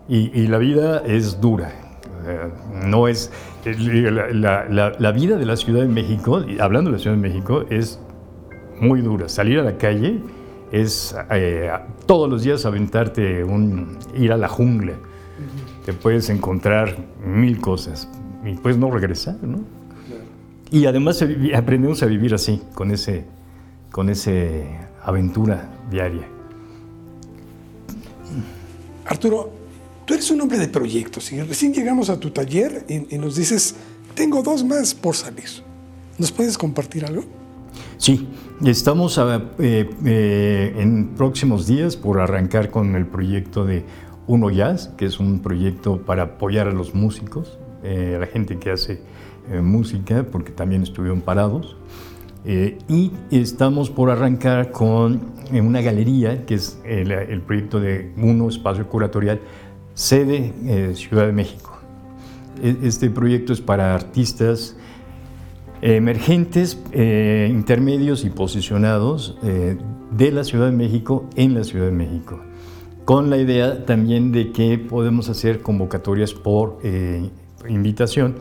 Y, 0.09 0.39
y 0.39 0.49
la 0.49 0.59
vida 0.59 1.03
es 1.07 1.41
dura 1.41 1.73
no 2.85 3.09
es. 3.09 3.31
La, 3.65 5.13
vida 5.13 5.37
de 5.37 5.47
la 5.47 5.57
Ciudad 5.57 5.83
de 5.83 5.89
México, 5.89 6.43
hablando 6.61 6.91
de 6.91 6.97
la 6.97 7.03
Ciudad 7.03 7.17
de 7.17 7.23
México, 7.23 7.65
es 7.71 8.01
muy 8.81 9.01
dura. 9.01 9.29
Salir 9.29 9.59
a 9.61 9.63
la 9.63 9.79
calle 9.79 10.21
es 10.73 11.15
eh, 11.31 11.71
todos 12.07 12.29
los 12.29 12.43
días 12.43 12.67
aventarte, 12.67 13.45
un, 13.45 13.99
ir 14.17 14.33
a 14.33 14.37
la 14.37 14.49
jungla. 14.49 14.95
Te 15.85 15.93
puedes 15.93 16.29
encontrar 16.31 16.97
mil 17.25 17.61
cosas 17.61 18.09
y 18.45 18.55
puedes 18.55 18.79
no 18.79 18.91
regresar, 18.91 19.37
¿no? 19.43 19.61
Y 20.73 20.87
además 20.87 21.23
aprendemos 21.55 22.03
a 22.03 22.07
vivir 22.07 22.35
así, 22.35 22.61
con 22.75 22.91
ese, 22.91 23.25
con 23.93 24.09
ese 24.11 24.67
aventura 25.05 25.71
diaria. 25.91 26.27
Arturo, 29.07 29.63
Tú 30.05 30.15
eres 30.15 30.31
un 30.33 30.41
hombre 30.41 30.59
de 30.59 30.69
proyectos 30.69 31.33
y 31.33 31.41
recién 31.41 31.73
llegamos 31.73 32.11
a 32.11 32.19
tu 32.19 32.31
taller 32.31 32.85
y, 32.89 33.17
nos 33.19 33.37
dices, 33.37 33.77
tengo 34.15 34.43
dos 34.43 34.65
más 34.65 34.95
por 34.95 35.15
salir. 35.15 35.45
¿Nos 36.19 36.33
puedes 36.33 36.59
compartir 36.59 37.05
algo? 37.05 37.23
Sí, 37.99 38.29
estamos 38.65 39.17
eh, 39.19 39.89
eh, 40.05 40.75
en 40.77 41.15
próximos 41.15 41.69
días 41.69 41.97
por 41.97 42.21
arrancar 42.21 42.71
con 42.71 42.97
el 42.97 43.07
proyecto 43.07 43.65
de 43.65 43.85
Uno 44.27 44.51
Jazz, 44.51 44.91
que 44.97 45.07
es 45.07 45.21
un 45.21 45.41
proyecto 45.41 46.03
para 46.03 46.25
apoyar 46.25 46.67
a 46.67 46.73
los 46.73 46.95
músicos, 46.95 47.59
eh, 47.85 48.15
a 48.17 48.19
la 48.19 48.27
gente 48.27 48.59
que 48.59 48.73
hace 48.73 49.01
música, 49.63 50.25
porque 50.31 50.53
también 50.53 50.83
estuvieron 50.83 51.21
parados. 51.21 51.77
y 52.45 53.13
estamos 53.31 53.91
por 53.91 54.11
arrancar 54.11 54.71
con 54.71 55.21
una 55.53 55.81
galería, 55.81 56.47
que 56.47 56.55
es 56.55 56.81
el, 56.85 57.13
el 57.13 57.41
proyecto 57.41 57.81
de 57.81 58.13
Uno 58.17 58.49
Espacio 58.49 58.89
Curatorial, 58.89 59.41
sede 59.95 60.53
eh, 60.65 60.93
Ciudad 60.95 61.27
de 61.27 61.33
México. 61.33 61.79
E, 62.63 62.77
este 62.83 63.11
proyecto 63.11 63.53
es 63.53 63.61
para 63.61 63.95
artistas 63.95 64.77
emergentes, 65.81 66.79
eh, 66.93 67.49
intermedios 67.51 68.25
y 68.25 68.31
posicionados 68.31 69.37
eh, 69.43 69.77
de 70.11 70.31
la 70.31 70.45
Ciudad 70.45 70.67
de 70.67 70.77
México 70.77 71.29
en 71.35 71.55
la 71.55 71.65
Ciudad 71.65 71.87
de 71.87 71.93
México, 71.93 72.41
con 73.05 73.31
la 73.31 73.39
idea 73.39 73.85
también 73.85 74.31
de 74.33 74.53
que 74.53 74.79
podemos 74.79 75.29
hacer 75.29 75.61
convocatorias 75.61 76.35
por 76.35 76.79
invitación, 77.69 78.37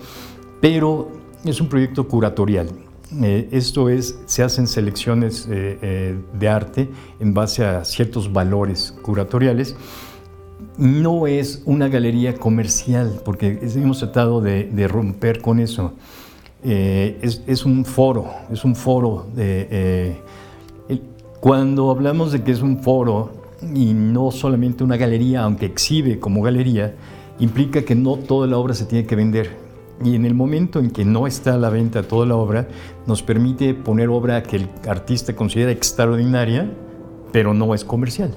pero 0.61 1.09
es 1.43 1.59
un 1.59 1.67
proyecto 1.67 2.07
curatorial. 2.07 2.69
esto 3.51 3.89
es, 3.89 4.17
se 4.25 4.43
hacen 4.43 4.67
selecciones 4.67 5.49
de 5.49 6.49
arte 6.49 6.89
en 7.19 7.33
base 7.33 7.65
a 7.65 7.83
ciertos 7.83 8.31
valores 8.31 8.93
curatoriales 9.01 9.75
no 10.77 11.27
es 11.27 11.61
una 11.65 11.87
galería 11.87 12.35
comercial, 12.35 13.21
porque 13.23 13.59
hemos 13.75 13.99
tratado 13.99 14.41
de, 14.41 14.87
romper 14.87 15.41
con 15.41 15.59
eso. 15.59 15.93
Eh, 16.63 17.19
es, 17.21 17.65
un 17.65 17.85
foro, 17.85 18.27
es 18.51 18.63
un 18.63 18.75
foro. 18.75 19.27
Eh, 19.37 20.17
cuando 21.39 21.89
hablamos 21.89 22.31
de 22.31 22.43
que 22.43 22.51
es 22.51 22.61
un 22.61 22.81
foro 22.81 23.31
y 23.73 23.93
no 23.93 24.31
solamente 24.31 24.83
una 24.83 24.97
galería, 24.97 25.43
aunque 25.43 25.65
exhibe 25.65 26.19
como 26.19 26.41
galería, 26.41 26.95
implica 27.39 27.83
que 27.83 27.95
no 27.95 28.17
toda 28.17 28.47
la 28.47 28.57
obra 28.57 28.73
se 28.73 28.85
tiene 28.85 29.05
que 29.05 29.15
vender. 29.15 29.70
Y 30.03 30.15
en 30.15 30.25
el 30.25 30.33
momento 30.33 30.79
en 30.79 30.91
que 30.91 31.05
no 31.05 31.27
está 31.27 31.53
a 31.53 31.57
la 31.57 31.69
venta 31.69 32.03
toda 32.03 32.25
la 32.25 32.35
obra, 32.35 32.67
nos 33.05 33.21
permite 33.21 33.73
poner 33.73 34.09
obra 34.09 34.41
que 34.43 34.57
el 34.57 34.69
artista 34.87 35.35
considera 35.35 35.71
extraordinaria, 35.71 36.71
pero 37.31 37.53
no 37.53 37.73
es 37.73 37.85
comercial. 37.85 38.35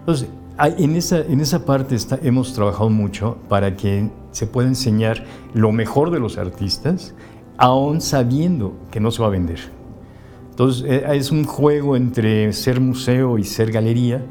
Entonces, 0.00 0.28
en 0.58 0.96
esa, 0.96 1.20
en 1.20 1.40
esa 1.40 1.64
parte 1.64 1.96
hemos 2.22 2.52
trabajado 2.52 2.90
mucho 2.90 3.38
para 3.48 3.76
que 3.76 4.10
se 4.32 4.46
pueda 4.46 4.68
enseñar 4.68 5.24
lo 5.54 5.72
mejor 5.72 6.10
de 6.10 6.20
los 6.20 6.36
artistas, 6.36 7.14
aún 7.56 8.00
sabiendo 8.00 8.74
que 8.90 9.00
no 9.00 9.10
se 9.10 9.22
va 9.22 9.28
a 9.28 9.30
vender. 9.30 9.60
Entonces 10.50 10.84
eh, 10.86 11.04
es 11.14 11.30
un 11.30 11.44
juego 11.44 11.96
entre 11.96 12.52
ser 12.52 12.80
museo 12.80 13.38
y 13.38 13.44
ser 13.44 13.72
galería, 13.72 14.22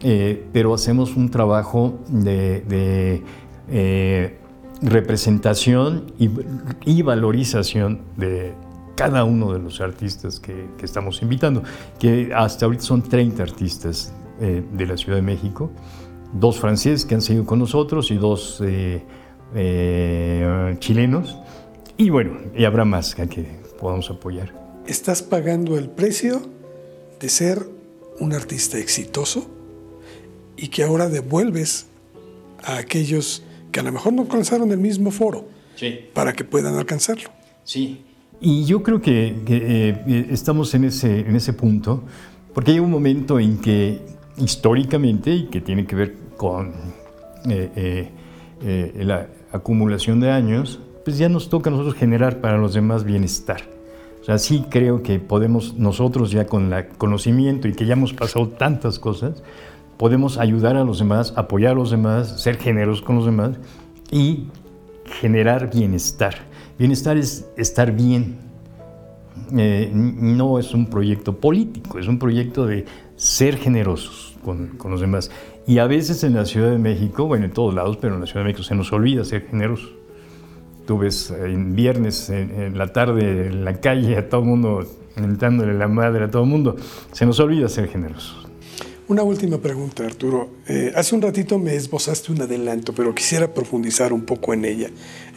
eh, 0.00 0.46
pero 0.52 0.72
hacemos 0.72 1.16
un 1.16 1.30
trabajo 1.30 1.98
de, 2.08 3.22
eh, 3.68 4.37
representación 4.82 6.12
y, 6.18 7.02
valorización 7.02 8.02
de 8.16 8.54
cada 8.94 9.24
uno 9.24 9.52
de 9.52 9.58
los 9.58 9.80
artistas 9.80 10.40
que, 10.40 10.66
estamos 10.82 11.22
invitando, 11.22 11.62
que 11.98 12.32
hasta 12.34 12.66
ahorita 12.66 12.84
son 12.84 13.02
30 13.02 13.42
artistas 13.42 14.12
eh, 14.40 14.62
de 14.72 14.86
la 14.86 14.96
Ciudad 14.96 15.16
de 15.16 15.22
México, 15.22 15.70
dos 16.32 16.58
franceses 16.58 17.04
que 17.04 17.14
han 17.14 17.22
seguido 17.22 17.46
con 17.46 17.58
nosotros 17.58 18.10
y 18.10 18.16
dos 18.16 18.60
eh, 18.64 19.02
eh, 19.54 20.76
chilenos. 20.78 21.38
Y 21.96 22.10
bueno, 22.10 22.38
y 22.56 22.64
habrá 22.64 22.84
más 22.84 23.14
que, 23.14 23.28
que 23.28 23.42
podamos 23.80 24.10
apoyar. 24.10 24.54
¿Estás 24.86 25.22
pagando 25.22 25.76
el 25.76 25.90
precio 25.90 26.42
de 27.20 27.28
ser 27.28 27.68
un 28.20 28.32
artista 28.32 28.78
exitoso 28.78 29.48
y 30.56 30.68
que 30.68 30.82
ahora 30.82 31.08
devuelves 31.08 31.86
a 32.62 32.78
aquellos 32.78 33.44
que 33.70 33.80
a 33.80 33.82
lo 33.82 33.92
mejor 33.92 34.12
no 34.12 34.22
alcanzaron 34.22 34.70
el 34.72 34.78
mismo 34.78 35.10
foro 35.10 35.46
para 36.12 36.32
que 36.32 36.44
puedan 36.44 36.76
alcanzarlo? 36.76 37.30
Sí. 37.64 38.02
Y 38.40 38.64
yo 38.64 38.82
creo 38.82 39.00
que, 39.00 40.26
estamos 40.30 40.74
en 40.74 40.84
ese, 40.84 41.20
en 41.20 41.34
ese 41.36 41.52
punto, 41.52 42.04
porque 42.54 42.72
hay 42.72 42.78
un 42.78 42.90
momento 42.90 43.38
en 43.38 43.58
que 43.58 44.00
históricamente 44.36 45.32
y 45.32 45.46
que 45.46 45.60
tiene 45.60 45.86
que 45.86 45.96
ver 45.96 46.16
con 46.36 46.68
eh, 47.48 47.70
eh, 47.76 48.10
eh, 48.62 49.04
la 49.04 49.28
acumulación 49.52 50.20
de 50.20 50.30
años, 50.30 50.80
pues 51.04 51.18
ya 51.18 51.28
nos 51.28 51.48
toca 51.48 51.70
a 51.70 51.72
nosotros 51.72 51.94
generar 51.94 52.40
para 52.40 52.58
los 52.58 52.74
demás 52.74 53.04
bienestar. 53.04 53.62
O 54.20 54.24
sea, 54.24 54.38
sí 54.38 54.64
creo 54.68 55.02
que 55.02 55.18
podemos 55.18 55.74
nosotros 55.74 56.30
ya 56.30 56.46
con 56.46 56.72
el 56.72 56.88
conocimiento 56.88 57.66
y 57.66 57.72
que 57.72 57.86
ya 57.86 57.94
hemos 57.94 58.12
pasado 58.12 58.48
tantas 58.48 58.98
cosas, 58.98 59.42
podemos 59.98 60.38
ayudar 60.38 60.76
a 60.76 60.84
los 60.84 61.00
demás, 61.00 61.34
apoyar 61.36 61.72
a 61.72 61.74
los 61.74 61.90
demás, 61.90 62.40
ser 62.40 62.56
generosos 62.56 63.02
con 63.02 63.16
los 63.16 63.26
demás 63.26 63.58
y 64.10 64.46
generar 65.04 65.70
bienestar. 65.70 66.36
Bienestar 66.78 67.16
es 67.16 67.46
estar 67.56 67.92
bien. 67.92 68.38
no 69.50 70.58
es 70.58 70.72
un 70.72 70.86
proyecto 70.86 71.36
político, 71.36 71.98
es 71.98 72.06
un 72.06 72.18
proyecto 72.18 72.66
de 72.66 72.84
ser 73.16 73.56
generosos 73.56 74.36
con, 74.44 74.78
los 74.90 75.00
demás. 75.00 75.30
Y 75.66 75.78
a 75.78 75.86
veces 75.86 76.22
en 76.24 76.34
la 76.34 76.46
Ciudad 76.46 76.70
de 76.70 76.78
México, 76.78 77.26
bueno, 77.26 77.46
en 77.46 77.52
todos 77.52 77.74
lados, 77.74 77.98
pero 78.00 78.14
en 78.14 78.20
la 78.20 78.26
Ciudad 78.26 78.42
de 78.42 78.44
México 78.44 78.62
se 78.62 78.74
nos 78.74 78.92
olvida 78.92 79.24
ser 79.24 79.46
generosos. 79.48 79.92
Tú 80.86 80.98
ves 80.98 81.30
en 81.30 81.74
viernes, 81.74 82.30
en, 82.30 82.78
la 82.78 82.86
tarde, 82.92 83.48
en 83.48 83.64
la 83.64 83.78
calle, 83.78 84.16
a 84.16 84.28
todo 84.28 84.40
el 84.40 84.46
mundo, 84.46 84.86
mentándole 85.16 85.74
la 85.74 85.88
madre 85.88 86.24
a 86.24 86.30
todo 86.30 86.44
el 86.44 86.48
mundo. 86.48 86.76
Se 87.12 87.26
nos 87.26 87.38
olvida 87.40 87.68
ser 87.68 87.88
generosos. 87.88 88.47
Una 89.08 89.22
última 89.22 89.56
pregunta, 89.56 90.04
Arturo. 90.04 90.50
Eh, 90.66 90.92
hace 90.94 91.14
un 91.14 91.22
ratito 91.22 91.58
me 91.58 91.74
esbozaste 91.74 92.30
un 92.30 92.42
adelanto, 92.42 92.92
pero 92.92 93.14
quisiera 93.14 93.54
profundizar 93.54 94.12
un 94.12 94.26
poco 94.26 94.52
en 94.52 94.66
ella. 94.66 94.90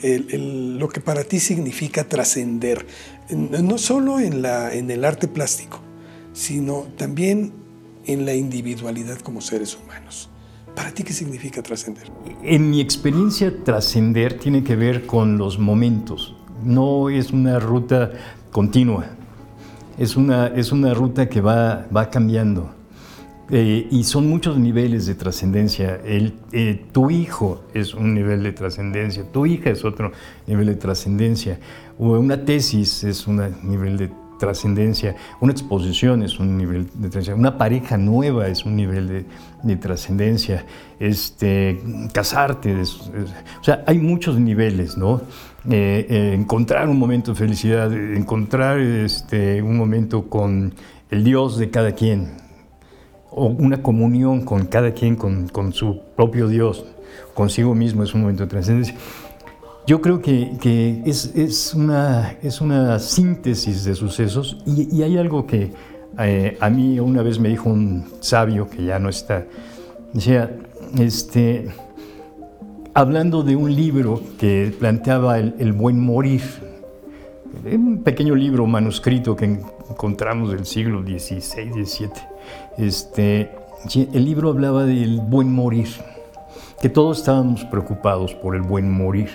lo 0.04 0.90
que 0.90 1.00
para 1.00 1.24
ti 1.24 1.40
significa 1.40 2.04
trascender, 2.04 2.86
no 3.30 3.78
solo 3.78 4.20
en, 4.20 4.44
en 4.46 4.92
el 4.92 5.06
arte 5.06 5.30
plástico, 5.30 5.80
sino 6.34 6.88
también 6.98 7.54
en 8.06 8.26
la 8.26 8.34
individualidad 8.34 9.20
como 9.20 9.40
seres 9.40 9.78
humanos. 9.82 10.30
¿Para 10.76 10.94
ti 10.94 11.04
qué 11.04 11.14
significa 11.14 11.64
trascender? 11.64 12.12
En 12.44 12.72
mi 12.72 12.82
experiencia, 12.82 13.54
trascender 13.64 14.38
tiene 14.38 14.66
que 14.66 14.76
ver 14.76 15.06
con 15.06 15.38
los 15.38 15.58
momentos. 15.58 16.36
No 16.66 17.10
es 17.10 17.32
una 17.32 17.58
ruta 17.58 18.12
continua. 18.52 19.06
Es 19.98 20.18
una, 20.18 20.48
es 20.48 20.74
una 20.74 20.94
ruta 20.94 21.30
que 21.30 21.40
va, 21.40 21.88
va 21.96 22.10
cambiando. 22.10 22.81
Eh, 23.54 23.86
y 23.92 24.06
son 24.06 24.30
muchos 24.30 24.58
niveles 24.58 25.06
de 25.08 25.16
trascendencia. 25.16 26.00
Eh, 26.06 26.86
tu 26.94 27.10
hijo 27.10 27.66
es 27.74 27.94
un 27.94 28.14
nivel 28.14 28.44
de 28.44 28.54
trascendencia, 28.54 29.26
tu 29.30 29.46
hija 29.46 29.72
es 29.72 29.84
otro 29.84 30.14
nivel 30.48 30.68
de 30.68 30.76
trascendencia, 30.76 31.60
una 31.98 32.46
tesis 32.46 33.04
es 33.04 33.28
un 33.28 33.44
nivel 33.64 33.98
de 33.98 34.10
trascendencia, 34.40 35.18
una 35.42 35.52
exposición 35.52 36.24
es 36.24 36.40
un 36.40 36.58
nivel 36.58 36.86
de 36.86 37.10
trascendencia, 37.10 37.36
una 37.36 37.58
pareja 37.58 37.98
nueva 37.98 38.48
es 38.48 38.64
un 38.66 38.78
nivel 38.78 39.26
de, 39.64 39.76
trascendencia, 39.76 40.66
este, 40.98 41.80
casarte, 42.14 42.82
o 42.82 43.64
sea, 43.64 43.84
hay 43.86 44.00
muchos 44.00 44.40
niveles, 44.40 44.98
¿no? 44.98 45.22
Eh, 45.70 46.32
encontrar 46.34 46.88
un 46.88 46.98
momento 46.98 47.32
de 47.32 47.38
felicidad, 47.38 47.94
encontrar 47.94 48.80
este, 48.80 49.62
un 49.62 49.78
momento 49.78 50.30
con 50.30 50.74
el 51.12 51.24
Dios 51.24 51.58
de 51.58 51.70
cada 51.70 51.92
quien, 51.92 52.42
o 53.32 53.46
una 53.46 53.82
comunión 53.82 54.42
con 54.42 54.66
cada 54.66 54.92
quien, 54.92 55.16
con, 55.16 55.48
con 55.48 55.74
su 55.74 56.02
propio 56.16 56.48
Dios, 56.48 56.86
consigo 57.34 57.74
mismo, 57.74 58.04
es 58.04 58.14
un 58.14 58.22
momento 58.22 58.44
de 58.44 58.50
trascendencia. 58.50 58.96
Yo 59.88 60.02
creo 60.02 60.22
que, 60.22 60.58
que 60.62 61.02
es, 61.06 61.34
es, 61.36 61.74
una, 61.74 62.36
es 62.44 62.62
una 62.62 63.00
síntesis 63.00 63.84
de 63.84 63.96
sucesos 63.96 64.58
y, 64.66 65.02
hay 65.02 65.18
algo 65.18 65.48
que 65.48 65.72
eh, 66.20 66.58
a 66.60 66.70
mí 66.70 67.00
una 67.00 67.24
vez 67.24 67.40
me 67.40 67.50
dijo 67.50 67.70
un 67.70 68.06
sabio 68.20 68.70
que 68.70 68.84
ya 68.84 69.00
no 69.00 69.10
está, 69.10 69.46
decía, 70.14 70.56
este, 71.00 71.70
hablando 72.94 73.44
de 73.44 73.56
un 73.56 73.74
libro 73.74 74.22
que 74.38 74.76
planteaba 74.78 75.40
el, 75.40 75.56
el 75.58 75.74
buen 75.74 76.00
morir, 76.00 76.42
un 77.66 78.04
pequeño 78.04 78.36
libro 78.36 78.66
manuscrito 78.68 79.36
que 79.36 79.60
encontramos 79.92 80.52
del 80.52 80.66
siglo 80.66 81.02
XVI, 81.02 81.86
XVII, 81.86 82.10
este, 82.78 83.52
el 83.96 84.26
libro 84.26 84.50
hablaba 84.50 84.86
del 84.86 85.20
buen 85.22 85.52
morir, 85.52 85.88
que 86.82 86.90
todos 86.90 87.20
estábamos 87.20 87.64
preocupados 87.66 88.34
por 88.34 88.56
el 88.56 88.62
buen 88.62 88.90
morir. 88.90 89.30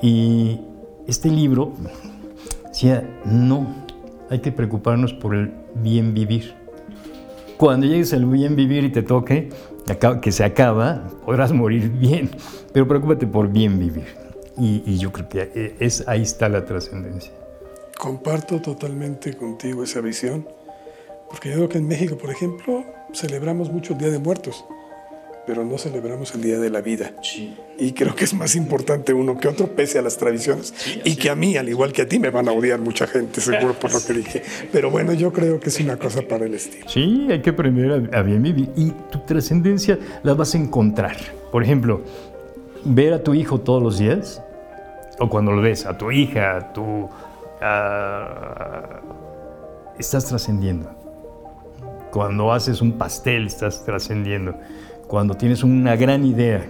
Y 0.00 0.60
este 1.06 1.28
libro 1.28 1.72
decía, 2.66 3.08
no, 3.24 3.66
hay 4.30 4.40
que 4.40 4.52
preocuparnos 4.52 5.12
por 5.12 5.34
el 5.34 5.52
bien 5.74 6.14
vivir. 6.14 6.54
Cuando 7.56 7.86
llegues 7.86 8.12
al 8.12 8.24
bien 8.26 8.54
vivir 8.54 8.84
y 8.84 8.92
te 8.92 9.02
toque, 9.02 9.50
que 10.22 10.32
se 10.32 10.44
acaba, 10.44 11.08
podrás 11.24 11.52
morir 11.52 11.90
bien, 11.90 12.30
pero 12.72 12.86
preocúpate 12.86 13.26
por 13.26 13.48
bien 13.48 13.78
vivir. 13.78 14.06
Y, 14.56 14.82
y 14.86 14.98
yo 14.98 15.12
creo 15.12 15.28
que 15.28 15.76
es, 15.80 16.06
ahí 16.06 16.22
está 16.22 16.48
la 16.48 16.64
trascendencia. 16.64 17.32
Comparto 17.98 18.60
totalmente 18.60 19.36
contigo 19.36 19.82
esa 19.82 20.00
visión 20.00 20.46
porque 21.28 21.50
yo 21.50 21.56
creo 21.56 21.68
que 21.68 21.78
en 21.78 21.88
México, 21.88 22.16
por 22.16 22.30
ejemplo, 22.30 22.84
celebramos 23.12 23.70
mucho 23.70 23.92
el 23.92 23.98
Día 23.98 24.10
de 24.10 24.18
Muertos, 24.18 24.64
pero 25.46 25.64
no 25.64 25.76
celebramos 25.78 26.34
el 26.34 26.42
Día 26.42 26.58
de 26.58 26.70
la 26.70 26.80
Vida. 26.80 27.12
Y 27.78 27.92
creo 27.92 28.14
que 28.14 28.24
es 28.24 28.34
más 28.34 28.54
importante 28.56 29.12
uno 29.12 29.38
que 29.38 29.48
otro, 29.48 29.66
pese 29.68 29.98
a 29.98 30.02
las 30.02 30.16
tradiciones. 30.16 30.74
y 31.04 31.16
que 31.16 31.30
a 31.30 31.34
mí, 31.34 31.56
al 31.56 31.68
igual 31.68 31.92
que 31.92 32.02
a 32.02 32.08
ti, 32.08 32.18
me 32.18 32.30
van 32.30 32.48
a 32.48 32.52
odiar 32.52 32.80
mucha 32.80 33.06
gente, 33.06 33.40
seguro 33.40 33.74
por 33.74 33.92
lo 33.92 34.00
que 34.04 34.14
dije. 34.14 34.42
Pero 34.72 34.90
bueno, 34.90 35.12
yo 35.12 35.32
creo 35.32 35.60
que 35.60 35.68
es 35.68 35.80
una 35.80 35.98
cosa 35.98 36.22
para 36.22 36.46
el 36.46 36.54
estilo. 36.54 36.88
Sí, 36.88 37.26
hay 37.30 37.42
que 37.42 37.50
aprender 37.50 38.10
a, 38.12 38.22
bien 38.22 38.42
vivir. 38.42 38.70
Y 38.76 38.90
tu 39.10 39.20
trascendencia 39.20 39.98
la 40.22 40.34
vas 40.34 40.54
a 40.54 40.58
encontrar. 40.58 41.16
Por 41.52 41.62
ejemplo, 41.62 42.02
ver 42.84 43.12
a 43.12 43.22
tu 43.22 43.34
hijo 43.34 43.60
todos 43.60 43.82
los 43.82 43.98
días, 43.98 44.42
o 45.18 45.28
cuando 45.28 45.52
lo 45.52 45.60
ves, 45.60 45.84
a 45.84 45.96
tu 45.98 46.10
hija, 46.10 46.56
a 46.56 46.72
tu... 46.72 47.08
estás 49.98 50.26
trascendiendo 50.26 50.98
cuando 52.10 52.52
haces 52.52 52.80
un 52.80 52.92
pastel 52.92 53.46
estás 53.46 53.84
trascendiendo. 53.84 54.54
Cuando 55.06 55.34
tienes 55.34 55.62
una 55.62 55.96
gran 55.96 56.24
idea, 56.24 56.64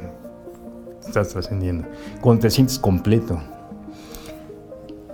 estás 1.01 1.29
trascendiendo. 1.29 1.89
Cuando 2.21 2.43
te 2.43 2.51
sientes 2.51 2.79
completo. 2.79 3.41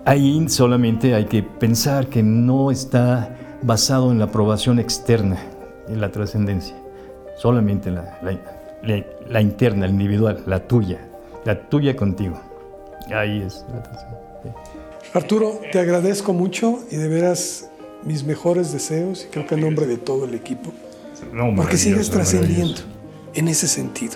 Ahí 0.05 0.47
solamente 0.49 1.14
hay 1.14 1.25
que 1.25 1.43
pensar 1.43 2.09
que 2.09 2.22
no 2.22 2.70
está 2.70 3.35
basado 3.62 4.12
en 4.12 4.18
la 4.18 4.27
aprobación 4.27 4.79
externa, 4.79 5.39
en 5.89 6.01
la 6.01 6.11
trascendencia. 6.11 6.77
Solamente 7.39 7.91
la, 7.91 8.18
la, 8.83 9.41
interna, 9.41 9.87
la 9.87 9.93
individual, 9.93 10.43
la 10.47 10.66
tuya. 10.66 10.99
La 11.45 11.68
tuya 11.68 11.97
contigo. 11.97 12.39
Ahí 13.14 13.41
es 13.41 13.64
la 13.72 13.83
trascendencia. 13.83 14.84
Arturo, 15.15 15.61
te 15.71 15.79
agradezco 15.79 16.33
mucho 16.33 16.81
y 16.91 16.97
de 16.97 17.07
veras 17.09 17.71
mis 18.03 18.25
mejores 18.25 18.73
deseos 18.73 19.25
y 19.25 19.29
creo 19.29 19.47
que 19.47 19.55
en 19.55 19.61
nombre 19.61 19.87
de 19.87 19.97
todo 19.97 20.25
el 20.25 20.35
equipo, 20.35 20.73
porque 21.57 21.77
sigues 21.77 22.11
trascendiendo 22.11 22.81
en 23.35 23.47
ese 23.49 23.69
sentido. 23.69 24.15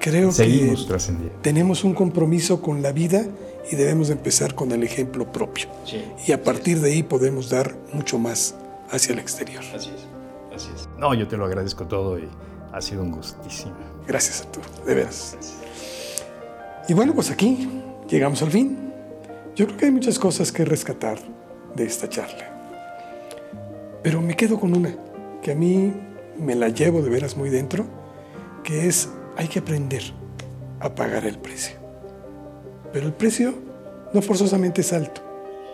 Creo 0.00 0.32
Seguimos 0.32 0.82
que 0.82 0.88
trascendiendo. 0.88 1.38
tenemos 1.40 1.84
un 1.84 1.94
compromiso 1.94 2.60
con 2.60 2.82
la 2.82 2.90
vida 2.92 3.24
y 3.70 3.76
debemos 3.76 4.08
de 4.08 4.14
empezar 4.14 4.54
con 4.56 4.72
el 4.72 4.82
ejemplo 4.82 5.30
propio. 5.32 5.66
y 6.26 6.32
a 6.32 6.42
partir 6.42 6.80
de 6.80 6.90
ahí 6.92 7.02
podemos 7.04 7.48
dar 7.48 7.76
mucho 7.92 8.18
más 8.18 8.56
hacia 8.90 9.12
el 9.12 9.20
exterior. 9.20 9.62
Así 9.74 9.90
es, 9.90 10.54
así 10.54 10.68
es. 10.74 10.88
No, 10.98 11.14
yo 11.14 11.28
te 11.28 11.36
lo 11.36 11.44
agradezco 11.44 11.86
todo 11.86 12.18
y 12.18 12.28
ha 12.72 12.80
sido 12.80 13.02
un 13.02 13.12
gustísimo. 13.12 13.74
Gracias 14.06 14.42
a 14.42 14.50
tú, 14.50 14.60
de 14.84 14.94
veras. 14.94 15.36
Y 16.88 16.94
bueno, 16.94 17.14
pues 17.14 17.30
aquí 17.30 17.68
llegamos 18.08 18.42
al 18.42 18.50
fin. 18.50 18.85
Yo 19.56 19.64
creo 19.64 19.78
que 19.78 19.86
hay 19.86 19.90
muchas 19.90 20.18
cosas 20.18 20.52
que 20.52 20.66
rescatar 20.66 21.16
de 21.74 21.84
esta 21.86 22.10
charla. 22.10 22.44
Pero 24.02 24.20
me 24.20 24.36
quedo 24.36 24.60
con 24.60 24.76
una, 24.76 24.94
que 25.40 25.52
a 25.52 25.54
mí 25.54 25.94
me 26.38 26.54
la 26.54 26.68
llevo 26.68 27.00
de 27.00 27.08
veras 27.08 27.38
muy 27.38 27.48
dentro, 27.48 27.86
que 28.62 28.86
es 28.86 29.08
hay 29.34 29.48
que 29.48 29.60
aprender 29.60 30.02
a 30.78 30.94
pagar 30.94 31.24
el 31.24 31.38
precio. 31.38 31.74
Pero 32.92 33.06
el 33.06 33.14
precio 33.14 33.54
no 34.12 34.20
forzosamente 34.20 34.82
es 34.82 34.92
alto, 34.92 35.22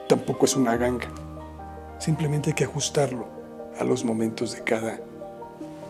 tampoco 0.08 0.46
es 0.46 0.54
una 0.54 0.76
ganga. 0.76 1.08
Simplemente 1.98 2.50
hay 2.50 2.54
que 2.54 2.64
ajustarlo 2.64 3.26
a 3.80 3.82
los 3.82 4.04
momentos 4.04 4.52
de 4.52 4.62
cada 4.62 5.00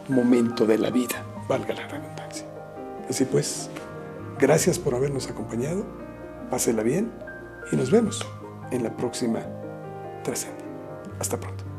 momento 0.09 0.65
de 0.65 0.79
la 0.79 0.89
vida, 0.89 1.23
valga 1.47 1.75
la 1.75 1.89
redundancia. 1.89 2.47
Así 3.11 3.27
pues, 3.27 3.69
gracias 4.39 4.79
por 4.79 4.95
habernos 4.95 5.29
acompañado, 5.29 5.85
pásela 6.49 6.83
bien 6.83 7.31
y 7.73 7.77
nos 7.77 7.91
vemos 7.91 8.25
en 8.71 8.85
la 8.85 8.95
próxima 8.97 9.41
Trascendi. 10.23 10.63
Hasta 11.19 11.41
pronto. 11.41 11.72